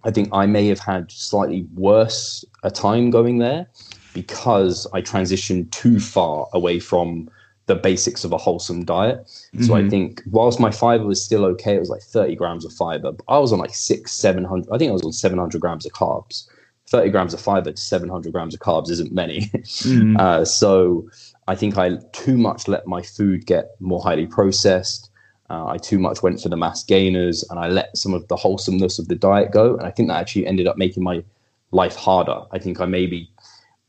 I 0.03 0.11
think 0.11 0.29
I 0.31 0.45
may 0.45 0.67
have 0.67 0.79
had 0.79 1.11
slightly 1.11 1.67
worse 1.75 2.45
a 2.63 2.71
time 2.71 3.09
going 3.09 3.39
there 3.39 3.67
because 4.13 4.87
I 4.93 5.01
transitioned 5.01 5.71
too 5.71 5.99
far 5.99 6.47
away 6.53 6.79
from 6.79 7.29
the 7.67 7.75
basics 7.75 8.23
of 8.23 8.31
a 8.31 8.37
wholesome 8.37 8.85
diet. 8.85 9.19
Mm-hmm. 9.19 9.63
So 9.63 9.75
I 9.75 9.81
mm-hmm. 9.81 9.89
think 9.89 10.23
whilst 10.31 10.59
my 10.59 10.71
fiber 10.71 11.05
was 11.05 11.23
still 11.23 11.45
okay, 11.45 11.75
it 11.75 11.79
was 11.79 11.89
like 11.89 12.01
30 12.01 12.35
grams 12.35 12.65
of 12.65 12.73
fiber. 12.73 13.11
I 13.27 13.37
was 13.37 13.51
on 13.51 13.59
like 13.59 13.75
six, 13.75 14.13
700, 14.13 14.67
I 14.71 14.77
think 14.77 14.89
I 14.89 14.93
was 14.93 15.03
on 15.03 15.11
700 15.11 15.59
grams 15.59 15.85
of 15.85 15.91
carbs. 15.91 16.47
30 16.89 17.09
grams 17.09 17.33
of 17.33 17.41
fiber 17.41 17.71
to 17.71 17.81
700 17.81 18.31
grams 18.31 18.53
of 18.53 18.61
carbs 18.61 18.89
isn't 18.89 19.11
many. 19.11 19.41
Mm-hmm. 19.57 20.17
Uh, 20.17 20.45
so 20.45 21.09
I 21.47 21.55
think 21.55 21.77
I 21.77 21.97
too 22.11 22.37
much 22.37 22.67
let 22.67 22.87
my 22.87 23.01
food 23.01 23.45
get 23.45 23.75
more 23.79 24.01
highly 24.01 24.27
processed. 24.27 25.09
Uh, 25.49 25.67
I 25.67 25.77
too 25.77 25.97
much 25.97 26.21
went 26.21 26.41
for 26.41 26.49
the 26.49 26.57
mass 26.57 26.83
gainers 26.83 27.43
and 27.49 27.57
I 27.57 27.69
let 27.69 27.95
some 27.95 28.13
of 28.13 28.27
the 28.27 28.35
wholesomeness 28.35 28.99
of 28.99 29.07
the 29.07 29.15
diet 29.15 29.51
go. 29.51 29.77
And 29.77 29.87
I 29.87 29.91
think 29.91 30.09
that 30.09 30.19
actually 30.19 30.45
ended 30.45 30.67
up 30.67 30.77
making 30.77 31.03
my 31.03 31.23
life 31.71 31.95
harder. 31.95 32.41
I 32.51 32.59
think 32.59 32.81
I 32.81 32.85
maybe, 32.85 33.29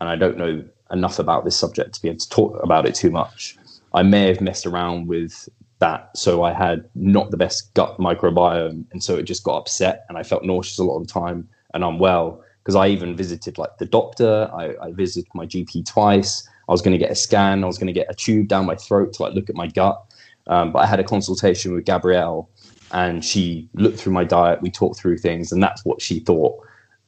and 0.01 0.09
I 0.09 0.15
don't 0.15 0.39
know 0.39 0.65
enough 0.93 1.19
about 1.19 1.45
this 1.45 1.57
subject 1.57 1.95
to 1.95 2.03
be 2.03 2.09
able 2.09 2.19
to 2.21 2.29
talk 2.29 2.63
about 2.63 2.87
it 2.87 2.95
too 2.95 3.11
much. 3.11 3.57
I 3.93 4.03
may 4.03 4.29
have 4.29 4.41
messed 4.41 4.67
around 4.67 5.09
with 5.09 5.49
that. 5.81 6.17
So 6.17 6.45
I 6.45 6.53
had 6.53 6.89
not 6.95 7.31
the 7.31 7.37
best 7.37 7.75
gut 7.75 7.99
microbiome. 7.99 8.85
And 8.93 9.03
so 9.03 9.17
it 9.17 9.25
just 9.25 9.43
got 9.43 9.57
upset 9.57 10.05
and 10.09 10.17
I 10.17 10.23
felt 10.23 10.45
nauseous 10.45 10.79
a 10.79 10.85
lot 10.85 10.99
of 10.99 11.07
the 11.07 11.13
time 11.13 11.49
and 11.75 11.83
unwell. 11.83 12.45
Because 12.63 12.77
I 12.77 12.89
even 12.89 13.17
visited 13.17 13.59
like 13.59 13.79
the 13.79 13.87
doctor, 13.87 14.51
I, 14.55 14.75
I 14.81 14.93
visited 14.93 15.35
my 15.35 15.47
GP 15.47 15.87
twice. 15.87 16.47
I 16.69 16.73
was 16.73 16.83
going 16.83 16.93
to 16.93 16.99
get 16.99 17.11
a 17.11 17.15
scan, 17.15 17.65
I 17.65 17.67
was 17.67 17.79
going 17.79 17.87
to 17.87 17.93
get 17.93 18.07
a 18.11 18.15
tube 18.15 18.49
down 18.49 18.67
my 18.67 18.75
throat 18.75 19.15
to 19.15 19.23
like 19.23 19.35
look 19.35 19.49
at 19.49 19.57
my 19.57 19.67
gut. 19.67 20.03
Um, 20.47 20.73
but 20.73 20.81
I 20.81 20.87
had 20.87 21.01
a 21.01 21.05
consultation 21.05 21.75
with 21.75 21.85
Gabrielle 21.85 22.49
and 22.93 23.25
she 23.25 23.69
looked 23.75 23.99
through 23.99 24.13
my 24.13 24.25
diet. 24.25 24.63
We 24.63 24.71
talked 24.71 24.99
through 24.99 25.19
things, 25.19 25.53
and 25.53 25.63
that's 25.63 25.85
what 25.85 26.01
she 26.01 26.21
thought. 26.21 26.57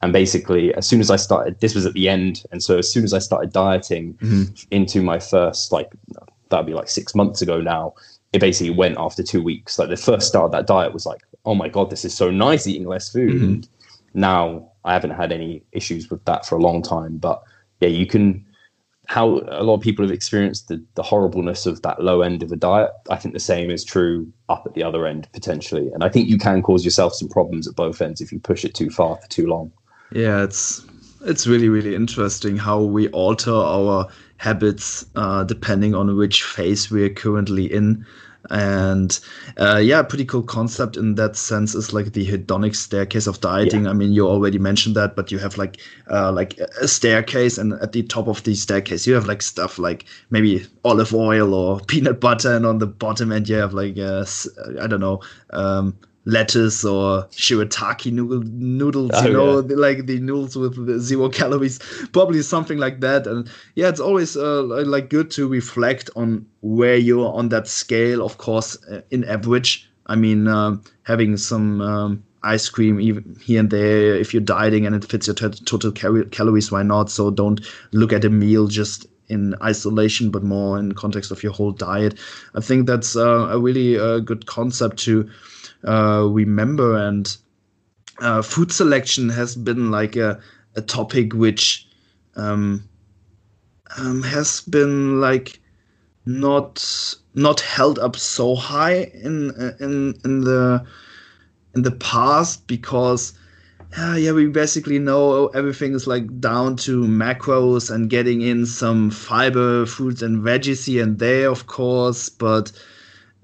And 0.03 0.13
basically, 0.13 0.73
as 0.75 0.87
soon 0.87 0.99
as 0.99 1.09
I 1.09 1.15
started, 1.15 1.59
this 1.59 1.75
was 1.75 1.85
at 1.85 1.93
the 1.93 2.09
end. 2.09 2.43
And 2.51 2.61
so, 2.61 2.77
as 2.77 2.91
soon 2.91 3.03
as 3.03 3.13
I 3.13 3.19
started 3.19 3.51
dieting 3.51 4.13
mm-hmm. 4.15 4.53
into 4.69 5.01
my 5.01 5.19
first 5.19 5.71
like 5.71 5.89
that'd 6.51 6.67
be 6.67 6.73
like 6.73 6.89
six 6.89 7.15
months 7.15 7.41
ago 7.41 7.59
now. 7.59 7.95
It 8.33 8.39
basically 8.39 8.69
went 8.69 8.97
after 8.97 9.23
two 9.23 9.41
weeks. 9.41 9.79
Like 9.79 9.89
the 9.89 9.97
first 9.97 10.27
start 10.27 10.45
of 10.45 10.51
that 10.51 10.67
diet 10.67 10.93
was 10.93 11.05
like, 11.05 11.21
oh 11.45 11.55
my 11.55 11.67
god, 11.67 11.89
this 11.89 12.05
is 12.05 12.13
so 12.13 12.29
nice 12.29 12.67
eating 12.67 12.87
less 12.87 13.09
food. 13.09 13.41
Mm-hmm. 13.41 14.19
Now 14.19 14.69
I 14.85 14.93
haven't 14.93 15.11
had 15.11 15.31
any 15.31 15.63
issues 15.71 16.09
with 16.09 16.23
that 16.25 16.45
for 16.45 16.55
a 16.55 16.61
long 16.61 16.83
time. 16.83 17.17
But 17.17 17.41
yeah, 17.79 17.89
you 17.89 18.05
can. 18.05 18.45
How 19.11 19.41
a 19.49 19.63
lot 19.63 19.73
of 19.73 19.81
people 19.81 20.05
have 20.05 20.13
experienced 20.13 20.69
the, 20.69 20.81
the 20.95 21.03
horribleness 21.03 21.65
of 21.65 21.81
that 21.81 22.01
low 22.01 22.21
end 22.21 22.43
of 22.43 22.51
a 22.53 22.55
diet. 22.55 22.91
I 23.09 23.17
think 23.17 23.33
the 23.33 23.41
same 23.41 23.69
is 23.69 23.83
true 23.83 24.31
up 24.47 24.63
at 24.65 24.73
the 24.73 24.83
other 24.83 25.05
end 25.05 25.27
potentially. 25.33 25.91
And 25.93 26.01
I 26.01 26.07
think 26.07 26.29
you 26.29 26.37
can 26.37 26.61
cause 26.61 26.85
yourself 26.85 27.13
some 27.13 27.27
problems 27.27 27.67
at 27.67 27.75
both 27.75 28.01
ends 28.01 28.21
if 28.21 28.31
you 28.31 28.39
push 28.39 28.63
it 28.63 28.73
too 28.73 28.89
far 28.89 29.17
for 29.17 29.27
too 29.27 29.47
long. 29.47 29.69
Yeah, 30.13 30.43
it's 30.43 30.85
it's 31.25 31.45
really 31.45 31.67
really 31.67 31.93
interesting 31.93 32.55
how 32.55 32.81
we 32.81 33.09
alter 33.09 33.53
our 33.53 34.07
habits 34.37 35.05
uh, 35.17 35.43
depending 35.43 35.93
on 35.93 36.15
which 36.15 36.43
phase 36.43 36.89
we're 36.89 37.09
currently 37.09 37.65
in 37.65 38.05
and 38.49 39.19
uh, 39.57 39.77
yeah 39.77 40.01
pretty 40.01 40.25
cool 40.25 40.41
concept 40.41 40.97
in 40.97 41.15
that 41.15 41.35
sense 41.35 41.75
is 41.75 41.93
like 41.93 42.13
the 42.13 42.25
hedonic 42.25 42.75
staircase 42.75 43.27
of 43.27 43.39
dieting 43.39 43.83
yeah. 43.83 43.91
i 43.91 43.93
mean 43.93 44.11
you 44.11 44.27
already 44.27 44.57
mentioned 44.57 44.95
that 44.95 45.15
but 45.15 45.31
you 45.31 45.37
have 45.37 45.57
like 45.57 45.79
uh, 46.09 46.31
like 46.31 46.57
a 46.57 46.87
staircase 46.87 47.57
and 47.57 47.73
at 47.73 47.91
the 47.91 48.01
top 48.03 48.27
of 48.27 48.43
the 48.43 48.55
staircase 48.55 49.05
you 49.05 49.13
have 49.13 49.27
like 49.27 49.41
stuff 49.41 49.77
like 49.77 50.05
maybe 50.31 50.65
olive 50.83 51.13
oil 51.13 51.53
or 51.53 51.79
peanut 51.87 52.19
butter 52.19 52.55
and 52.55 52.65
on 52.65 52.79
the 52.79 52.87
bottom 52.87 53.31
end 53.31 53.47
you 53.47 53.55
have 53.55 53.73
like 53.73 53.97
uh, 53.97 54.25
i 54.81 54.87
don't 54.87 55.01
know 55.01 55.19
um, 55.51 55.95
lettuce 56.25 56.85
or 56.85 57.23
shirataki 57.31 58.11
noodle, 58.11 58.41
noodles, 58.41 59.11
oh, 59.13 59.25
you 59.25 59.33
know, 59.33 59.59
yeah. 59.61 59.75
like 59.75 60.05
the 60.05 60.19
noodles 60.19 60.55
with 60.55 60.99
zero 60.99 61.29
calories, 61.29 61.79
probably 62.11 62.41
something 62.41 62.77
like 62.77 62.99
that. 63.01 63.25
And 63.27 63.49
yeah, 63.75 63.89
it's 63.89 63.99
always 63.99 64.37
uh, 64.37 64.63
like 64.63 65.09
good 65.09 65.31
to 65.31 65.47
reflect 65.47 66.09
on 66.15 66.45
where 66.61 66.95
you're 66.95 67.31
on 67.33 67.49
that 67.49 67.67
scale. 67.67 68.23
Of 68.23 68.37
course, 68.37 68.77
uh, 68.85 69.01
in 69.09 69.23
average, 69.23 69.89
I 70.07 70.15
mean, 70.15 70.47
um, 70.47 70.83
having 71.03 71.37
some 71.37 71.81
um, 71.81 72.23
ice 72.43 72.69
cream 72.69 72.99
even 72.99 73.37
here 73.41 73.59
and 73.59 73.69
there 73.69 74.15
if 74.15 74.33
you're 74.33 74.41
dieting 74.41 74.85
and 74.85 74.95
it 74.95 75.05
fits 75.05 75.27
your 75.27 75.35
t- 75.35 75.49
total 75.65 75.91
cal- 75.91 76.23
calories, 76.31 76.71
why 76.71 76.83
not? 76.83 77.09
So 77.09 77.31
don't 77.31 77.61
look 77.91 78.13
at 78.13 78.25
a 78.25 78.29
meal 78.29 78.67
just 78.67 79.07
in 79.27 79.55
isolation, 79.63 80.29
but 80.29 80.43
more 80.43 80.77
in 80.77 80.91
context 80.91 81.31
of 81.31 81.41
your 81.41 81.53
whole 81.53 81.71
diet. 81.71 82.19
I 82.53 82.59
think 82.59 82.85
that's 82.85 83.15
uh, 83.15 83.47
a 83.49 83.57
really 83.57 83.97
uh, 83.97 84.19
good 84.19 84.45
concept 84.45 84.97
to 84.99 85.21
uh, 85.21 85.33
remember. 85.83 86.97
And 86.97 87.35
uh, 88.19 88.41
food 88.41 88.71
selection 88.71 89.29
has 89.29 89.55
been 89.55 89.91
like 89.91 90.15
a, 90.15 90.39
a 90.75 90.81
topic 90.81 91.33
which 91.33 91.87
um, 92.35 92.87
um, 93.97 94.23
has 94.23 94.61
been 94.61 95.19
like 95.19 95.59
not 96.25 97.15
not 97.33 97.59
held 97.61 97.97
up 97.99 98.15
so 98.15 98.55
high 98.55 99.03
in 99.23 99.51
in 99.79 100.13
in 100.23 100.41
the 100.41 100.85
in 101.75 101.81
the 101.81 101.91
past 101.91 102.67
because 102.67 103.33
uh, 103.97 104.15
yeah 104.17 104.31
we 104.31 104.45
basically 104.47 104.99
know 104.99 105.47
everything 105.47 105.93
is 105.93 106.07
like 106.07 106.39
down 106.39 106.75
to 106.75 107.03
macros 107.05 107.89
and 107.89 108.09
getting 108.09 108.41
in 108.41 108.65
some 108.65 109.09
fiber 109.09 109.85
fruits 109.85 110.21
and 110.21 110.43
veggies 110.43 110.85
here 110.85 111.03
and 111.03 111.19
there 111.19 111.49
of 111.49 111.67
course 111.67 112.29
but 112.29 112.71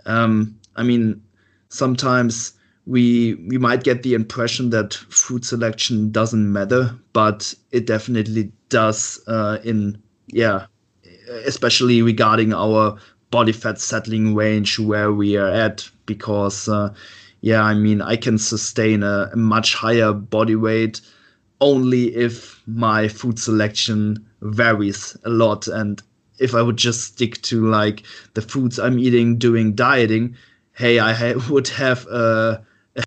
um, 0.05 0.57
i 0.75 0.83
mean 0.83 1.21
sometimes 1.69 2.53
we 2.85 3.35
we 3.47 3.57
might 3.57 3.83
get 3.83 4.03
the 4.03 4.13
impression 4.13 4.69
that 4.69 4.93
food 4.93 5.45
selection 5.45 6.11
doesn't 6.11 6.51
matter, 6.51 6.95
but 7.13 7.53
it 7.71 7.85
definitely 7.85 8.51
does. 8.69 9.21
Uh, 9.27 9.57
in 9.63 10.01
yeah, 10.27 10.67
especially 11.45 12.01
regarding 12.01 12.53
our 12.53 12.97
body 13.29 13.51
fat 13.51 13.79
settling 13.79 14.35
range 14.35 14.79
where 14.79 15.11
we 15.11 15.35
are 15.35 15.49
at, 15.49 15.89
because 16.05 16.69
uh, 16.69 16.93
yeah, 17.41 17.61
I 17.61 17.73
mean 17.73 18.01
I 18.01 18.15
can 18.15 18.37
sustain 18.37 19.03
a, 19.03 19.29
a 19.33 19.35
much 19.35 19.73
higher 19.73 20.13
body 20.13 20.55
weight 20.55 21.01
only 21.59 22.15
if 22.15 22.61
my 22.67 23.07
food 23.07 23.39
selection 23.39 24.25
varies 24.41 25.17
a 25.25 25.29
lot 25.29 25.67
and 25.67 26.01
if 26.39 26.53
I 26.53 26.61
would 26.61 26.77
just 26.77 27.03
stick 27.03 27.41
to 27.43 27.67
like 27.67 28.03
the 28.35 28.41
foods 28.41 28.77
I'm 28.79 28.99
eating 28.99 29.37
doing 29.37 29.73
dieting, 29.73 30.35
hey, 30.77 30.99
I 30.99 31.13
ha- 31.13 31.41
would 31.49 31.67
have 31.69 32.05
a, 32.07 32.63
a 32.95 33.03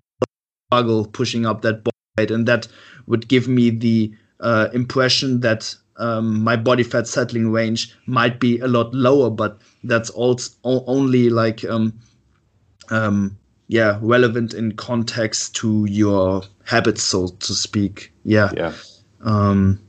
struggle 0.67 1.05
pushing 1.05 1.45
up 1.45 1.61
that 1.61 1.83
body 1.83 1.97
weight, 2.17 2.31
and 2.31 2.47
that 2.47 2.67
would 3.07 3.27
give 3.27 3.47
me 3.47 3.69
the 3.69 4.13
uh, 4.41 4.67
impression 4.73 5.39
that 5.39 5.73
um, 5.97 6.43
my 6.43 6.55
body 6.55 6.83
fat 6.83 7.07
settling 7.07 7.51
range 7.51 7.95
might 8.05 8.39
be 8.39 8.59
a 8.59 8.67
lot 8.67 8.93
lower, 8.93 9.29
but 9.29 9.61
that's 9.83 10.09
also 10.09 10.51
only 10.63 11.29
like 11.29 11.63
um, 11.65 11.99
um, 12.89 13.37
yeah 13.67 13.99
relevant 14.01 14.53
in 14.53 14.73
context 14.73 15.55
to 15.55 15.85
your 15.85 16.43
habits, 16.65 17.03
so 17.03 17.27
to 17.27 17.53
speak. 17.53 18.13
Yeah. 18.23 18.51
Yeah. 18.55 18.73
Um, 19.21 19.79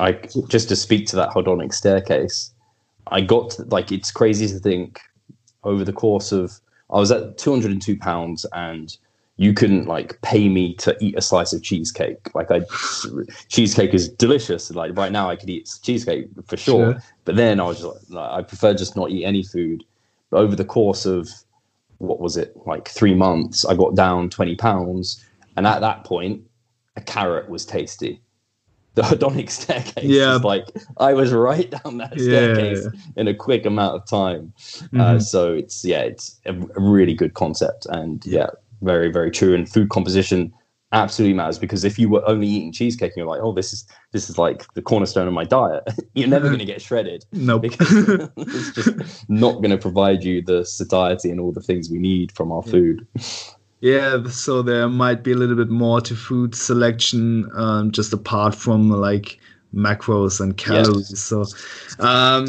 I 0.00 0.12
just 0.48 0.68
to 0.70 0.76
speak 0.76 1.06
to 1.08 1.16
that 1.16 1.30
hedonic 1.30 1.72
staircase. 1.72 2.52
I 3.08 3.20
got 3.20 3.58
like 3.70 3.92
it's 3.92 4.10
crazy 4.10 4.48
to 4.48 4.58
think 4.58 4.98
over 5.62 5.84
the 5.84 5.92
course 5.92 6.32
of 6.32 6.58
I 6.94 6.98
was 6.98 7.10
at 7.10 7.36
202 7.38 7.98
pounds 7.98 8.46
and 8.52 8.96
you 9.36 9.52
couldn't 9.52 9.86
like 9.86 10.20
pay 10.22 10.48
me 10.48 10.74
to 10.76 10.96
eat 11.00 11.18
a 11.18 11.20
slice 11.20 11.52
of 11.52 11.60
cheesecake. 11.60 12.32
Like 12.34 12.52
I, 12.52 12.60
cheesecake 13.48 13.92
is 13.92 14.08
delicious. 14.08 14.70
Like 14.70 14.96
right 14.96 15.10
now 15.10 15.28
I 15.28 15.34
could 15.34 15.50
eat 15.50 15.76
cheesecake 15.82 16.28
for 16.46 16.56
sure. 16.56 16.92
sure. 16.92 17.02
But 17.24 17.34
then 17.34 17.58
I 17.58 17.64
was 17.64 17.80
just, 17.80 18.10
like, 18.10 18.30
I 18.30 18.42
prefer 18.42 18.74
just 18.74 18.94
not 18.94 19.10
eat 19.10 19.24
any 19.24 19.42
food. 19.42 19.84
But 20.30 20.38
over 20.38 20.54
the 20.54 20.64
course 20.64 21.04
of 21.04 21.28
what 21.98 22.20
was 22.20 22.36
it 22.36 22.56
like 22.64 22.88
three 22.88 23.14
months, 23.14 23.64
I 23.64 23.74
got 23.74 23.96
down 23.96 24.30
20 24.30 24.54
pounds. 24.54 25.24
And 25.56 25.66
at 25.66 25.80
that 25.80 26.04
point, 26.04 26.42
a 26.96 27.00
carrot 27.00 27.48
was 27.48 27.66
tasty. 27.66 28.20
The 29.00 29.02
hedonic 29.02 29.50
staircase 29.50 30.04
yeah. 30.04 30.36
is 30.36 30.44
like 30.44 30.68
I 30.98 31.14
was 31.14 31.32
right 31.32 31.68
down 31.68 31.98
that 31.98 32.12
staircase 32.18 32.84
yeah. 32.84 33.00
in 33.16 33.26
a 33.26 33.34
quick 33.34 33.66
amount 33.66 33.96
of 33.96 34.06
time. 34.06 34.52
Uh, 34.54 34.84
mm-hmm. 34.84 35.00
Uh, 35.00 35.18
so 35.18 35.52
it's 35.52 35.84
yeah, 35.84 36.02
it's 36.02 36.40
a, 36.46 36.52
a 36.52 36.80
really 36.80 37.14
good 37.14 37.34
concept, 37.34 37.86
and 37.90 38.24
yeah, 38.24 38.50
very 38.82 39.10
very 39.10 39.30
true 39.30 39.54
and 39.54 39.68
food 39.68 39.88
composition 39.88 40.52
absolutely 40.92 41.34
matters 41.34 41.58
because 41.58 41.82
if 41.82 41.98
you 41.98 42.08
were 42.08 42.26
only 42.28 42.46
eating 42.46 42.70
cheesecake 42.70 43.10
and 43.10 43.16
you're 43.16 43.26
like 43.26 43.40
oh 43.42 43.52
this 43.52 43.72
is 43.72 43.84
this 44.12 44.30
is 44.30 44.38
like 44.38 44.72
the 44.74 44.82
cornerstone 44.82 45.26
of 45.26 45.34
my 45.34 45.42
diet 45.44 45.82
you're 46.14 46.28
never 46.28 46.46
going 46.46 46.58
to 46.58 46.64
get 46.64 46.80
shredded 46.80 47.24
no 47.32 47.54
nope. 47.58 47.62
because 47.62 48.30
it's 48.36 48.72
just 48.72 49.28
not 49.28 49.54
going 49.54 49.70
to 49.70 49.78
provide 49.78 50.22
you 50.22 50.40
the 50.40 50.64
satiety 50.64 51.30
and 51.30 51.40
all 51.40 51.50
the 51.50 51.60
things 51.60 51.90
we 51.90 51.98
need 51.98 52.30
from 52.30 52.52
our 52.52 52.62
food 52.62 53.04
yeah 53.84 54.22
so 54.28 54.62
there 54.62 54.88
might 54.88 55.22
be 55.22 55.32
a 55.32 55.36
little 55.36 55.56
bit 55.56 55.68
more 55.68 56.00
to 56.00 56.14
food 56.14 56.54
selection 56.54 57.48
um, 57.54 57.90
just 57.90 58.12
apart 58.12 58.54
from 58.54 58.90
like 58.90 59.38
macros 59.74 60.40
and 60.40 60.56
calories 60.56 61.10
yes. 61.10 61.20
so 61.20 61.44
um 62.04 62.46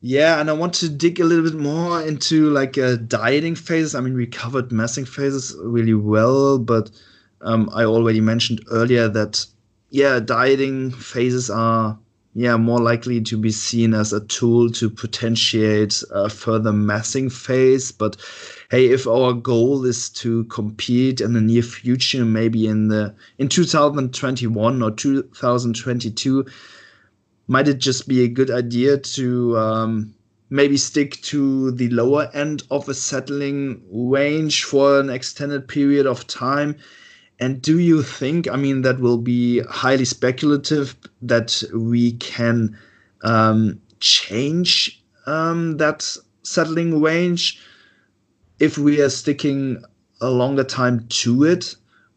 yeah, 0.00 0.40
and 0.40 0.48
I 0.48 0.52
want 0.52 0.74
to 0.74 0.88
dig 0.88 1.18
a 1.18 1.24
little 1.24 1.44
bit 1.44 1.58
more 1.58 2.00
into 2.00 2.50
like 2.50 2.78
uh, 2.78 2.96
dieting 2.96 3.56
phases. 3.56 3.94
I 3.94 4.00
mean, 4.00 4.14
we 4.14 4.26
covered 4.26 4.70
massing 4.70 5.04
phases 5.04 5.56
really 5.60 5.94
well, 5.94 6.58
but 6.58 6.90
um, 7.40 7.68
I 7.74 7.84
already 7.84 8.20
mentioned 8.20 8.64
earlier 8.70 9.08
that 9.08 9.44
yeah, 9.90 10.20
dieting 10.20 10.92
phases 10.92 11.50
are 11.50 11.98
yeah 12.34 12.56
more 12.56 12.78
likely 12.78 13.20
to 13.22 13.36
be 13.36 13.50
seen 13.50 13.92
as 13.92 14.12
a 14.12 14.20
tool 14.26 14.70
to 14.70 14.88
potentiate 14.88 16.00
a 16.12 16.30
further 16.30 16.72
massing 16.72 17.28
phase. 17.28 17.90
But 17.90 18.16
hey, 18.70 18.86
if 18.86 19.06
our 19.06 19.32
goal 19.32 19.84
is 19.84 20.10
to 20.10 20.44
compete 20.44 21.20
in 21.20 21.32
the 21.32 21.40
near 21.40 21.62
future, 21.62 22.24
maybe 22.24 22.66
in 22.66 22.88
the 22.88 23.14
in 23.38 23.48
2021 23.48 24.82
or 24.82 24.90
2022 24.90 26.46
might 27.48 27.66
it 27.66 27.78
just 27.78 28.06
be 28.06 28.22
a 28.22 28.28
good 28.28 28.50
idea 28.50 28.98
to 28.98 29.58
um, 29.58 30.14
maybe 30.50 30.76
stick 30.76 31.20
to 31.22 31.70
the 31.72 31.88
lower 31.88 32.30
end 32.34 32.62
of 32.70 32.88
a 32.88 32.94
settling 32.94 33.82
range 33.90 34.64
for 34.64 35.00
an 35.00 35.10
extended 35.10 35.66
period 35.66 36.06
of 36.06 36.26
time? 36.26 36.76
And 37.40 37.62
do 37.62 37.78
you 37.78 38.02
think, 38.02 38.48
I 38.48 38.56
mean, 38.56 38.82
that 38.82 39.00
will 39.00 39.16
be 39.16 39.60
highly 39.60 40.04
speculative 40.04 40.94
that 41.22 41.62
we 41.72 42.12
can 42.12 42.76
um, 43.22 43.80
change 44.00 45.02
um, 45.26 45.78
that 45.78 46.16
settling 46.42 47.00
range 47.00 47.60
if 48.60 48.78
we 48.78 49.00
are 49.00 49.10
sticking 49.10 49.82
a 50.20 50.30
longer 50.30 50.64
time 50.64 51.06
to 51.08 51.44
it? 51.44 51.74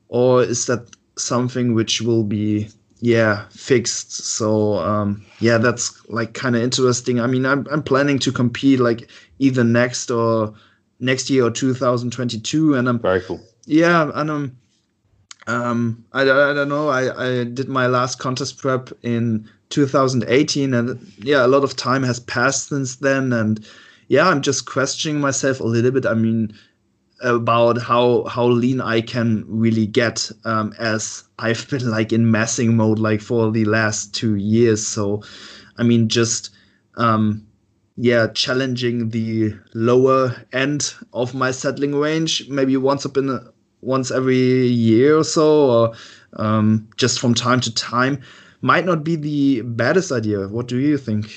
Or 0.10 0.44
is 0.44 0.66
that 0.66 0.88
something 1.18 1.74
which 1.74 2.02
will 2.02 2.24
be 2.24 2.70
yeah 3.00 3.46
fixed? 3.50 4.12
So 4.12 4.76
um 4.76 5.24
yeah 5.40 5.58
that's 5.58 6.08
like 6.10 6.34
kind 6.34 6.56
of 6.56 6.62
interesting. 6.62 7.20
I 7.20 7.28
mean 7.28 7.46
I'm, 7.46 7.66
I'm 7.72 7.84
planning 7.84 8.20
to 8.20 8.32
compete 8.32 8.80
like 8.80 9.10
either 9.40 9.64
next 9.64 10.12
or 10.12 10.54
next 11.00 11.30
year 11.30 11.46
or 11.46 11.52
2022 11.52 12.76
and 12.76 12.88
i'm 12.88 13.00
very 13.00 13.22
cool. 13.22 13.42
Yeah 13.66 14.12
and 14.14 14.32
i'm 14.32 14.58
um 15.48 16.06
i, 16.14 16.22
I 16.22 16.54
don't 16.54 16.70
know. 16.70 16.90
I 16.90 17.40
i 17.40 17.44
did 17.46 17.70
my 17.70 17.88
last 17.88 18.20
contest 18.20 18.58
prep 18.58 18.90
in 19.02 19.50
2018 19.70 20.74
and 20.74 21.00
yeah 21.18 21.46
a 21.46 21.48
lot 21.48 21.64
of 21.64 21.76
time 21.76 22.04
has 22.04 22.20
passed 22.20 22.68
since 22.68 22.98
then 22.98 23.32
and 23.34 23.66
yeah 24.12 24.28
i'm 24.28 24.42
just 24.42 24.66
questioning 24.66 25.20
myself 25.22 25.60
a 25.60 25.64
little 25.64 25.92
bit 25.92 26.06
i 26.06 26.14
mean 26.14 26.54
about 27.22 27.78
how 27.82 28.24
how 28.26 28.46
lean 28.46 28.82
I 28.82 29.02
can 29.02 29.44
really 29.48 29.86
get 29.86 30.32
um, 30.46 30.74
as 30.80 31.24
I've 31.40 31.70
been 31.70 31.90
like 31.90 32.12
in 32.12 32.32
massing 32.32 32.76
mode 32.76 33.00
like 33.00 33.22
for 33.22 33.52
the 33.52 33.66
last 33.66 34.14
two 34.14 34.36
years. 34.36 34.86
So, 34.86 35.24
I 35.78 35.84
mean, 35.84 36.10
just 36.10 36.50
um, 36.98 37.46
yeah, 37.96 38.28
challenging 38.28 39.10
the 39.10 39.54
lower 39.74 40.36
end 40.52 40.94
of 41.14 41.34
my 41.34 41.52
settling 41.52 41.96
range, 41.96 42.50
maybe 42.50 42.76
once 42.78 43.06
up 43.06 43.18
in 43.18 43.30
a, 43.30 43.42
once 43.82 44.12
every 44.12 44.38
year 44.38 45.18
or 45.18 45.24
so, 45.24 45.70
or 45.72 45.94
um, 46.38 46.88
just 46.98 47.20
from 47.20 47.34
time 47.34 47.60
to 47.62 47.74
time, 47.74 48.22
might 48.62 48.86
not 48.86 49.04
be 49.04 49.16
the 49.16 49.62
baddest 49.62 50.12
idea. 50.12 50.48
What 50.48 50.68
do 50.68 50.78
you 50.78 50.98
think? 50.98 51.32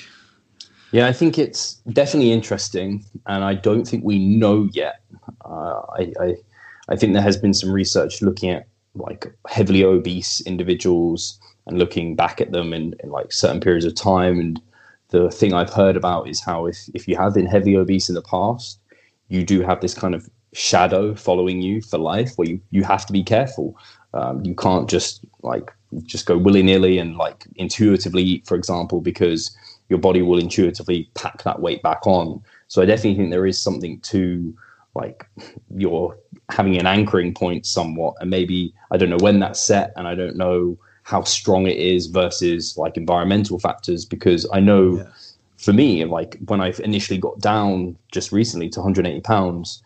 Yeah, 0.94 1.08
I 1.08 1.12
think 1.12 1.38
it's 1.40 1.74
definitely 1.92 2.30
interesting, 2.30 3.04
and 3.26 3.42
I 3.42 3.54
don't 3.54 3.84
think 3.84 4.04
we 4.04 4.20
know 4.20 4.68
yet. 4.72 5.00
Uh, 5.44 5.80
I, 5.98 6.12
I, 6.20 6.34
I 6.88 6.94
think 6.94 7.14
there 7.14 7.22
has 7.22 7.36
been 7.36 7.52
some 7.52 7.72
research 7.72 8.22
looking 8.22 8.50
at 8.50 8.68
like 8.94 9.26
heavily 9.48 9.82
obese 9.82 10.40
individuals 10.42 11.36
and 11.66 11.80
looking 11.80 12.14
back 12.14 12.40
at 12.40 12.52
them 12.52 12.72
in, 12.72 12.94
in 13.02 13.10
like 13.10 13.32
certain 13.32 13.58
periods 13.58 13.84
of 13.84 13.96
time. 13.96 14.38
And 14.38 14.62
the 15.08 15.32
thing 15.32 15.52
I've 15.52 15.72
heard 15.72 15.96
about 15.96 16.28
is 16.28 16.40
how 16.40 16.66
if 16.66 16.88
if 16.94 17.08
you 17.08 17.16
have 17.16 17.34
been 17.34 17.46
heavily 17.46 17.74
obese 17.74 18.08
in 18.08 18.14
the 18.14 18.22
past, 18.22 18.78
you 19.26 19.42
do 19.42 19.62
have 19.62 19.80
this 19.80 19.94
kind 19.94 20.14
of 20.14 20.30
shadow 20.52 21.16
following 21.16 21.60
you 21.60 21.82
for 21.82 21.98
life, 21.98 22.34
where 22.36 22.46
you 22.48 22.60
you 22.70 22.84
have 22.84 23.04
to 23.06 23.12
be 23.12 23.24
careful. 23.24 23.76
Um, 24.12 24.44
you 24.44 24.54
can't 24.54 24.88
just 24.88 25.24
like 25.42 25.72
just 26.04 26.26
go 26.26 26.38
willy 26.38 26.62
nilly 26.62 26.98
and 26.98 27.16
like 27.16 27.46
intuitively 27.56 28.22
eat, 28.22 28.46
for 28.46 28.54
example, 28.54 29.00
because 29.00 29.50
your 29.88 29.98
body 29.98 30.22
will 30.22 30.38
intuitively 30.38 31.10
pack 31.14 31.42
that 31.42 31.60
weight 31.60 31.82
back 31.82 32.06
on. 32.06 32.42
So 32.68 32.82
I 32.82 32.86
definitely 32.86 33.16
think 33.16 33.30
there 33.30 33.46
is 33.46 33.60
something 33.60 34.00
to 34.00 34.56
like 34.94 35.26
you're 35.76 36.16
having 36.50 36.78
an 36.78 36.86
anchoring 36.86 37.34
point 37.34 37.66
somewhat, 37.66 38.14
and 38.20 38.30
maybe 38.30 38.74
I 38.90 38.96
don't 38.96 39.10
know 39.10 39.18
when 39.20 39.40
that's 39.40 39.60
set, 39.60 39.92
and 39.96 40.06
I 40.06 40.14
don't 40.14 40.36
know 40.36 40.78
how 41.02 41.22
strong 41.22 41.66
it 41.66 41.76
is 41.76 42.06
versus 42.06 42.78
like 42.78 42.96
environmental 42.96 43.58
factors 43.58 44.04
because 44.04 44.48
I 44.52 44.60
know. 44.60 44.98
Yeah. 44.98 45.08
For 45.56 45.72
me, 45.72 46.04
like 46.04 46.36
when 46.44 46.60
I 46.60 46.74
initially 46.80 47.18
got 47.18 47.38
down 47.38 47.96
just 48.12 48.32
recently 48.32 48.68
to 48.68 48.80
180 48.80 49.22
pounds, 49.22 49.82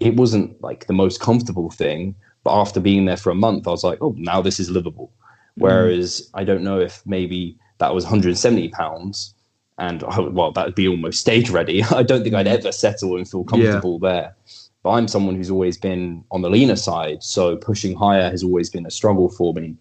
it 0.00 0.16
wasn't 0.16 0.60
like 0.62 0.86
the 0.86 0.92
most 0.92 1.20
comfortable 1.20 1.70
thing. 1.70 2.16
But 2.42 2.60
after 2.60 2.80
being 2.80 3.04
there 3.04 3.16
for 3.16 3.30
a 3.30 3.34
month, 3.36 3.68
I 3.68 3.70
was 3.70 3.84
like, 3.84 3.98
oh, 4.00 4.16
now 4.18 4.42
this 4.42 4.58
is 4.58 4.68
livable. 4.68 5.12
Mm. 5.58 5.62
Whereas 5.62 6.28
I 6.34 6.42
don't 6.42 6.64
know 6.64 6.80
if 6.80 7.02
maybe 7.06 7.56
that 7.82 7.92
was 7.92 8.04
170 8.04 8.68
pounds 8.68 9.34
and 9.78 10.02
well 10.32 10.52
that 10.52 10.66
would 10.66 10.74
be 10.76 10.86
almost 10.86 11.20
stage 11.20 11.50
ready 11.50 11.82
i 11.90 12.02
don't 12.02 12.22
think 12.22 12.34
i'd 12.34 12.46
mm. 12.46 12.58
ever 12.58 12.70
settle 12.70 13.16
and 13.16 13.28
feel 13.28 13.42
comfortable 13.42 13.98
yeah. 14.00 14.08
there 14.08 14.36
but 14.84 14.90
i'm 14.90 15.08
someone 15.08 15.34
who's 15.34 15.50
always 15.50 15.76
been 15.76 16.24
on 16.30 16.42
the 16.42 16.50
leaner 16.50 16.76
side 16.76 17.20
so 17.22 17.56
pushing 17.56 17.96
higher 17.96 18.30
has 18.30 18.44
always 18.44 18.70
been 18.70 18.86
a 18.86 18.90
struggle 18.90 19.28
for 19.28 19.52
me 19.54 19.76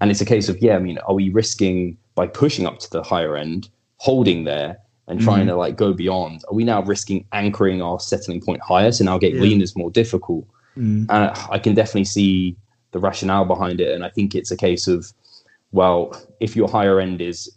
and 0.00 0.10
it's 0.10 0.20
a 0.20 0.26
case 0.26 0.50
of 0.50 0.58
yeah 0.58 0.76
i 0.76 0.78
mean 0.78 0.98
are 0.98 1.14
we 1.14 1.30
risking 1.30 1.96
by 2.14 2.26
pushing 2.26 2.66
up 2.66 2.78
to 2.78 2.90
the 2.90 3.02
higher 3.02 3.34
end 3.34 3.70
holding 3.96 4.44
there 4.44 4.78
and 5.06 5.22
trying 5.22 5.46
mm. 5.46 5.50
to 5.50 5.56
like 5.56 5.74
go 5.74 5.94
beyond 5.94 6.44
are 6.48 6.54
we 6.54 6.64
now 6.64 6.82
risking 6.82 7.24
anchoring 7.32 7.80
our 7.80 7.98
settling 7.98 8.42
point 8.42 8.60
higher 8.60 8.92
so 8.92 9.02
now 9.04 9.16
getting 9.16 9.36
yeah. 9.36 9.42
lean 9.42 9.62
is 9.62 9.74
more 9.74 9.90
difficult 9.90 10.46
mm. 10.76 11.06
and 11.08 11.48
i 11.50 11.58
can 11.58 11.74
definitely 11.74 12.04
see 12.04 12.54
the 12.90 12.98
rationale 12.98 13.46
behind 13.46 13.80
it 13.80 13.94
and 13.94 14.04
i 14.04 14.10
think 14.10 14.34
it's 14.34 14.50
a 14.50 14.56
case 14.56 14.86
of 14.86 15.10
well, 15.72 16.20
if 16.40 16.56
your 16.56 16.68
higher 16.68 17.00
end 17.00 17.20
is 17.20 17.50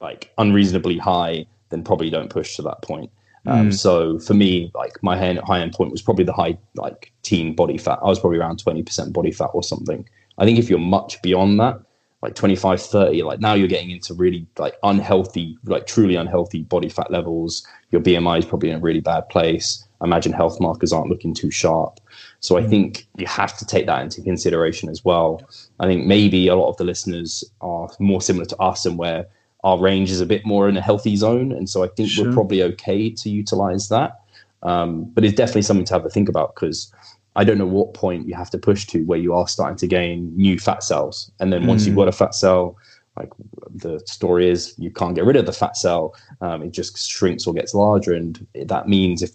like 0.00 0.32
unreasonably 0.38 0.98
high, 0.98 1.46
then 1.70 1.82
probably 1.82 2.10
don't 2.10 2.30
push 2.30 2.56
to 2.56 2.62
that 2.62 2.82
point. 2.82 3.10
Um, 3.46 3.70
mm. 3.70 3.74
So 3.74 4.18
for 4.18 4.34
me, 4.34 4.70
like 4.74 5.02
my 5.02 5.16
high 5.16 5.60
end 5.60 5.72
point 5.72 5.92
was 5.92 6.02
probably 6.02 6.24
the 6.24 6.32
high 6.32 6.58
like 6.74 7.12
teen 7.22 7.54
body 7.54 7.78
fat. 7.78 7.98
I 8.02 8.06
was 8.06 8.18
probably 8.18 8.38
around 8.38 8.62
20% 8.62 9.12
body 9.12 9.32
fat 9.32 9.50
or 9.52 9.62
something. 9.62 10.08
I 10.38 10.44
think 10.44 10.58
if 10.58 10.68
you're 10.68 10.78
much 10.78 11.20
beyond 11.22 11.58
that, 11.60 11.80
like 12.22 12.34
25, 12.34 12.82
30, 12.82 13.22
like 13.22 13.40
now 13.40 13.54
you're 13.54 13.68
getting 13.68 13.90
into 13.90 14.14
really 14.14 14.46
like 14.58 14.74
unhealthy, 14.82 15.56
like 15.64 15.86
truly 15.86 16.16
unhealthy 16.16 16.62
body 16.62 16.88
fat 16.88 17.10
levels. 17.10 17.66
Your 17.90 18.00
BMI 18.00 18.40
is 18.40 18.44
probably 18.44 18.70
in 18.70 18.76
a 18.76 18.80
really 18.80 19.00
bad 19.00 19.28
place. 19.28 19.86
I 20.00 20.06
imagine 20.06 20.32
health 20.32 20.60
markers 20.60 20.92
aren't 20.92 21.08
looking 21.08 21.34
too 21.34 21.50
sharp. 21.50 22.00
So 22.46 22.56
I 22.56 22.62
mm. 22.62 22.70
think 22.70 23.08
you 23.16 23.26
have 23.26 23.58
to 23.58 23.66
take 23.66 23.86
that 23.86 24.02
into 24.02 24.22
consideration 24.22 24.88
as 24.88 25.04
well. 25.04 25.42
I 25.80 25.86
think 25.86 26.06
maybe 26.06 26.46
a 26.46 26.54
lot 26.54 26.68
of 26.68 26.76
the 26.76 26.84
listeners 26.84 27.42
are 27.60 27.88
more 27.98 28.22
similar 28.22 28.46
to 28.46 28.56
us 28.58 28.86
and 28.86 28.96
where 28.96 29.26
our 29.64 29.76
range 29.76 30.12
is 30.12 30.20
a 30.20 30.26
bit 30.26 30.46
more 30.46 30.68
in 30.68 30.76
a 30.76 30.80
healthy 30.80 31.16
zone. 31.16 31.50
And 31.50 31.68
so 31.68 31.82
I 31.82 31.88
think 31.88 32.08
sure. 32.08 32.26
we're 32.26 32.32
probably 32.32 32.62
okay 32.62 33.10
to 33.10 33.28
utilize 33.28 33.88
that. 33.88 34.20
Um, 34.62 35.06
but 35.06 35.24
it's 35.24 35.34
definitely 35.34 35.62
something 35.62 35.86
to 35.86 35.94
have 35.94 36.04
to 36.04 36.08
think 36.08 36.28
about 36.28 36.54
because 36.54 36.92
I 37.34 37.42
don't 37.42 37.58
know 37.58 37.66
what 37.66 37.94
point 37.94 38.28
you 38.28 38.36
have 38.36 38.50
to 38.50 38.58
push 38.58 38.86
to 38.86 39.04
where 39.06 39.18
you 39.18 39.34
are 39.34 39.48
starting 39.48 39.78
to 39.78 39.88
gain 39.88 40.32
new 40.36 40.56
fat 40.60 40.84
cells. 40.84 41.32
And 41.40 41.52
then 41.52 41.66
once 41.66 41.82
mm. 41.82 41.86
you've 41.88 41.96
got 41.96 42.06
a 42.06 42.12
fat 42.12 42.36
cell, 42.36 42.76
like 43.16 43.30
the 43.74 44.00
story 44.06 44.48
is 44.48 44.72
you 44.78 44.92
can't 44.92 45.16
get 45.16 45.24
rid 45.24 45.36
of 45.36 45.46
the 45.46 45.52
fat 45.52 45.76
cell 45.76 46.14
um, 46.42 46.62
it 46.62 46.70
just 46.70 47.10
shrinks 47.10 47.46
or 47.46 47.54
gets 47.54 47.74
larger 47.74 48.12
and 48.12 48.46
that 48.66 48.88
means 48.88 49.22
if 49.22 49.30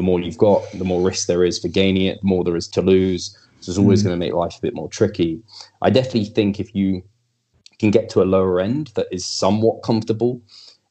the 0.00 0.04
more 0.04 0.20
you've 0.20 0.38
got 0.38 0.62
the 0.74 0.84
more 0.84 1.00
risk 1.00 1.26
there 1.26 1.44
is 1.44 1.58
for 1.58 1.68
gaining 1.68 2.06
it 2.06 2.20
the 2.20 2.26
more 2.26 2.44
there 2.44 2.56
is 2.56 2.68
to 2.68 2.82
lose. 2.82 3.36
So 3.60 3.70
it's 3.70 3.78
always 3.78 4.02
mm. 4.02 4.06
going 4.06 4.20
to 4.20 4.24
make 4.24 4.34
life 4.34 4.56
a 4.58 4.60
bit 4.60 4.74
more 4.74 4.88
tricky. 4.88 5.42
I 5.82 5.90
definitely 5.90 6.26
think 6.26 6.60
if 6.60 6.74
you 6.74 7.02
can 7.78 7.90
get 7.90 8.08
to 8.10 8.22
a 8.22 8.24
lower 8.24 8.60
end 8.60 8.92
that 8.94 9.06
is 9.10 9.24
somewhat 9.26 9.82
comfortable 9.82 10.40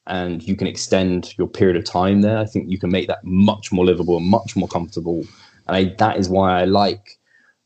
and 0.07 0.43
you 0.43 0.55
can 0.55 0.67
extend 0.67 1.35
your 1.37 1.47
period 1.47 1.75
of 1.75 1.83
time 1.83 2.21
there 2.21 2.37
i 2.37 2.45
think 2.45 2.69
you 2.69 2.77
can 2.77 2.91
make 2.91 3.07
that 3.07 3.23
much 3.23 3.71
more 3.71 3.83
livable 3.83 4.17
and 4.17 4.27
much 4.27 4.55
more 4.55 4.67
comfortable. 4.67 5.25
And 5.67 5.75
I, 5.77 5.95
that 5.97 6.17
is 6.17 6.29
why 6.29 6.61
i 6.61 6.65
like 6.65 7.17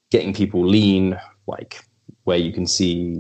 getting 0.10 0.34
people 0.34 0.66
lean 0.66 1.20
like 1.48 1.84
where 2.30 2.38
you 2.38 2.54
can 2.54 2.68
see 2.68 3.20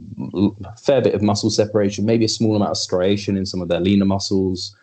a 0.63 0.77
fair 0.77 1.01
bit 1.01 1.15
of 1.15 1.21
muscle 1.21 1.49
separation, 1.49 2.05
maybe 2.05 2.25
a 2.25 2.29
small 2.29 2.55
amount 2.55 2.71
of 2.71 2.77
striation 2.77 3.35
in 3.37 3.45
some 3.45 3.59
of 3.59 3.67
their 3.67 3.79
leaner 3.79 4.05
muscles, 4.05 4.75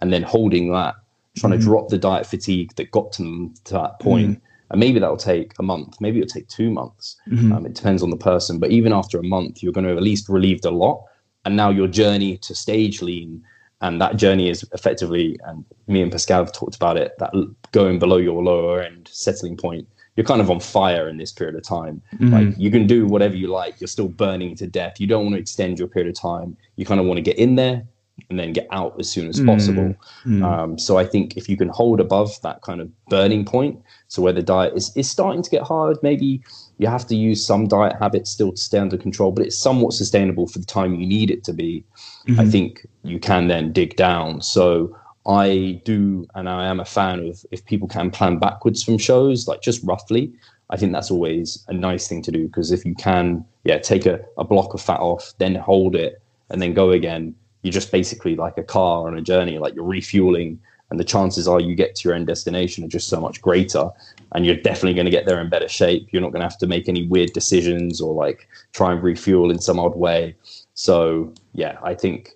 and 0.00 0.12
then 0.12 0.22
holding 0.22 0.70
that, 0.72 0.96
trying 1.36 1.52
mm-hmm. 1.52 1.60
to 1.60 1.64
drop 1.64 1.88
the 1.88 1.98
diet 1.98 2.26
fatigue 2.26 2.74
that 2.76 2.90
got 2.90 3.12
to 3.12 3.22
them 3.22 3.54
to 3.64 3.74
that 3.74 4.00
point. 4.00 4.30
Mm-hmm. 4.30 4.44
And 4.70 4.78
maybe 4.78 5.00
that'll 5.00 5.16
take 5.16 5.52
a 5.58 5.62
month, 5.62 6.00
maybe 6.00 6.20
it'll 6.20 6.32
take 6.32 6.48
two 6.48 6.70
months. 6.70 7.16
Mm-hmm. 7.28 7.52
Um, 7.52 7.66
it 7.66 7.74
depends 7.74 8.02
on 8.02 8.10
the 8.10 8.16
person. 8.16 8.58
But 8.58 8.70
even 8.70 8.92
after 8.92 9.18
a 9.18 9.22
month, 9.22 9.62
you're 9.62 9.72
going 9.72 9.84
to 9.84 9.90
have 9.90 9.98
at 9.98 10.04
least 10.04 10.28
relieved 10.28 10.64
a 10.64 10.70
lot. 10.70 11.04
And 11.44 11.56
now 11.56 11.70
your 11.70 11.88
journey 11.88 12.36
to 12.38 12.54
stage 12.54 13.02
lean, 13.02 13.42
and 13.80 14.00
that 14.00 14.16
journey 14.16 14.48
is 14.48 14.68
effectively, 14.72 15.38
and 15.44 15.64
me 15.88 16.02
and 16.02 16.12
Pascal 16.12 16.44
have 16.44 16.52
talked 16.52 16.76
about 16.76 16.96
it, 16.96 17.12
that 17.18 17.32
going 17.72 17.98
below 17.98 18.18
your 18.18 18.42
lower 18.42 18.82
end 18.82 19.08
settling 19.10 19.56
point 19.56 19.88
you're 20.16 20.26
kind 20.26 20.42
of 20.42 20.50
on 20.50 20.60
fire 20.60 21.08
in 21.08 21.16
this 21.16 21.32
period 21.32 21.56
of 21.56 21.62
time. 21.62 22.02
Mm-hmm. 22.14 22.32
Like 22.32 22.58
you 22.58 22.70
can 22.70 22.86
do 22.86 23.06
whatever 23.06 23.36
you 23.36 23.46
like, 23.46 23.80
you're 23.80 23.88
still 23.88 24.08
burning 24.08 24.54
to 24.56 24.66
death. 24.66 25.00
You 25.00 25.06
don't 25.06 25.24
want 25.24 25.34
to 25.36 25.40
extend 25.40 25.78
your 25.78 25.88
period 25.88 26.10
of 26.10 26.20
time. 26.20 26.56
You 26.76 26.84
kind 26.84 27.00
of 27.00 27.06
want 27.06 27.16
to 27.16 27.22
get 27.22 27.38
in 27.38 27.54
there 27.54 27.84
and 28.28 28.38
then 28.38 28.52
get 28.52 28.66
out 28.70 28.94
as 28.98 29.10
soon 29.10 29.28
as 29.28 29.36
mm-hmm. 29.36 29.46
possible. 29.46 29.94
Mm-hmm. 30.24 30.42
Um, 30.42 30.78
so 30.78 30.98
I 30.98 31.04
think 31.04 31.36
if 31.36 31.48
you 31.48 31.56
can 31.56 31.68
hold 31.68 32.00
above 32.00 32.40
that 32.42 32.62
kind 32.62 32.80
of 32.80 32.90
burning 33.06 33.44
point, 33.44 33.80
so 34.08 34.22
where 34.22 34.32
the 34.32 34.42
diet 34.42 34.74
is 34.74 34.94
is 34.96 35.08
starting 35.08 35.42
to 35.42 35.50
get 35.50 35.62
hard, 35.62 35.96
maybe 36.02 36.42
you 36.78 36.88
have 36.88 37.06
to 37.08 37.16
use 37.16 37.44
some 37.44 37.68
diet 37.68 37.96
habits 37.98 38.30
still 38.30 38.52
to 38.52 38.56
stay 38.56 38.78
under 38.78 38.96
control, 38.96 39.32
but 39.32 39.46
it's 39.46 39.56
somewhat 39.56 39.92
sustainable 39.92 40.46
for 40.46 40.58
the 40.58 40.66
time 40.66 40.94
you 40.94 41.06
need 41.06 41.30
it 41.30 41.44
to 41.44 41.52
be. 41.52 41.84
I 42.26 42.30
mm-hmm. 42.30 42.50
think 42.50 42.86
you 43.02 43.18
can 43.18 43.48
then 43.48 43.72
dig 43.72 43.96
down. 43.96 44.40
So 44.42 44.96
I 45.26 45.80
do, 45.84 46.26
and 46.34 46.48
I 46.48 46.66
am 46.66 46.80
a 46.80 46.84
fan 46.84 47.28
of 47.28 47.44
if 47.50 47.64
people 47.64 47.86
can 47.86 48.10
plan 48.10 48.38
backwards 48.38 48.82
from 48.82 48.98
shows, 48.98 49.46
like 49.46 49.60
just 49.60 49.82
roughly. 49.84 50.32
I 50.70 50.76
think 50.76 50.92
that's 50.92 51.10
always 51.10 51.64
a 51.68 51.72
nice 51.72 52.08
thing 52.08 52.22
to 52.22 52.30
do 52.30 52.46
because 52.46 52.70
if 52.70 52.84
you 52.84 52.94
can, 52.94 53.44
yeah, 53.64 53.78
take 53.78 54.06
a, 54.06 54.20
a 54.38 54.44
block 54.44 54.72
of 54.72 54.80
fat 54.80 55.00
off, 55.00 55.32
then 55.38 55.54
hold 55.54 55.94
it, 55.94 56.22
and 56.48 56.62
then 56.62 56.74
go 56.74 56.90
again, 56.90 57.34
you're 57.62 57.72
just 57.72 57.92
basically 57.92 58.36
like 58.36 58.56
a 58.58 58.62
car 58.62 59.06
on 59.06 59.16
a 59.16 59.20
journey, 59.20 59.58
like 59.58 59.74
you're 59.74 59.84
refueling, 59.84 60.60
and 60.90 60.98
the 60.98 61.04
chances 61.04 61.46
are 61.46 61.60
you 61.60 61.74
get 61.74 61.94
to 61.96 62.08
your 62.08 62.16
end 62.16 62.26
destination 62.26 62.84
are 62.84 62.88
just 62.88 63.08
so 63.08 63.20
much 63.20 63.40
greater, 63.40 63.90
and 64.32 64.44
you're 64.44 64.56
definitely 64.56 64.94
going 64.94 65.04
to 65.04 65.10
get 65.10 65.26
there 65.26 65.40
in 65.40 65.48
better 65.48 65.68
shape. 65.68 66.08
You're 66.12 66.22
not 66.22 66.32
going 66.32 66.40
to 66.40 66.48
have 66.48 66.58
to 66.58 66.66
make 66.66 66.88
any 66.88 67.06
weird 67.06 67.32
decisions 67.32 68.00
or 68.00 68.14
like 68.14 68.48
try 68.72 68.92
and 68.92 69.02
refuel 69.02 69.50
in 69.50 69.60
some 69.60 69.78
odd 69.78 69.96
way. 69.96 70.34
So 70.74 71.32
yeah, 71.52 71.78
I 71.82 71.94
think 71.94 72.30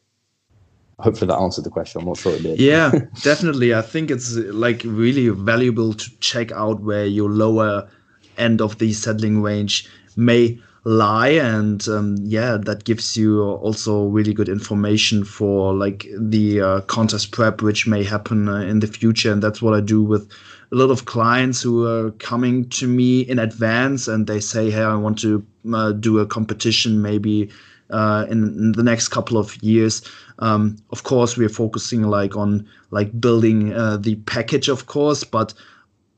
hopefully 0.98 1.28
that 1.28 1.38
answered 1.38 1.64
the 1.64 1.70
question. 1.70 2.00
I'm 2.00 2.06
not 2.06 2.18
sure 2.18 2.34
it 2.34 2.42
did. 2.42 2.60
Yeah, 2.60 2.92
definitely. 3.22 3.74
I 3.74 3.82
think 3.82 4.10
it's 4.10 4.34
like 4.36 4.82
really 4.84 5.28
valuable 5.30 5.94
to 5.94 6.10
check 6.20 6.52
out 6.52 6.80
where 6.80 7.06
your 7.06 7.30
lower 7.30 7.88
end 8.36 8.60
of 8.60 8.78
the 8.78 8.92
settling 8.92 9.42
range 9.42 9.88
may 10.16 10.58
lie 10.84 11.28
and 11.28 11.88
um, 11.88 12.16
yeah 12.20 12.58
that 12.58 12.84
gives 12.84 13.16
you 13.16 13.42
also 13.42 14.04
really 14.04 14.34
good 14.34 14.50
information 14.50 15.24
for 15.24 15.72
like 15.72 16.06
the 16.18 16.60
uh, 16.60 16.80
contest 16.82 17.32
prep 17.32 17.62
which 17.62 17.86
may 17.86 18.04
happen 18.04 18.48
uh, 18.48 18.56
in 18.56 18.80
the 18.80 18.86
future 18.86 19.32
and 19.32 19.42
that's 19.42 19.62
what 19.62 19.72
i 19.72 19.80
do 19.80 20.02
with 20.02 20.30
a 20.72 20.74
lot 20.74 20.90
of 20.90 21.06
clients 21.06 21.62
who 21.62 21.86
are 21.86 22.10
coming 22.12 22.68
to 22.68 22.86
me 22.86 23.20
in 23.22 23.38
advance 23.38 24.06
and 24.06 24.26
they 24.26 24.38
say 24.38 24.70
hey 24.70 24.82
i 24.82 24.94
want 24.94 25.18
to 25.18 25.44
uh, 25.72 25.92
do 25.92 26.18
a 26.18 26.26
competition 26.26 27.00
maybe 27.00 27.48
uh, 27.90 28.26
in, 28.28 28.44
in, 28.58 28.72
the 28.72 28.82
next 28.82 29.08
couple 29.08 29.36
of 29.36 29.62
years. 29.62 30.02
Um, 30.38 30.76
of 30.90 31.04
course, 31.04 31.36
we 31.36 31.44
are 31.44 31.50
focusing 31.50 32.02
like 32.02 32.34
on 32.34 32.66
like 32.90 33.20
building 33.20 33.72
uh, 33.72 33.98
the 33.98 34.16
package, 34.26 34.68
of 34.68 34.86
course, 34.86 35.22
but 35.22 35.54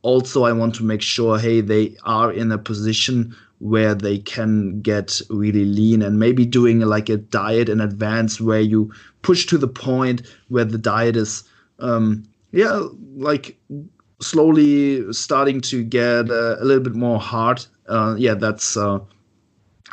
also 0.03 0.45
I 0.45 0.53
want 0.53 0.75
to 0.77 0.85
make 0.85 1.03
sure, 1.03 1.39
hey, 1.39 1.61
they 1.61 1.97
are 2.05 2.33
in 2.33 2.53
a 2.53 2.59
position 2.59 3.35
where 3.59 3.95
they 3.95 4.19
can 4.19 4.81
get 4.81 5.21
really 5.31 5.65
lean 5.65 6.03
and 6.03 6.19
maybe 6.19 6.45
doing 6.45 6.81
like 6.81 7.09
a 7.09 7.17
diet 7.17 7.69
in 7.69 7.81
advance 7.81 8.41
where 8.41 8.61
you 8.61 8.93
push 9.23 9.47
to 9.47 9.59
the 9.59 9.69
point 9.69 10.23
where 10.49 10.65
the 10.65 10.79
diet 10.79 11.17
is, 11.17 11.45
um, 11.79 12.23
yeah, 12.53 12.87
like 13.17 13.59
slowly 14.21 15.13
starting 15.13 15.61
to 15.61 15.83
get 15.83 16.31
uh, 16.31 16.57
a 16.59 16.65
little 16.65 16.83
bit 16.83 16.95
more 16.95 17.19
hard. 17.19 17.65
Uh, 17.89 18.15
yeah, 18.19 18.35
that's 18.35 18.77
uh, 18.77 18.99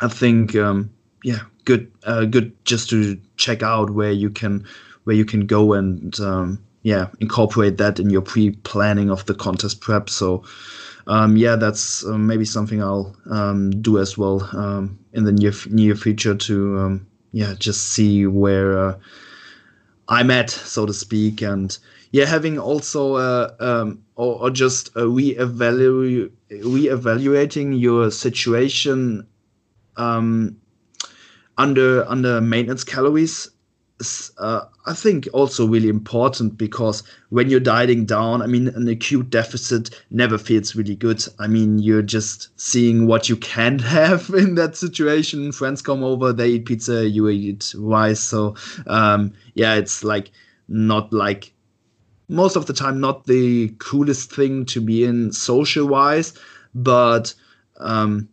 I 0.00 0.08
think 0.08 0.54
um, 0.56 0.90
yeah 1.22 1.40
good 1.64 1.90
uh, 2.04 2.24
good 2.24 2.52
just 2.64 2.90
to 2.90 3.18
check 3.36 3.62
out 3.62 3.90
where 3.90 4.12
you 4.12 4.30
can 4.30 4.64
where 5.04 5.16
you 5.16 5.24
can 5.24 5.46
go 5.46 5.72
and 5.72 6.18
um, 6.20 6.62
yeah 6.82 7.08
incorporate 7.20 7.78
that 7.78 7.98
in 7.98 8.10
your 8.10 8.22
pre-planning 8.22 9.10
of 9.10 9.24
the 9.26 9.34
contest 9.34 9.80
prep 9.80 10.08
so 10.08 10.44
um, 11.06 11.36
yeah 11.36 11.56
that's 11.56 12.04
uh, 12.04 12.16
maybe 12.18 12.44
something 12.44 12.82
I'll 12.82 13.16
um, 13.30 13.70
do 13.82 13.98
as 13.98 14.16
well 14.16 14.42
um, 14.56 14.98
in 15.12 15.24
the 15.24 15.32
near 15.32 15.52
near 15.68 15.94
future 15.94 16.34
to 16.34 16.78
um, 16.78 17.06
yeah 17.32 17.54
just 17.58 17.90
see 17.90 18.26
where 18.26 18.78
uh, 18.78 18.98
I'm 20.08 20.30
at 20.30 20.50
so 20.50 20.86
to 20.86 20.92
speak. 20.92 21.42
And 21.42 21.76
yeah 22.12 22.26
having 22.26 22.58
also 22.58 23.14
uh, 23.14 23.94
or, 24.16 24.42
or, 24.42 24.50
just 24.50 24.96
uh, 24.96 25.08
re-evaluating 25.08 26.30
re-evaluating 26.50 27.72
your 27.72 28.10
situation 28.10 29.26
under 31.56 32.04
under 32.08 32.40
maintenance 32.40 32.84
calories 32.84 33.50
uh, 34.38 34.64
I 34.86 34.92
think 34.92 35.28
also 35.32 35.66
really 35.66 35.88
important 35.88 36.58
because 36.58 37.02
when 37.30 37.48
you're 37.48 37.60
dieting 37.60 38.06
down, 38.06 38.42
I 38.42 38.46
mean, 38.46 38.68
an 38.68 38.88
acute 38.88 39.30
deficit 39.30 40.02
never 40.10 40.36
feels 40.36 40.74
really 40.74 40.96
good. 40.96 41.24
I 41.38 41.46
mean, 41.46 41.78
you're 41.78 42.02
just 42.02 42.48
seeing 42.60 43.06
what 43.06 43.28
you 43.28 43.36
can 43.36 43.78
have 43.96 44.30
in 44.30 44.56
that 44.56 44.76
situation. 44.76 45.52
Friends 45.52 45.80
come 45.80 46.02
over, 46.02 46.32
they 46.32 46.50
eat 46.50 46.66
pizza, 46.66 47.08
you 47.08 47.28
eat 47.28 47.72
rice. 47.78 48.20
So, 48.20 48.56
um, 48.86 49.32
yeah, 49.54 49.74
it's 49.74 50.02
like 50.02 50.30
not 50.68 51.12
like 51.12 51.52
most 52.28 52.56
of 52.56 52.66
the 52.66 52.72
time 52.72 53.00
not 53.00 53.26
the 53.26 53.68
coolest 53.78 54.32
thing 54.32 54.64
to 54.66 54.80
be 54.80 55.04
in 55.04 55.30
social 55.30 55.86
wise, 55.86 56.34
but 56.74 57.32
um, 57.78 58.28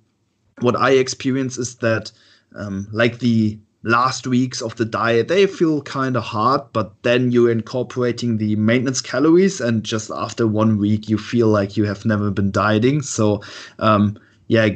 what 0.62 0.76
I 0.76 0.92
experience 0.92 1.58
is 1.58 1.76
that 1.78 2.12
um, 2.56 2.88
like 2.92 3.20
the 3.20 3.60
last 3.84 4.28
weeks 4.28 4.62
of 4.62 4.76
the 4.76 4.86
diet 4.86 5.28
they 5.28 5.48
feel 5.48 5.82
kind 5.82 6.16
of 6.16 6.24
hard 6.24 6.62
but 6.72 6.94
then 7.02 7.32
you're 7.32 7.52
incorporating 7.52 8.38
the 8.38 8.56
maintenance 8.56 9.02
calories 9.02 9.60
and 9.60 9.84
just 9.84 10.12
after 10.12 10.46
one 10.46 10.78
week 10.78 11.10
you 11.10 11.18
feel 11.18 11.48
like 11.48 11.76
you 11.76 11.86
have 11.86 12.06
never 12.06 12.30
been 12.30 12.52
dieting. 12.52 13.02
So 13.02 13.42
um, 13.80 14.20
yeah 14.48 14.70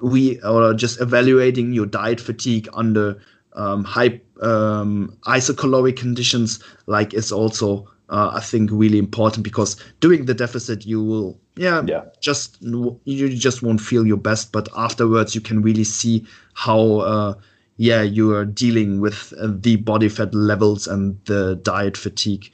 we 0.00 0.40
are 0.42 0.74
just 0.74 1.00
evaluating 1.00 1.72
your 1.72 1.86
diet 1.86 2.20
fatigue 2.20 2.68
under 2.74 3.20
um, 3.54 3.84
high 3.84 4.20
um, 4.42 5.16
isocaloric 5.26 5.96
conditions 5.96 6.62
like 6.86 7.14
is 7.14 7.32
also 7.32 7.88
uh, 8.08 8.30
I 8.34 8.40
think 8.40 8.70
really 8.72 8.98
important 8.98 9.42
because 9.42 9.76
during 10.00 10.26
the 10.26 10.34
deficit 10.34 10.84
you 10.84 11.02
will 11.02 11.40
yeah, 11.56 11.82
yeah. 11.86 12.04
just 12.20 12.58
you 12.60 13.28
just 13.30 13.62
won't 13.62 13.80
feel 13.80 14.06
your 14.06 14.18
best 14.18 14.52
but 14.52 14.68
afterwards 14.76 15.34
you 15.34 15.40
can 15.40 15.62
really 15.62 15.84
see 15.84 16.26
how 16.52 16.98
uh, 16.98 17.34
yeah 17.76 18.02
you 18.02 18.34
are 18.34 18.44
dealing 18.44 19.00
with 19.00 19.32
uh, 19.40 19.48
the 19.50 19.76
body 19.76 20.08
fat 20.08 20.34
levels 20.34 20.86
and 20.86 21.18
the 21.26 21.56
diet 21.62 21.96
fatigue 21.96 22.50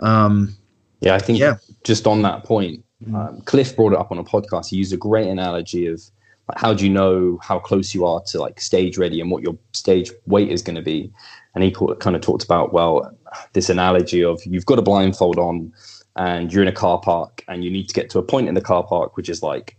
um, 0.00 0.54
yeah 1.00 1.14
I 1.14 1.18
think 1.18 1.38
yeah. 1.38 1.56
just 1.84 2.06
on 2.06 2.22
that 2.22 2.44
point 2.44 2.84
mm. 3.04 3.14
um, 3.14 3.40
Cliff 3.42 3.74
brought 3.76 3.92
it 3.92 3.98
up 3.98 4.10
on 4.10 4.18
a 4.18 4.24
podcast 4.24 4.68
he 4.68 4.76
used 4.76 4.92
a 4.92 4.96
great 4.96 5.28
analogy 5.28 5.86
of 5.86 6.02
like, 6.48 6.58
how 6.58 6.72
do 6.72 6.84
you 6.84 6.90
know 6.90 7.38
how 7.42 7.58
close 7.58 7.94
you 7.94 8.06
are 8.06 8.22
to 8.28 8.40
like 8.40 8.60
stage 8.60 8.96
ready 8.96 9.20
and 9.20 9.30
what 9.30 9.42
your 9.42 9.56
stage 9.72 10.10
weight 10.26 10.50
is 10.50 10.62
going 10.62 10.76
to 10.76 10.82
be 10.82 11.12
and 11.54 11.64
he 11.64 11.74
kind 12.00 12.16
of 12.16 12.22
talked 12.22 12.44
about 12.44 12.72
well 12.72 13.12
this 13.52 13.68
analogy 13.68 14.24
of 14.24 14.40
you've 14.44 14.66
got 14.66 14.78
a 14.78 14.82
blindfold 14.82 15.38
on 15.38 15.72
and 16.16 16.52
you're 16.52 16.62
in 16.62 16.68
a 16.68 16.72
car 16.72 17.00
park 17.00 17.44
and 17.48 17.64
you 17.64 17.70
need 17.70 17.88
to 17.88 17.94
get 17.94 18.10
to 18.10 18.18
a 18.18 18.22
point 18.22 18.48
in 18.48 18.54
the 18.54 18.60
car 18.60 18.84
park 18.84 19.16
which 19.16 19.28
is 19.28 19.42
like 19.42 19.76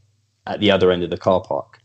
at 0.50 0.60
the 0.60 0.72
other 0.72 0.92
end 0.92 1.04
of 1.04 1.10
the 1.10 1.18
car 1.18 1.42
park. 1.42 1.79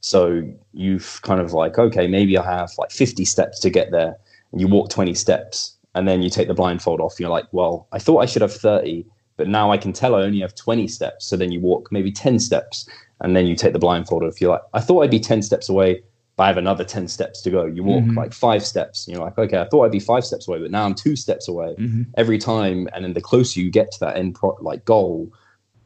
So 0.00 0.42
you've 0.72 1.20
kind 1.22 1.40
of 1.40 1.52
like, 1.52 1.78
okay, 1.78 2.06
maybe 2.06 2.36
I 2.36 2.44
have 2.44 2.72
like 2.78 2.90
50 2.90 3.24
steps 3.24 3.60
to 3.60 3.70
get 3.70 3.90
there, 3.90 4.16
and 4.52 4.60
you 4.60 4.66
walk 4.66 4.90
20 4.90 5.14
steps, 5.14 5.76
and 5.94 6.08
then 6.08 6.22
you 6.22 6.30
take 6.30 6.48
the 6.48 6.54
blindfold 6.54 7.00
off. 7.00 7.12
And 7.12 7.20
you're 7.20 7.30
like, 7.30 7.46
well, 7.52 7.86
I 7.92 7.98
thought 7.98 8.20
I 8.20 8.26
should 8.26 8.42
have 8.42 8.52
30, 8.52 9.04
but 9.36 9.48
now 9.48 9.70
I 9.70 9.76
can 9.76 9.92
tell 9.92 10.14
I 10.14 10.22
only 10.22 10.40
have 10.40 10.54
20 10.54 10.88
steps. 10.88 11.26
So 11.26 11.36
then 11.36 11.52
you 11.52 11.60
walk 11.60 11.92
maybe 11.92 12.10
10 12.10 12.38
steps, 12.38 12.88
and 13.20 13.36
then 13.36 13.46
you 13.46 13.54
take 13.54 13.74
the 13.74 13.78
blindfold 13.78 14.22
off. 14.22 14.40
You're 14.40 14.50
like, 14.50 14.62
I 14.72 14.80
thought 14.80 15.02
I'd 15.02 15.10
be 15.10 15.20
10 15.20 15.42
steps 15.42 15.68
away, 15.68 16.02
but 16.36 16.44
I 16.44 16.46
have 16.46 16.56
another 16.56 16.84
10 16.84 17.06
steps 17.08 17.42
to 17.42 17.50
go. 17.50 17.66
You 17.66 17.82
walk 17.82 18.02
mm-hmm. 18.02 18.16
like 18.16 18.32
five 18.32 18.64
steps, 18.64 19.06
and 19.06 19.14
you're 19.14 19.24
like, 19.24 19.36
okay, 19.36 19.58
I 19.58 19.66
thought 19.66 19.84
I'd 19.84 19.92
be 19.92 20.00
five 20.00 20.24
steps 20.24 20.48
away, 20.48 20.60
but 20.60 20.70
now 20.70 20.86
I'm 20.86 20.94
two 20.94 21.14
steps 21.14 21.46
away 21.46 21.74
mm-hmm. 21.78 22.04
every 22.16 22.38
time. 22.38 22.88
And 22.94 23.04
then 23.04 23.12
the 23.12 23.20
closer 23.20 23.60
you 23.60 23.70
get 23.70 23.92
to 23.92 24.00
that 24.00 24.16
end 24.16 24.34
pro- 24.36 24.56
like 24.62 24.86
goal, 24.86 25.30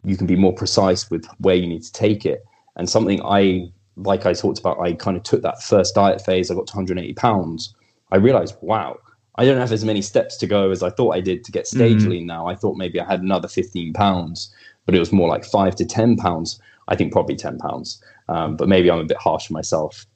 you 0.04 0.16
can 0.16 0.28
be 0.28 0.36
more 0.36 0.52
precise 0.52 1.10
with 1.10 1.26
where 1.38 1.56
you 1.56 1.66
need 1.66 1.82
to 1.82 1.92
take 1.92 2.24
it. 2.24 2.44
And 2.76 2.88
something 2.88 3.20
I 3.24 3.72
like 3.96 4.26
I 4.26 4.32
talked 4.32 4.58
about, 4.58 4.80
I 4.80 4.92
kind 4.92 5.16
of 5.16 5.22
took 5.22 5.42
that 5.42 5.62
first 5.62 5.94
diet 5.94 6.24
phase. 6.24 6.50
I 6.50 6.54
got 6.54 6.66
to 6.68 6.76
180 6.76 7.14
pounds. 7.14 7.74
I 8.10 8.16
realized, 8.16 8.56
wow, 8.60 8.98
I 9.36 9.44
don't 9.44 9.58
have 9.58 9.72
as 9.72 9.84
many 9.84 10.02
steps 10.02 10.36
to 10.38 10.46
go 10.46 10.70
as 10.70 10.82
I 10.82 10.90
thought 10.90 11.14
I 11.14 11.20
did 11.20 11.44
to 11.44 11.52
get 11.52 11.66
stage 11.66 11.98
mm-hmm. 11.98 12.10
lean 12.10 12.26
now. 12.26 12.46
I 12.46 12.54
thought 12.54 12.76
maybe 12.76 13.00
I 13.00 13.04
had 13.04 13.20
another 13.20 13.48
15 13.48 13.92
pounds, 13.92 14.54
but 14.86 14.94
it 14.94 15.00
was 15.00 15.12
more 15.12 15.28
like 15.28 15.44
five 15.44 15.74
to 15.76 15.84
10 15.84 16.16
pounds. 16.16 16.60
I 16.88 16.96
think 16.96 17.12
probably 17.12 17.34
10 17.34 17.58
pounds, 17.58 18.02
um, 18.28 18.56
but 18.56 18.68
maybe 18.68 18.90
I'm 18.90 18.98
a 18.98 19.04
bit 19.04 19.16
harsh 19.16 19.50
on 19.50 19.54
myself. 19.54 20.06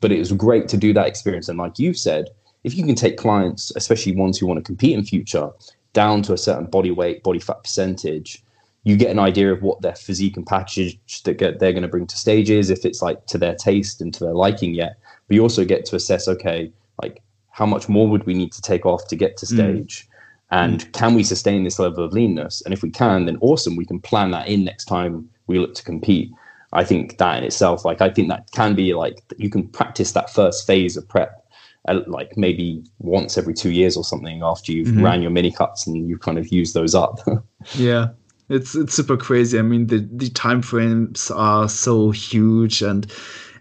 But 0.00 0.12
it 0.12 0.18
was 0.18 0.32
great 0.32 0.68
to 0.68 0.76
do 0.76 0.92
that 0.92 1.06
experience. 1.06 1.48
And 1.48 1.58
like 1.58 1.78
you 1.78 1.94
said, 1.94 2.28
if 2.64 2.74
you 2.74 2.84
can 2.84 2.96
take 2.96 3.16
clients, 3.16 3.72
especially 3.76 4.16
ones 4.16 4.38
who 4.38 4.46
want 4.46 4.58
to 4.58 4.62
compete 4.62 4.96
in 4.98 5.04
future, 5.04 5.50
down 5.92 6.22
to 6.22 6.32
a 6.32 6.38
certain 6.38 6.66
body 6.66 6.90
weight, 6.90 7.22
body 7.22 7.38
fat 7.38 7.62
percentage, 7.62 8.42
you 8.86 8.96
get 8.96 9.10
an 9.10 9.18
idea 9.18 9.52
of 9.52 9.62
what 9.62 9.82
their 9.82 9.96
physique 9.96 10.36
and 10.36 10.46
package 10.46 10.96
that 11.24 11.38
get, 11.38 11.58
they're 11.58 11.72
going 11.72 11.82
to 11.82 11.88
bring 11.88 12.06
to 12.06 12.16
stages, 12.16 12.70
if 12.70 12.84
it's 12.84 13.02
like 13.02 13.26
to 13.26 13.36
their 13.36 13.56
taste 13.56 14.00
and 14.00 14.14
to 14.14 14.20
their 14.20 14.32
liking 14.32 14.74
yet. 14.74 14.96
But 15.26 15.34
you 15.34 15.42
also 15.42 15.64
get 15.64 15.84
to 15.86 15.96
assess, 15.96 16.28
okay, 16.28 16.70
like 17.02 17.20
how 17.50 17.66
much 17.66 17.88
more 17.88 18.06
would 18.06 18.24
we 18.26 18.34
need 18.34 18.52
to 18.52 18.62
take 18.62 18.86
off 18.86 19.08
to 19.08 19.16
get 19.16 19.36
to 19.38 19.46
mm. 19.46 19.54
stage? 19.54 20.06
Mm. 20.06 20.12
And 20.52 20.80
mm. 20.84 20.92
can 20.92 21.16
we 21.16 21.24
sustain 21.24 21.64
this 21.64 21.80
level 21.80 22.04
of 22.04 22.12
leanness? 22.12 22.62
And 22.62 22.72
if 22.72 22.84
we 22.84 22.90
can, 22.90 23.26
then 23.26 23.38
awesome. 23.40 23.74
We 23.74 23.84
can 23.84 23.98
plan 23.98 24.30
that 24.30 24.46
in 24.46 24.62
next 24.62 24.84
time 24.84 25.28
we 25.48 25.58
look 25.58 25.74
to 25.74 25.82
compete. 25.82 26.30
I 26.72 26.84
think 26.84 27.18
that 27.18 27.38
in 27.38 27.44
itself, 27.44 27.84
like 27.84 28.00
I 28.00 28.10
think 28.10 28.28
that 28.28 28.52
can 28.52 28.76
be 28.76 28.94
like 28.94 29.20
you 29.36 29.50
can 29.50 29.66
practice 29.66 30.12
that 30.12 30.30
first 30.30 30.64
phase 30.64 30.96
of 30.96 31.08
prep, 31.08 31.44
uh, 31.88 32.02
like 32.06 32.36
maybe 32.36 32.84
once 33.00 33.36
every 33.36 33.54
two 33.54 33.72
years 33.72 33.96
or 33.96 34.04
something 34.04 34.42
after 34.44 34.70
you've 34.70 34.88
mm-hmm. 34.88 35.04
ran 35.04 35.22
your 35.22 35.32
mini 35.32 35.50
cuts 35.50 35.88
and 35.88 36.08
you've 36.08 36.20
kind 36.20 36.38
of 36.38 36.52
use 36.52 36.72
those 36.72 36.94
up. 36.94 37.18
yeah, 37.74 38.08
it's 38.48 38.74
it's 38.74 38.94
super 38.94 39.16
crazy. 39.16 39.58
I 39.58 39.62
mean, 39.62 39.86
the 39.86 40.08
the 40.12 40.28
time 40.30 40.62
frames 40.62 41.30
are 41.30 41.68
so 41.68 42.10
huge, 42.10 42.82
and 42.82 43.10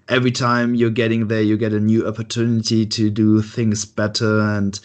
every 0.09 0.31
time 0.31 0.75
you're 0.75 0.89
getting 0.89 1.27
there, 1.27 1.41
you 1.41 1.57
get 1.57 1.73
a 1.73 1.79
new 1.79 2.07
opportunity 2.07 2.85
to 2.85 3.09
do 3.09 3.41
things 3.41 3.85
better. 3.85 4.41
And 4.41 4.79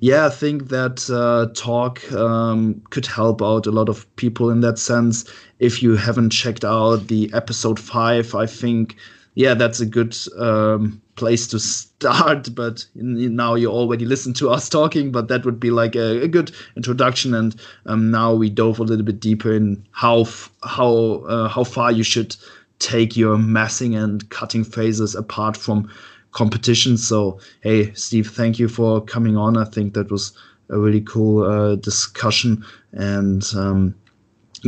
yeah, 0.00 0.26
I 0.26 0.30
think 0.30 0.68
that 0.68 1.08
uh, 1.10 1.52
talk 1.54 2.12
um, 2.12 2.82
could 2.90 3.06
help 3.06 3.42
out 3.42 3.66
a 3.66 3.70
lot 3.70 3.88
of 3.88 4.14
people 4.16 4.50
in 4.50 4.60
that 4.60 4.78
sense. 4.78 5.24
If 5.58 5.82
you 5.82 5.96
haven't 5.96 6.30
checked 6.30 6.64
out 6.64 7.06
the 7.08 7.30
episode 7.32 7.80
five, 7.80 8.34
I 8.34 8.46
think 8.46 8.96
yeah, 9.34 9.54
that's 9.54 9.80
a 9.80 9.86
good 9.86 10.16
um, 10.38 11.00
place 11.16 11.46
to 11.48 11.58
start. 11.58 12.48
But 12.54 12.86
now 12.94 13.54
you 13.54 13.68
already 13.70 14.04
listened 14.04 14.36
to 14.36 14.50
us 14.50 14.68
talking, 14.68 15.10
but 15.12 15.28
that 15.28 15.44
would 15.44 15.58
be 15.58 15.70
like 15.70 15.96
a, 15.96 16.22
a 16.22 16.28
good 16.28 16.52
introduction. 16.76 17.34
And 17.34 17.56
um, 17.86 18.10
now 18.10 18.34
we 18.34 18.48
dove 18.50 18.78
a 18.78 18.84
little 18.84 19.04
bit 19.04 19.20
deeper 19.20 19.52
in 19.52 19.84
how 19.92 20.26
how 20.62 21.24
uh, 21.28 21.48
how 21.48 21.64
far 21.64 21.90
you 21.92 22.02
should 22.04 22.36
take 22.78 23.16
your 23.16 23.38
massing 23.38 23.94
and 23.94 24.28
cutting 24.30 24.62
phases 24.64 25.14
apart 25.14 25.56
from 25.56 25.90
competition. 26.32 26.96
So 26.96 27.40
hey, 27.62 27.92
Steve, 27.94 28.28
thank 28.30 28.58
you 28.58 28.68
for 28.68 29.00
coming 29.00 29.36
on. 29.36 29.56
I 29.56 29.64
think 29.64 29.94
that 29.94 30.10
was 30.10 30.32
a 30.68 30.78
really 30.78 31.00
cool 31.02 31.44
uh, 31.44 31.76
discussion 31.76 32.64
and. 32.92 33.44
Um, 33.56 33.94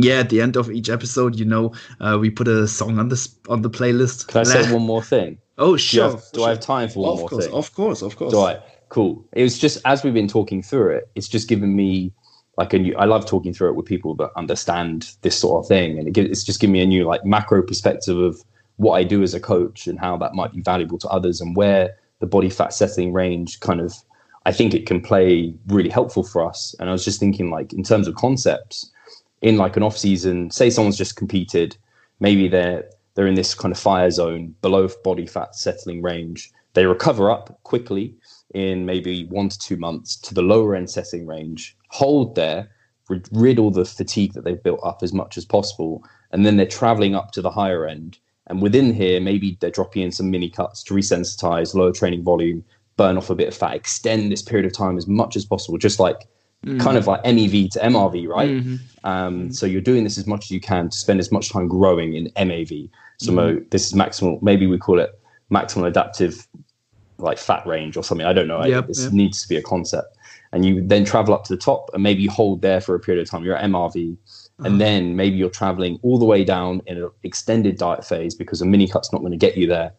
yeah, 0.03 0.19
at 0.19 0.29
the 0.29 0.41
end 0.41 0.55
of 0.55 0.69
each 0.71 0.89
episode, 0.89 1.35
you 1.35 1.45
know, 1.45 1.73
uh, 1.99 2.17
we 2.19 2.29
put 2.29 2.47
a 2.47 2.67
song 2.67 2.99
on 2.99 3.09
this 3.09 3.35
on 3.47 3.61
the 3.61 3.69
playlist. 3.69 4.27
Can 4.27 4.41
I 4.41 4.43
say 4.43 4.71
one 4.71 4.83
more 4.83 5.03
thing? 5.03 5.37
Oh, 5.57 5.77
sure. 5.77 6.07
Do, 6.07 6.15
have, 6.15 6.31
do 6.31 6.39
sure. 6.39 6.47
I 6.47 6.49
have 6.49 6.59
time 6.59 6.89
for 6.89 7.03
one 7.03 7.13
of 7.13 7.19
more 7.19 7.29
course, 7.29 7.45
thing? 7.45 7.53
Of 7.53 7.73
course, 7.73 8.01
of 8.01 8.15
course. 8.15 8.31
Do 8.31 8.39
I? 8.39 8.59
Cool. 8.89 9.25
It 9.33 9.43
was 9.43 9.59
just 9.59 9.79
as 9.85 10.03
we've 10.03 10.13
been 10.13 10.27
talking 10.27 10.61
through 10.61 10.95
it, 10.95 11.09
it's 11.15 11.27
just 11.27 11.47
given 11.47 11.75
me 11.75 12.11
like 12.57 12.73
a 12.73 12.79
new. 12.79 12.95
I 12.97 13.05
love 13.05 13.25
talking 13.25 13.53
through 13.53 13.69
it 13.69 13.75
with 13.75 13.85
people 13.85 14.15
that 14.15 14.31
understand 14.35 15.11
this 15.21 15.37
sort 15.37 15.63
of 15.63 15.67
thing, 15.67 15.99
and 15.99 16.07
it 16.07 16.11
gives, 16.11 16.29
it's 16.29 16.43
just 16.43 16.59
given 16.59 16.73
me 16.73 16.81
a 16.81 16.85
new 16.85 17.05
like 17.05 17.23
macro 17.25 17.61
perspective 17.61 18.17
of 18.17 18.43
what 18.77 18.93
I 18.93 19.03
do 19.03 19.21
as 19.21 19.33
a 19.33 19.39
coach 19.39 19.87
and 19.87 19.99
how 19.99 20.17
that 20.17 20.33
might 20.33 20.53
be 20.53 20.61
valuable 20.61 20.97
to 20.99 21.07
others, 21.09 21.41
and 21.41 21.55
where 21.55 21.97
the 22.19 22.27
body 22.27 22.49
fat 22.49 22.73
settling 22.73 23.13
range 23.13 23.59
kind 23.59 23.81
of. 23.81 23.93
I 24.45 24.53
think 24.53 24.73
it 24.73 24.87
can 24.87 25.01
play 25.01 25.53
really 25.67 25.89
helpful 25.89 26.23
for 26.23 26.43
us. 26.43 26.73
And 26.79 26.89
I 26.89 26.93
was 26.93 27.03
just 27.03 27.19
thinking, 27.19 27.51
like, 27.51 27.73
in 27.73 27.83
terms 27.83 28.07
of 28.07 28.15
concepts, 28.15 28.89
in 29.41 29.57
like 29.57 29.77
an 29.77 29.83
off 29.83 29.97
season, 29.97 30.51
say 30.51 30.69
someone's 30.69 30.97
just 30.97 31.15
competed, 31.15 31.77
maybe 32.19 32.47
they're 32.47 32.89
they're 33.15 33.27
in 33.27 33.35
this 33.35 33.53
kind 33.53 33.71
of 33.71 33.79
fire 33.79 34.11
zone 34.11 34.55
below 34.61 34.87
body 35.03 35.25
fat 35.25 35.55
settling 35.55 36.01
range. 36.01 36.51
They 36.73 36.85
recover 36.85 37.29
up 37.29 37.59
quickly 37.63 38.15
in 38.53 38.85
maybe 38.85 39.25
one 39.25 39.49
to 39.49 39.59
two 39.59 39.77
months 39.77 40.15
to 40.17 40.33
the 40.33 40.41
lower 40.41 40.75
end 40.75 40.89
setting 40.89 41.25
range, 41.27 41.75
hold 41.89 42.35
there, 42.35 42.69
rid 43.31 43.59
all 43.59 43.71
the 43.71 43.85
fatigue 43.85 44.33
that 44.33 44.43
they've 44.43 44.61
built 44.61 44.79
up 44.83 44.99
as 45.01 45.13
much 45.13 45.37
as 45.37 45.45
possible, 45.45 46.03
and 46.31 46.45
then 46.45 46.57
they're 46.57 46.65
traveling 46.65 47.15
up 47.15 47.31
to 47.31 47.41
the 47.41 47.49
higher 47.49 47.87
end. 47.87 48.19
And 48.47 48.61
within 48.61 48.93
here, 48.93 49.19
maybe 49.19 49.57
they're 49.59 49.69
dropping 49.69 50.03
in 50.03 50.11
some 50.11 50.31
mini 50.31 50.49
cuts 50.49 50.83
to 50.83 50.93
resensitize, 50.93 51.73
lower 51.75 51.91
training 51.91 52.23
volume, 52.23 52.63
burn 52.97 53.17
off 53.17 53.29
a 53.29 53.35
bit 53.35 53.47
of 53.47 53.55
fat, 53.55 53.75
extend 53.75 54.31
this 54.31 54.41
period 54.41 54.65
of 54.65 54.73
time 54.73 54.97
as 54.97 55.07
much 55.07 55.35
as 55.35 55.45
possible, 55.45 55.77
just 55.77 55.99
like 55.99 56.27
mm. 56.65 56.79
kind 56.79 56.97
of 56.97 57.07
like 57.07 57.23
MEV 57.23 57.71
to 57.71 57.79
MRV, 57.79 58.27
right? 58.27 58.49
Mm-hmm. 58.49 58.75
Um, 59.03 59.33
mm-hmm. 59.33 59.51
So 59.51 59.65
you're 59.65 59.81
doing 59.81 60.03
this 60.03 60.17
as 60.17 60.27
much 60.27 60.45
as 60.45 60.51
you 60.51 60.59
can 60.59 60.89
to 60.89 60.97
spend 60.97 61.19
as 61.19 61.31
much 61.31 61.51
time 61.51 61.67
growing 61.67 62.13
in 62.15 62.25
MAV. 62.35 62.89
So 63.17 63.31
mm-hmm. 63.31 63.67
this 63.69 63.87
is 63.87 63.93
maximal. 63.93 64.41
Maybe 64.41 64.67
we 64.67 64.77
call 64.77 64.99
it 64.99 65.19
maximal 65.51 65.87
adaptive, 65.87 66.47
like 67.17 67.37
fat 67.37 67.65
range 67.65 67.97
or 67.97 68.03
something. 68.03 68.25
I 68.25 68.33
don't 68.33 68.47
know. 68.47 68.63
Yep, 68.63 68.87
this 68.87 69.03
yep. 69.03 69.13
needs 69.13 69.41
to 69.41 69.49
be 69.49 69.57
a 69.57 69.61
concept. 69.61 70.17
And 70.51 70.65
you 70.65 70.81
then 70.85 71.05
travel 71.05 71.33
up 71.33 71.43
to 71.45 71.55
the 71.55 71.61
top 71.61 71.91
and 71.93 72.01
maybe 72.01 72.25
hold 72.25 72.61
there 72.61 72.81
for 72.81 72.95
a 72.95 72.99
period 72.99 73.21
of 73.21 73.29
time. 73.29 73.43
You're 73.43 73.55
at 73.55 73.65
MRV. 73.65 74.17
And 74.59 74.67
uh-huh. 74.67 74.77
then 74.77 75.15
maybe 75.15 75.37
you're 75.37 75.49
traveling 75.49 75.99
all 76.01 76.17
the 76.17 76.25
way 76.25 76.43
down 76.43 76.81
in 76.87 76.97
an 76.97 77.09
extended 77.23 77.77
diet 77.77 78.03
phase 78.03 78.35
because 78.35 78.61
a 78.61 78.65
mini 78.65 78.87
cut's 78.87 79.13
not 79.13 79.19
going 79.19 79.31
to 79.31 79.37
get 79.37 79.57
you 79.57 79.67
there 79.67 79.93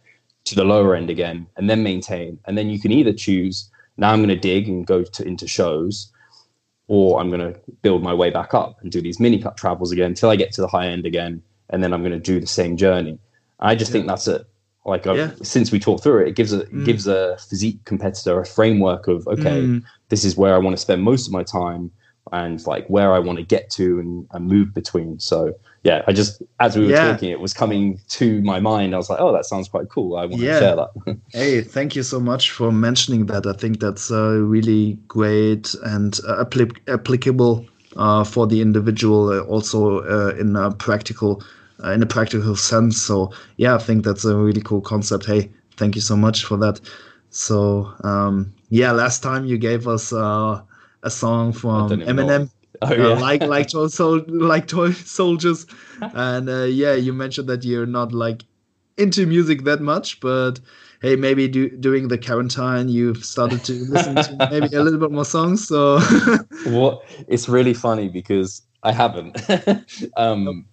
to 0.44 0.54
the 0.54 0.64
lower 0.64 0.96
end 0.96 1.08
again 1.08 1.46
and 1.56 1.70
then 1.70 1.82
maintain. 1.82 2.38
And 2.46 2.58
then 2.58 2.68
you 2.68 2.80
can 2.80 2.90
either 2.90 3.12
choose 3.12 3.70
now 4.00 4.12
I'm 4.12 4.20
going 4.20 4.30
to 4.30 4.36
dig 4.36 4.66
and 4.66 4.86
go 4.86 5.04
to, 5.04 5.26
into 5.26 5.46
shows, 5.46 6.10
or 6.90 7.20
I'm 7.20 7.30
going 7.30 7.54
to 7.54 7.60
build 7.82 8.02
my 8.02 8.12
way 8.12 8.30
back 8.30 8.52
up 8.52 8.80
and 8.80 8.90
do 8.90 9.00
these 9.00 9.20
mini 9.20 9.40
cut 9.40 9.56
travels 9.56 9.92
again 9.92 10.06
until 10.06 10.28
I 10.28 10.34
get 10.34 10.50
to 10.54 10.60
the 10.60 10.66
high 10.66 10.88
end 10.88 11.06
again, 11.06 11.40
and 11.68 11.84
then 11.84 11.92
I'm 11.92 12.00
going 12.00 12.10
to 12.10 12.18
do 12.18 12.40
the 12.40 12.48
same 12.48 12.76
journey. 12.76 13.16
I 13.60 13.76
just 13.76 13.90
yeah. 13.90 13.92
think 13.92 14.06
that's 14.08 14.26
it. 14.26 14.44
Like 14.84 15.04
yeah. 15.04 15.30
since 15.40 15.70
we 15.70 15.78
talked 15.78 16.02
through 16.02 16.22
it, 16.22 16.28
it 16.30 16.34
gives 16.34 16.52
a 16.52 16.64
mm. 16.64 16.84
gives 16.84 17.06
a 17.06 17.36
physique 17.48 17.78
competitor 17.84 18.40
a 18.40 18.44
framework 18.44 19.06
of 19.06 19.24
okay, 19.28 19.62
mm. 19.62 19.84
this 20.08 20.24
is 20.24 20.36
where 20.36 20.52
I 20.52 20.58
want 20.58 20.74
to 20.74 20.80
spend 20.80 21.04
most 21.04 21.28
of 21.28 21.32
my 21.32 21.44
time, 21.44 21.92
and 22.32 22.64
like 22.66 22.86
where 22.88 23.12
I 23.12 23.18
want 23.18 23.38
to 23.38 23.44
get 23.44 23.70
to 23.70 23.98
and, 23.98 24.26
and 24.32 24.46
move 24.46 24.72
between. 24.74 25.18
So 25.18 25.54
yeah, 25.82 26.02
I 26.06 26.12
just 26.12 26.42
as 26.60 26.76
we 26.76 26.84
were 26.84 26.90
yeah. 26.90 27.12
talking, 27.12 27.30
it 27.30 27.40
was 27.40 27.54
coming 27.54 28.00
to 28.10 28.42
my 28.42 28.60
mind. 28.60 28.94
I 28.94 28.98
was 28.98 29.08
like, 29.08 29.20
oh, 29.20 29.32
that 29.32 29.46
sounds 29.46 29.68
quite 29.68 29.88
cool. 29.88 30.16
I 30.16 30.26
want 30.26 30.42
yeah. 30.42 30.54
to 30.54 30.60
share 30.60 30.76
that. 30.76 31.18
hey, 31.32 31.60
thank 31.62 31.96
you 31.96 32.02
so 32.02 32.20
much 32.20 32.50
for 32.50 32.70
mentioning 32.70 33.26
that. 33.26 33.46
I 33.46 33.54
think 33.54 33.80
that's 33.80 34.10
uh, 34.10 34.32
really 34.38 34.98
great 35.08 35.74
and 35.84 36.18
uh, 36.28 36.44
apl- 36.44 36.76
applicable 36.88 37.66
uh, 37.96 38.24
for 38.24 38.46
the 38.46 38.60
individual, 38.60 39.30
uh, 39.30 39.40
also 39.40 40.00
uh, 40.00 40.34
in 40.38 40.54
a 40.54 40.70
practical 40.70 41.42
uh, 41.82 41.92
in 41.92 42.02
a 42.02 42.06
practical 42.06 42.56
sense. 42.56 43.00
So 43.00 43.32
yeah, 43.56 43.74
I 43.74 43.78
think 43.78 44.04
that's 44.04 44.24
a 44.26 44.36
really 44.36 44.60
cool 44.60 44.82
concept. 44.82 45.24
Hey, 45.24 45.50
thank 45.76 45.94
you 45.94 46.02
so 46.02 46.16
much 46.16 46.44
for 46.44 46.58
that. 46.58 46.78
So 47.30 47.90
um, 48.04 48.52
yeah, 48.68 48.92
last 48.92 49.22
time 49.22 49.46
you 49.46 49.56
gave 49.56 49.88
us 49.88 50.12
a 51.02 51.10
song 51.10 51.52
from 51.52 51.90
Eminem. 51.90 52.26
Know 52.26 52.50
Oh, 52.82 52.88
uh, 52.88 52.94
yeah. 52.94 53.04
uh, 53.08 53.20
like 53.20 53.42
like 53.42 53.68
toy 53.72 53.88
sol- 53.88 54.24
like 54.28 54.66
toy 54.66 54.92
soldiers, 54.92 55.66
and 56.00 56.48
uh, 56.48 56.62
yeah, 56.64 56.94
you 56.94 57.12
mentioned 57.12 57.48
that 57.48 57.64
you're 57.64 57.86
not 57.86 58.12
like 58.12 58.44
into 58.96 59.26
music 59.26 59.64
that 59.64 59.80
much, 59.80 60.20
but 60.20 60.60
hey, 61.02 61.16
maybe 61.16 61.48
do, 61.48 61.70
doing 61.78 62.08
the 62.08 62.18
quarantine, 62.18 62.88
you've 62.88 63.24
started 63.24 63.64
to 63.64 63.72
listen 63.72 64.16
to 64.16 64.48
maybe 64.50 64.74
a 64.76 64.82
little 64.82 65.00
bit 65.00 65.10
more 65.10 65.24
songs. 65.24 65.66
So 65.66 65.98
what? 66.66 67.02
It's 67.28 67.48
really 67.48 67.74
funny 67.74 68.08
because 68.08 68.62
I 68.82 68.92
haven't. 68.92 69.40
um, 70.16 70.66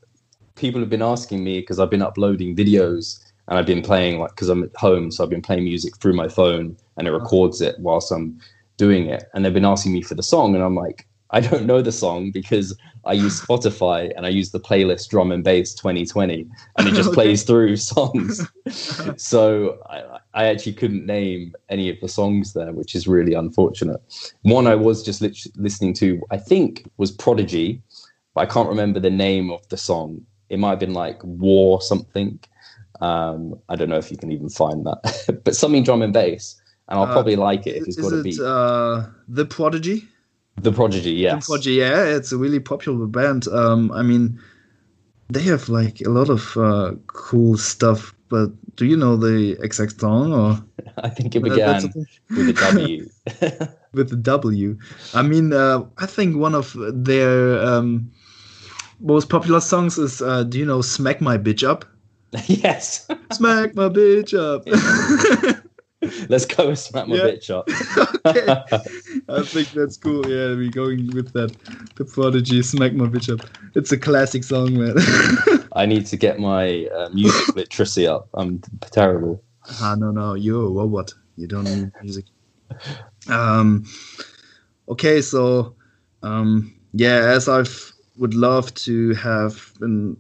people 0.56 0.82
have 0.82 0.90
been 0.90 1.02
asking 1.02 1.44
me 1.44 1.60
because 1.60 1.80
I've 1.80 1.90
been 1.90 2.02
uploading 2.02 2.56
videos 2.56 3.24
and 3.48 3.58
I've 3.58 3.66
been 3.66 3.82
playing 3.82 4.20
like 4.20 4.32
because 4.32 4.50
I'm 4.50 4.64
at 4.64 4.76
home, 4.76 5.12
so 5.12 5.24
I've 5.24 5.30
been 5.30 5.42
playing 5.42 5.64
music 5.64 5.98
through 5.98 6.14
my 6.14 6.28
phone 6.28 6.78
and 6.98 7.08
it 7.08 7.12
records 7.12 7.62
it 7.62 7.76
whilst 7.80 8.12
I'm 8.12 8.40
doing 8.78 9.08
it. 9.08 9.26
And 9.34 9.44
they've 9.44 9.54
been 9.54 9.66
asking 9.66 9.94
me 9.94 10.02
for 10.02 10.16
the 10.16 10.24
song, 10.24 10.56
and 10.56 10.64
I'm 10.64 10.76
like, 10.76 11.08
I 11.32 11.42
don't 11.42 11.66
know 11.66 11.82
the 11.82 11.92
song 11.92 12.32
because 12.32 12.78
I 13.06 13.14
use 13.14 13.42
Spotify 13.42 14.12
and 14.16 14.26
I 14.26 14.30
use 14.30 14.52
the 14.52 14.60
playlist 14.60 15.10
Drum 15.10 15.32
and 15.32 15.44
Bass 15.44 15.74
2020, 15.74 16.48
and 16.78 16.88
it 16.88 16.94
just 16.94 17.10
okay. 17.10 17.16
plays 17.16 17.44
through 17.44 17.76
songs. 17.78 18.48
so 19.22 19.80
I, 19.90 20.20
I, 20.34 20.46
actually 20.48 20.74
couldn't 20.74 21.06
name 21.06 21.54
any 21.70 21.90
of 21.90 22.00
the 22.00 22.08
songs 22.08 22.54
there, 22.54 22.72
which 22.72 22.96
is 22.96 23.08
really 23.08 23.34
unfortunate. 23.34 24.02
One 24.44 24.68
I 24.68 24.76
was 24.76 25.04
just 25.04 25.22
li- 25.22 25.36
listening 25.56 25.94
to, 25.96 26.22
I 26.32 26.38
think, 26.38 26.90
was 26.98 27.12
Prodigy, 27.12 27.82
but 28.34 28.42
I 28.42 28.46
can't 28.46 28.70
remember 28.70 29.00
the 29.00 29.10
name 29.10 29.52
of 29.52 29.68
the 29.70 29.78
song. 29.78 30.22
It 30.50 30.60
might 30.60 30.72
have 30.72 30.80
been 30.80 30.94
like 30.94 31.22
War 31.24 31.82
something. 31.82 32.40
Um, 33.02 33.60
I 33.70 33.76
don't 33.76 33.90
know 33.90 33.98
if 33.98 34.12
you 34.12 34.18
can 34.18 34.32
even 34.32 34.50
find 34.50 34.86
that, 34.86 35.42
but 35.44 35.56
something 35.56 35.84
drum 35.84 36.02
and 36.02 36.14
bass, 36.14 36.57
and 36.90 37.00
I'll 37.00 37.06
uh, 37.06 37.14
probably 37.14 37.36
like 37.36 37.68
it 37.68 37.78
if 37.78 37.88
it's 37.88 37.98
got 37.98 38.14
a 38.14 38.22
beat. 38.22 38.40
Uh, 38.40 39.08
the 39.28 39.46
Prodigy. 39.46 40.08
The 40.62 40.72
Prodigy, 40.72 41.12
yes. 41.12 41.46
The 41.46 41.52
Prodigy, 41.52 41.74
yeah, 41.74 42.04
it's 42.04 42.32
a 42.32 42.38
really 42.38 42.60
popular 42.60 43.06
band. 43.06 43.48
Um, 43.48 43.92
I 43.92 44.02
mean, 44.02 44.40
they 45.30 45.42
have 45.44 45.70
like 45.70 46.02
a 46.02 46.10
lot 46.10 46.30
of 46.30 46.56
uh, 46.58 46.94
cool 47.08 47.58
stuff. 47.58 48.14
But 48.30 48.52
do 48.76 48.86
you 48.86 48.98
know 48.98 49.16
the 49.16 49.58
exact 49.62 50.00
song? 50.00 50.34
Or 50.34 50.62
I 50.98 51.10
think 51.10 51.36
it 51.36 51.44
began 51.44 51.82
with 52.30 52.50
a 52.50 52.54
W. 52.72 53.10
with 53.94 54.10
the 54.10 54.18
W. 54.18 54.78
I 55.14 55.22
mean, 55.22 55.54
uh, 55.54 55.86
I 55.98 56.06
think 56.06 56.38
one 56.38 56.56
of 56.56 56.76
their 56.78 57.62
um, 57.64 58.12
most 59.00 59.30
popular 59.30 59.60
songs 59.60 59.98
is 59.98 60.22
uh, 60.22 60.44
Do 60.44 60.58
you 60.58 60.66
know 60.66 60.82
"Smack 60.82 61.22
My 61.22 61.38
Bitch 61.38 61.68
Up"? 61.68 61.86
yes. 62.48 63.08
Smack 63.32 63.76
my 63.76 63.90
bitch 63.90 64.34
up. 64.38 64.68
Let's 66.30 66.46
go 66.46 66.68
and 66.68 66.78
smack 66.78 67.08
my 67.08 67.16
yeah. 67.16 67.24
bitch 67.24 67.50
up. 67.50 67.70
okay. 68.26 68.48
I 69.30 69.44
think 69.44 69.72
that's 69.72 69.98
cool. 69.98 70.28
Yeah, 70.28 70.56
we're 70.56 70.70
going 70.70 71.08
with 71.14 71.34
that. 71.34 71.56
The 71.96 72.06
Prodigy, 72.06 72.62
Smack 72.64 72.94
My 72.94 73.06
Bitch 73.06 73.32
Up. 73.32 73.48
It's 73.76 73.92
a 73.92 73.98
classic 73.98 74.44
song, 74.44 74.78
man. 74.78 74.96
I 75.74 75.86
need 75.86 76.06
to 76.08 76.18
get 76.18 76.40
my 76.40 76.86
uh, 76.88 77.10
music 77.10 77.56
literacy 77.56 78.08
up. 78.08 78.28
I'm 78.34 78.60
terrible. 78.82 79.42
Ah, 79.82 79.96
no, 79.98 80.12
no. 80.12 80.34
You, 80.34 80.70
what, 80.70 80.90
what? 80.90 81.14
You 81.36 81.48
don't 81.48 81.64
need 81.64 81.92
music. 82.02 82.26
Um, 83.30 83.86
okay, 84.90 85.22
so, 85.22 85.76
um, 86.24 86.74
yeah, 86.94 87.32
as 87.36 87.48
I've 87.48 87.94
would 88.18 88.34
love 88.34 88.74
to 88.74 89.14
have 89.14 89.72
been 89.80 90.18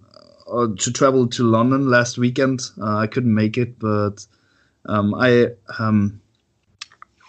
uh, 0.51 0.67
to 0.77 0.91
travel 0.91 1.27
to 1.27 1.43
London 1.43 1.89
last 1.89 2.17
weekend. 2.17 2.61
Uh, 2.79 2.97
I 2.97 3.07
couldn't 3.07 3.33
make 3.33 3.57
it, 3.57 3.79
but 3.79 4.25
um, 4.87 5.13
I 5.15 5.47
um, 5.79 6.21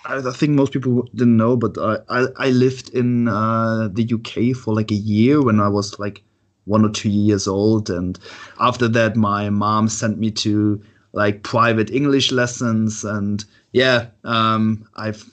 I, 0.04 0.20
think 0.30 0.52
most 0.52 0.72
people 0.72 1.02
didn't 1.14 1.36
know, 1.36 1.56
but 1.56 1.76
I, 1.78 1.98
I, 2.08 2.26
I 2.36 2.50
lived 2.50 2.90
in 2.90 3.28
uh, 3.28 3.88
the 3.92 4.10
UK 4.14 4.56
for 4.56 4.74
like 4.74 4.90
a 4.90 4.94
year 4.94 5.42
when 5.42 5.60
I 5.60 5.68
was 5.68 5.98
like 5.98 6.22
one 6.64 6.84
or 6.84 6.90
two 6.90 7.10
years 7.10 7.46
old, 7.46 7.90
and 7.90 8.18
after 8.60 8.88
that, 8.88 9.16
my 9.16 9.50
mom 9.50 9.88
sent 9.88 10.18
me 10.18 10.30
to 10.32 10.82
like 11.12 11.42
private 11.42 11.90
English 11.90 12.32
lessons, 12.32 13.04
and 13.04 13.44
yeah, 13.72 14.06
um, 14.24 14.88
I've 14.96 15.24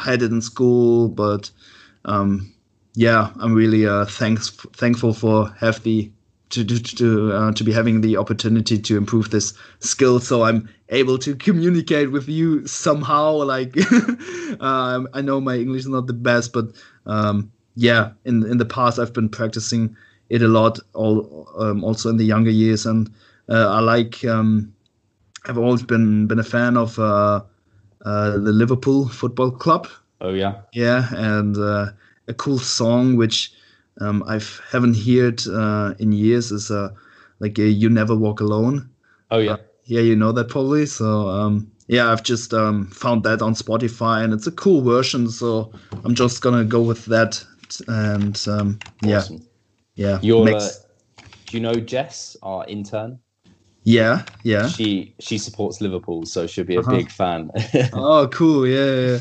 had 0.00 0.22
it 0.22 0.30
in 0.30 0.40
school, 0.40 1.08
but 1.08 1.50
um, 2.04 2.52
yeah, 2.94 3.30
I'm 3.38 3.54
really 3.54 3.86
uh, 3.86 4.04
thanks 4.06 4.50
thankful 4.50 5.14
for 5.14 5.50
have 5.58 5.82
the 5.82 6.10
to 6.50 6.64
to 6.64 6.82
to, 6.82 7.32
uh, 7.32 7.52
to 7.52 7.64
be 7.64 7.72
having 7.72 8.00
the 8.00 8.16
opportunity 8.16 8.78
to 8.78 8.96
improve 8.96 9.30
this 9.30 9.54
skill. 9.80 10.20
So 10.20 10.42
i'm 10.42 10.68
able 10.90 11.18
to 11.18 11.34
communicate 11.36 12.10
with 12.10 12.28
you 12.28 12.66
somehow 12.66 13.32
like 13.32 13.76
um, 14.60 15.08
i 15.14 15.20
know 15.20 15.40
my 15.40 15.56
english 15.56 15.80
is 15.80 15.88
not 15.88 16.06
the 16.06 16.12
best 16.12 16.52
but 16.52 16.66
um, 17.06 17.50
yeah 17.76 18.10
in 18.24 18.44
in 18.46 18.58
the 18.58 18.64
past 18.64 18.98
i've 18.98 19.12
been 19.12 19.28
practicing 19.28 19.96
it 20.28 20.42
a 20.42 20.48
lot 20.48 20.78
all 20.94 21.48
um, 21.58 21.82
also 21.84 22.08
in 22.08 22.16
the 22.16 22.24
younger 22.24 22.50
years 22.50 22.86
and 22.86 23.10
uh, 23.48 23.68
i 23.70 23.80
like 23.80 24.24
um, 24.24 24.72
i've 25.48 25.58
always 25.58 25.82
been 25.82 26.26
been 26.26 26.38
a 26.38 26.44
fan 26.44 26.76
of 26.76 26.98
uh, 26.98 27.40
uh, 28.04 28.30
the 28.38 28.52
liverpool 28.52 29.08
football 29.08 29.50
club. 29.50 29.88
Oh 30.20 30.32
yeah. 30.32 30.62
Yeah 30.72 31.08
and 31.12 31.56
uh, 31.56 31.90
a 32.28 32.34
cool 32.34 32.58
song 32.58 33.16
which 33.16 33.52
um, 34.00 34.22
I 34.26 34.40
haven't 34.70 34.96
heard 34.96 35.46
uh, 35.46 35.94
in 35.98 36.12
years 36.12 36.50
is 36.50 36.70
uh, 36.70 36.90
like 37.40 37.58
a 37.58 37.68
"You 37.68 37.90
Never 37.90 38.16
Walk 38.16 38.40
Alone." 38.40 38.88
Oh 39.30 39.38
yeah, 39.38 39.52
uh, 39.52 39.56
yeah, 39.90 40.00
you 40.00 40.14
know 40.14 40.30
that 40.30 40.48
probably. 40.48 40.86
So 40.86 41.28
um, 41.28 41.70
yeah, 41.88 42.12
I've 42.12 42.22
just 42.22 42.54
um, 42.54 42.86
found 42.86 43.24
that 43.24 43.42
on 43.42 43.54
Spotify, 43.54 44.22
and 44.22 44.32
it's 44.32 44.46
a 44.46 44.52
cool 44.52 44.82
version. 44.82 45.28
So 45.28 45.72
I'm 46.04 46.14
just 46.14 46.40
gonna 46.42 46.64
go 46.64 46.80
with 46.80 47.06
that, 47.06 47.44
and 47.88 48.40
um, 48.48 48.78
yeah, 49.02 49.24
yeah. 49.96 50.20
Your, 50.22 50.48
uh, 50.48 50.68
do 51.18 51.56
you 51.56 51.60
know 51.60 51.74
Jess, 51.74 52.36
our 52.44 52.64
intern? 52.68 53.18
Yeah, 53.82 54.22
yeah. 54.44 54.68
She 54.68 55.12
she 55.18 55.38
supports 55.38 55.80
Liverpool, 55.80 56.24
so 56.24 56.46
she'll 56.46 56.64
be 56.64 56.76
a 56.76 56.80
uh-huh. 56.80 56.92
big 56.92 57.10
fan. 57.10 57.50
oh, 57.92 58.28
cool! 58.28 58.68
Yeah, 58.68 58.94
yeah. 58.94 59.18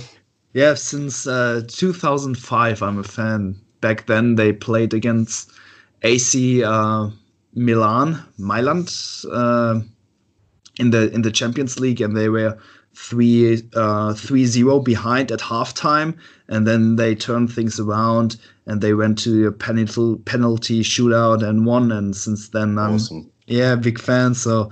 yeah 0.54 0.74
since 0.76 1.26
uh, 1.26 1.64
2005, 1.68 2.84
I'm 2.84 3.00
a 3.00 3.04
fan 3.04 3.60
back 3.82 4.06
then 4.06 4.36
they 4.36 4.54
played 4.54 4.94
against 4.94 5.52
AC 6.04 6.64
uh, 6.64 7.10
Milan, 7.56 8.24
Milan, 8.38 8.86
uh, 9.32 9.80
in 10.80 10.92
the 10.92 11.12
in 11.12 11.22
the 11.22 11.32
Champions 11.32 11.80
League, 11.80 12.02
and 12.02 12.18
they 12.18 12.30
were 12.30 12.58
three 12.96 13.62
uh, 13.76 14.14
three 14.14 14.46
zero 14.46 14.80
behind 14.80 15.32
at 15.32 15.40
halftime, 15.40 16.18
and 16.48 16.66
then 16.66 16.96
they 16.96 17.14
turned 17.16 17.52
things 17.52 17.80
around 17.80 18.38
and 18.66 18.82
they 18.82 18.94
went 18.94 19.18
to 19.20 19.48
a 19.48 19.52
penalty 19.52 20.22
penalty 20.24 20.82
shootout 20.82 21.44
and 21.44 21.66
won. 21.66 21.92
And 21.92 22.16
since 22.16 22.50
then, 22.50 22.78
I'm 22.78 22.96
awesome. 22.96 23.30
yeah 23.48 23.76
big 23.76 24.00
fan. 24.00 24.34
So. 24.34 24.72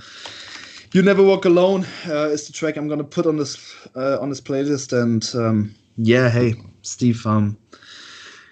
You 0.94 1.02
never 1.02 1.22
walk 1.22 1.44
alone 1.44 1.86
uh, 2.08 2.30
is 2.30 2.48
the 2.48 2.54
track 2.54 2.78
I'm 2.78 2.88
gonna 2.88 3.04
put 3.04 3.26
on 3.26 3.36
this 3.38 3.76
uh, 3.96 4.18
on 4.22 4.30
this 4.30 4.40
playlist, 4.40 4.94
and 5.00 5.30
um, 5.36 5.76
yeah, 5.98 6.30
hey 6.30 6.56
Steve, 6.82 7.28
um, 7.28 7.58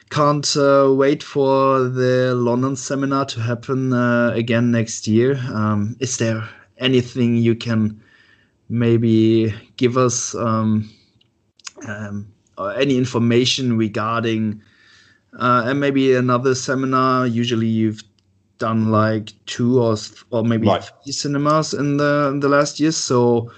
can't 0.09 0.55
uh, 0.57 0.93
wait 0.93 1.23
for 1.23 1.79
the 1.79 2.35
London 2.35 2.75
seminar 2.75 3.25
to 3.27 3.39
happen 3.39 3.93
uh, 3.93 4.31
again 4.35 4.69
next 4.69 5.07
year. 5.07 5.37
Um, 5.53 5.95
is 6.01 6.17
there 6.17 6.43
anything 6.77 7.37
you 7.37 7.55
can 7.55 8.01
maybe 8.69 9.53
give 9.77 9.97
us 9.97 10.35
um, 10.35 10.89
um, 11.87 12.27
any 12.75 12.97
information 12.97 13.77
regarding 13.77 14.61
uh, 15.39 15.63
and 15.65 15.79
maybe 15.79 16.15
another 16.15 16.55
seminar? 16.55 17.27
Usually 17.27 17.67
you've 17.67 18.01
done 18.57 18.89
like 18.89 19.33
two 19.45 19.81
or 19.81 19.95
or 20.31 20.43
maybe 20.43 20.67
right. 20.67 20.89
three 21.03 21.11
cinemas 21.11 21.73
in 21.73 21.97
the 21.97 22.29
in 22.33 22.39
the 22.39 22.49
last 22.49 22.79
years. 22.79 22.97
So 22.97 23.51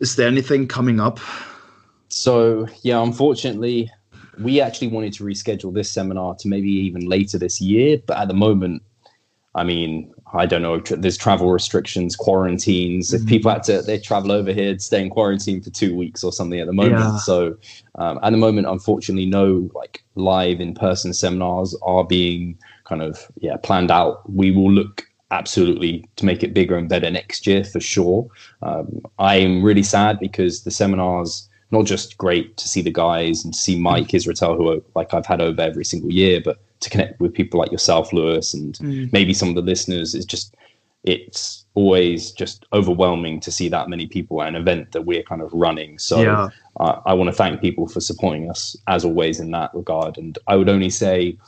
is 0.00 0.16
there 0.16 0.28
anything 0.28 0.66
coming 0.66 1.00
up? 1.00 1.20
So 2.08 2.68
yeah, 2.82 3.02
unfortunately, 3.02 3.90
we 4.38 4.60
actually 4.60 4.88
wanted 4.88 5.12
to 5.14 5.24
reschedule 5.24 5.72
this 5.72 5.90
seminar 5.90 6.34
to 6.36 6.48
maybe 6.48 6.70
even 6.70 7.08
later 7.08 7.38
this 7.38 7.60
year, 7.60 7.98
but 8.06 8.18
at 8.18 8.28
the 8.28 8.34
moment, 8.34 8.82
I 9.54 9.64
mean, 9.64 10.12
I 10.34 10.46
don't 10.46 10.62
know. 10.62 10.80
There's 10.80 11.16
travel 11.16 11.50
restrictions, 11.50 12.16
quarantines. 12.16 13.12
Mm-hmm. 13.12 13.22
If 13.22 13.28
people 13.28 13.50
had 13.52 13.62
to, 13.64 13.82
they 13.82 13.98
travel 13.98 14.32
over 14.32 14.52
here, 14.52 14.76
stay 14.78 15.00
in 15.00 15.10
quarantine 15.10 15.62
for 15.62 15.70
two 15.70 15.94
weeks 15.94 16.24
or 16.24 16.32
something 16.32 16.58
at 16.58 16.66
the 16.66 16.72
moment. 16.72 16.98
Yeah. 16.98 17.16
So 17.18 17.56
um, 17.94 18.18
at 18.22 18.30
the 18.30 18.36
moment, 18.36 18.66
unfortunately, 18.66 19.26
no 19.26 19.70
like 19.74 20.02
live 20.16 20.60
in-person 20.60 21.14
seminars 21.14 21.76
are 21.82 22.04
being 22.04 22.58
kind 22.84 23.02
of 23.02 23.30
yeah 23.40 23.56
planned 23.56 23.90
out. 23.90 24.28
We 24.30 24.50
will 24.50 24.72
look 24.72 25.06
absolutely 25.30 26.08
to 26.16 26.24
make 26.24 26.42
it 26.42 26.54
bigger 26.54 26.76
and 26.76 26.88
better 26.88 27.10
next 27.10 27.46
year 27.46 27.64
for 27.64 27.80
sure. 27.80 28.28
Um, 28.62 29.00
I'm 29.18 29.62
really 29.62 29.82
sad 29.82 30.18
because 30.18 30.64
the 30.64 30.70
seminars 30.70 31.48
not 31.70 31.86
just 31.86 32.18
great 32.18 32.56
to 32.56 32.68
see 32.68 32.82
the 32.82 32.92
guys 32.92 33.44
and 33.44 33.52
to 33.52 33.58
see 33.58 33.78
Mike 33.78 34.08
mm. 34.08 34.18
Israetel, 34.18 34.56
who 34.56 34.82
like 34.94 35.12
I've 35.12 35.26
had 35.26 35.40
over 35.40 35.60
every 35.60 35.84
single 35.84 36.12
year, 36.12 36.40
but 36.44 36.58
to 36.84 36.90
connect 36.90 37.20
with 37.20 37.34
people 37.34 37.58
like 37.58 37.72
yourself, 37.72 38.12
Lewis, 38.12 38.54
and 38.54 38.74
mm. 38.78 39.12
maybe 39.12 39.34
some 39.34 39.48
of 39.48 39.54
the 39.54 39.62
listeners 39.62 40.14
is 40.14 40.24
just 40.24 40.54
it's 41.04 41.66
always 41.74 42.32
just 42.32 42.64
overwhelming 42.72 43.38
to 43.38 43.52
see 43.52 43.68
that 43.68 43.90
many 43.90 44.06
people 44.06 44.40
at 44.40 44.48
an 44.48 44.56
event 44.56 44.92
that 44.92 45.02
we're 45.02 45.22
kind 45.22 45.42
of 45.42 45.52
running. 45.52 45.98
So 45.98 46.22
yeah. 46.22 46.48
uh, 46.80 47.00
I 47.04 47.12
want 47.12 47.28
to 47.28 47.36
thank 47.36 47.60
people 47.60 47.86
for 47.86 48.00
supporting 48.00 48.48
us 48.48 48.74
as 48.86 49.04
always 49.04 49.38
in 49.38 49.50
that 49.50 49.74
regard. 49.74 50.16
And 50.16 50.38
I 50.46 50.56
would 50.56 50.70
only 50.70 50.88
say 50.88 51.38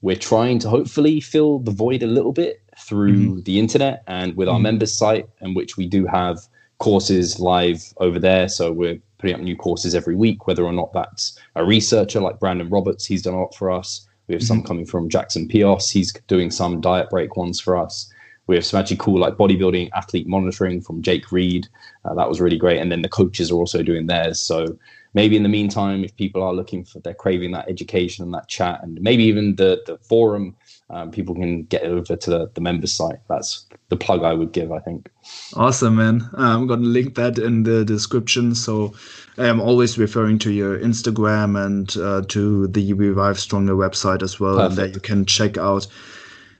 we're 0.00 0.16
trying 0.16 0.60
to 0.60 0.68
hopefully 0.68 1.20
fill 1.20 1.58
the 1.58 1.72
void 1.72 2.04
a 2.04 2.06
little 2.06 2.32
bit 2.32 2.62
through 2.78 3.16
mm-hmm. 3.16 3.40
the 3.40 3.58
internet 3.58 4.04
and 4.06 4.36
with 4.36 4.48
our 4.48 4.54
mm-hmm. 4.54 4.62
members 4.62 4.96
site, 4.96 5.28
in 5.40 5.54
which 5.54 5.76
we 5.76 5.86
do 5.86 6.06
have 6.06 6.38
courses 6.78 7.40
live 7.40 7.82
over 7.96 8.20
there. 8.20 8.48
So 8.48 8.70
we're 8.70 9.00
putting 9.18 9.34
up 9.34 9.42
new 9.42 9.56
courses 9.56 9.94
every 9.94 10.14
week, 10.14 10.46
whether 10.46 10.64
or 10.64 10.72
not 10.72 10.92
that's 10.92 11.38
a 11.56 11.64
researcher 11.64 12.20
like 12.20 12.38
Brandon 12.38 12.70
Roberts, 12.70 13.04
he's 13.04 13.22
done 13.22 13.34
a 13.34 13.40
lot 13.40 13.54
for 13.54 13.70
us. 13.72 14.06
We 14.30 14.34
have 14.34 14.44
some 14.44 14.58
mm-hmm. 14.58 14.66
coming 14.68 14.86
from 14.86 15.08
Jackson 15.08 15.48
Peos, 15.48 15.90
he's 15.90 16.12
doing 16.28 16.52
some 16.52 16.80
diet 16.80 17.10
break 17.10 17.36
ones 17.36 17.58
for 17.58 17.76
us. 17.76 18.12
we 18.46 18.54
have 18.54 18.64
some 18.64 18.78
actually 18.78 18.98
cool 18.98 19.18
like 19.18 19.34
bodybuilding 19.34 19.90
athlete 19.92 20.28
monitoring 20.28 20.80
from 20.80 21.02
Jake 21.02 21.32
Reed. 21.32 21.66
Uh, 22.04 22.14
that 22.14 22.28
was 22.28 22.40
really 22.40 22.56
great. 22.56 22.78
And 22.78 22.92
then 22.92 23.02
the 23.02 23.08
coaches 23.08 23.50
are 23.50 23.56
also 23.56 23.82
doing 23.82 24.06
theirs. 24.06 24.38
So 24.38 24.78
maybe 25.14 25.36
in 25.36 25.42
the 25.42 25.48
meantime, 25.48 26.04
if 26.04 26.14
people 26.16 26.42
are 26.42 26.52
looking 26.52 26.84
for, 26.84 27.00
they're 27.00 27.14
craving 27.14 27.52
that 27.52 27.68
education 27.68 28.24
and 28.24 28.34
that 28.34 28.48
chat, 28.48 28.80
and 28.82 29.00
maybe 29.00 29.24
even 29.24 29.56
the 29.56 29.82
the 29.86 29.98
forum, 29.98 30.56
um, 30.90 31.10
people 31.10 31.34
can 31.34 31.64
get 31.64 31.82
over 31.82 32.16
to 32.16 32.30
the, 32.30 32.50
the 32.54 32.60
members 32.60 32.92
site. 32.92 33.18
That's 33.28 33.66
the 33.88 33.96
plug 33.96 34.22
I 34.24 34.34
would 34.34 34.52
give. 34.52 34.72
I 34.72 34.78
think. 34.80 35.10
Awesome, 35.54 35.96
man. 35.96 36.28
I'm 36.34 36.66
gonna 36.66 36.82
link 36.82 37.14
that 37.16 37.38
in 37.38 37.62
the 37.64 37.84
description. 37.84 38.54
So 38.54 38.94
I'm 39.38 39.60
always 39.60 39.98
referring 39.98 40.38
to 40.40 40.52
your 40.52 40.78
Instagram 40.78 41.64
and 41.64 41.96
uh, 41.96 42.22
to 42.28 42.68
the 42.68 42.92
Revive 42.92 43.38
Stronger 43.38 43.74
website 43.74 44.22
as 44.22 44.38
well, 44.38 44.56
Perfect. 44.56 44.70
and 44.70 44.78
there 44.78 44.94
you 44.94 45.00
can 45.00 45.24
check 45.26 45.56
out 45.56 45.86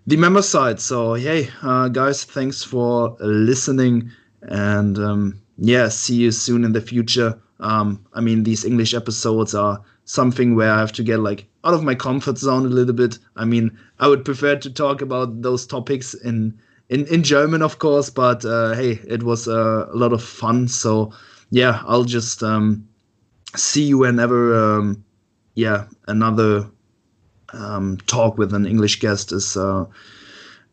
the 0.06 0.16
member 0.16 0.42
site. 0.42 0.80
So, 0.80 1.14
hey, 1.14 1.50
uh, 1.62 1.88
guys, 1.88 2.24
thanks 2.24 2.62
for 2.64 3.16
listening. 3.20 4.10
And 4.42 4.98
um, 4.98 5.40
yeah, 5.58 5.88
see 5.88 6.16
you 6.16 6.30
soon 6.30 6.64
in 6.64 6.72
the 6.72 6.80
future. 6.80 7.38
Um, 7.60 8.04
I 8.14 8.20
mean, 8.20 8.42
these 8.42 8.64
English 8.64 8.94
episodes 8.94 9.54
are 9.54 9.82
something 10.04 10.56
where 10.56 10.72
I 10.72 10.78
have 10.78 10.92
to 10.92 11.02
get 11.02 11.20
like 11.20 11.46
out 11.64 11.74
of 11.74 11.84
my 11.84 11.94
comfort 11.94 12.38
zone 12.38 12.66
a 12.66 12.68
little 12.68 12.94
bit. 12.94 13.18
I 13.36 13.44
mean, 13.44 13.78
I 13.98 14.08
would 14.08 14.24
prefer 14.24 14.56
to 14.56 14.70
talk 14.70 15.02
about 15.02 15.42
those 15.42 15.66
topics 15.66 16.14
in 16.14 16.58
in, 16.88 17.06
in 17.06 17.22
German, 17.22 17.62
of 17.62 17.78
course, 17.78 18.10
but 18.10 18.44
uh, 18.44 18.74
hey, 18.74 18.98
it 19.06 19.22
was 19.22 19.46
uh, 19.46 19.86
a 19.92 19.96
lot 19.96 20.12
of 20.12 20.22
fun. 20.22 20.66
So 20.66 21.12
yeah, 21.50 21.82
I'll 21.86 22.04
just 22.04 22.42
um, 22.42 22.88
see 23.54 23.84
you 23.84 23.98
whenever 23.98 24.54
um, 24.54 25.04
yeah 25.54 25.86
another 26.08 26.68
um, 27.52 27.98
talk 28.06 28.38
with 28.38 28.54
an 28.54 28.66
English 28.66 29.00
guest 29.00 29.32
is 29.32 29.56
uh, 29.56 29.84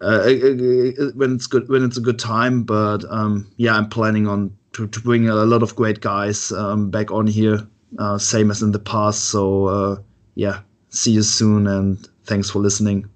uh, 0.01 0.05
uh, 0.05 0.25
uh, 0.25 1.11
when 1.15 1.35
it's 1.35 1.47
good 1.47 1.69
when 1.69 1.83
it's 1.83 1.97
a 1.97 2.01
good 2.01 2.19
time. 2.19 2.63
But 2.63 3.03
um, 3.09 3.51
yeah, 3.57 3.75
I'm 3.75 3.89
planning 3.89 4.27
on 4.27 4.57
to, 4.78 4.88
to 4.88 4.99
bring 5.01 5.28
a 5.28 5.36
lot 5.36 5.63
of 5.63 5.75
great 5.75 6.01
guys 6.01 6.51
um, 6.53 6.89
back 6.89 7.11
on 7.11 7.28
here, 7.28 7.67
uh, 7.99 8.17
same 8.17 8.49
as 8.51 8.61
in 8.61 8.71
the 8.71 8.80
past. 8.80 9.25
So 9.25 9.65
uh, 9.65 9.97
yeah, 10.36 10.61
see 10.89 11.11
you 11.11 11.23
soon 11.23 11.67
and 11.67 12.07
thanks 12.25 12.49
for 12.49 12.59
listening. 12.59 13.09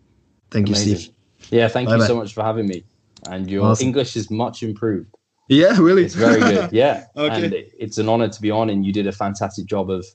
Thank 0.50 0.68
Amazing. 0.68 0.90
you, 0.90 0.96
Steve. 0.98 1.14
Yeah, 1.50 1.68
thank 1.68 1.88
Bye-bye. 1.88 2.04
you 2.04 2.08
so 2.08 2.16
much 2.16 2.34
for 2.34 2.44
having 2.44 2.68
me. 2.68 2.84
And 3.30 3.50
your 3.50 3.66
awesome. 3.66 3.88
English 3.88 4.16
is 4.16 4.30
much 4.30 4.64
improved. 4.64 5.16
Yeah, 5.48 5.78
really. 5.78 6.04
It's 6.04 6.16
very 6.16 6.40
good. 6.40 6.72
Yeah, 6.72 7.06
okay. 7.16 7.46
and 7.46 7.54
it's 7.54 7.98
an 7.98 8.10
honor 8.10 8.30
to 8.30 8.42
be 8.42 8.52
on, 8.52 8.70
and 8.70 8.86
you 8.86 8.94
did 8.94 9.06
a 9.06 9.12
fantastic 9.12 9.66
job 9.66 9.90
of 9.92 10.06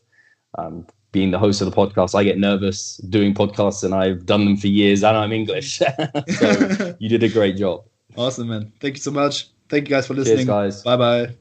um, 0.59 0.87
being 1.13 1.31
the 1.31 1.39
host 1.39 1.63
of 1.63 1.71
the 1.71 1.77
podcast, 1.77 2.15
I 2.15 2.25
get 2.25 2.39
nervous 2.39 2.99
doing 3.09 3.33
podcasts 3.33 3.83
and 3.85 3.95
I've 3.95 4.27
done 4.27 4.45
them 4.45 4.57
for 4.57 4.67
years 4.67 5.03
and 5.03 5.17
I'm 5.17 5.33
English. 5.33 5.79
so 6.29 6.97
you 6.99 7.09
did 7.09 7.23
a 7.23 7.29
great 7.29 7.57
job. 7.57 7.85
Awesome, 8.17 8.49
man. 8.49 8.73
Thank 8.81 8.97
you 8.97 9.01
so 9.01 9.11
much. 9.11 9.49
Thank 9.69 9.89
you 9.89 9.97
guys 9.97 10.07
for 10.07 10.15
listening. 10.15 10.47
Cheers, 10.47 10.47
guys. 10.47 10.83
Bye 10.83 10.97
bye. 10.97 11.37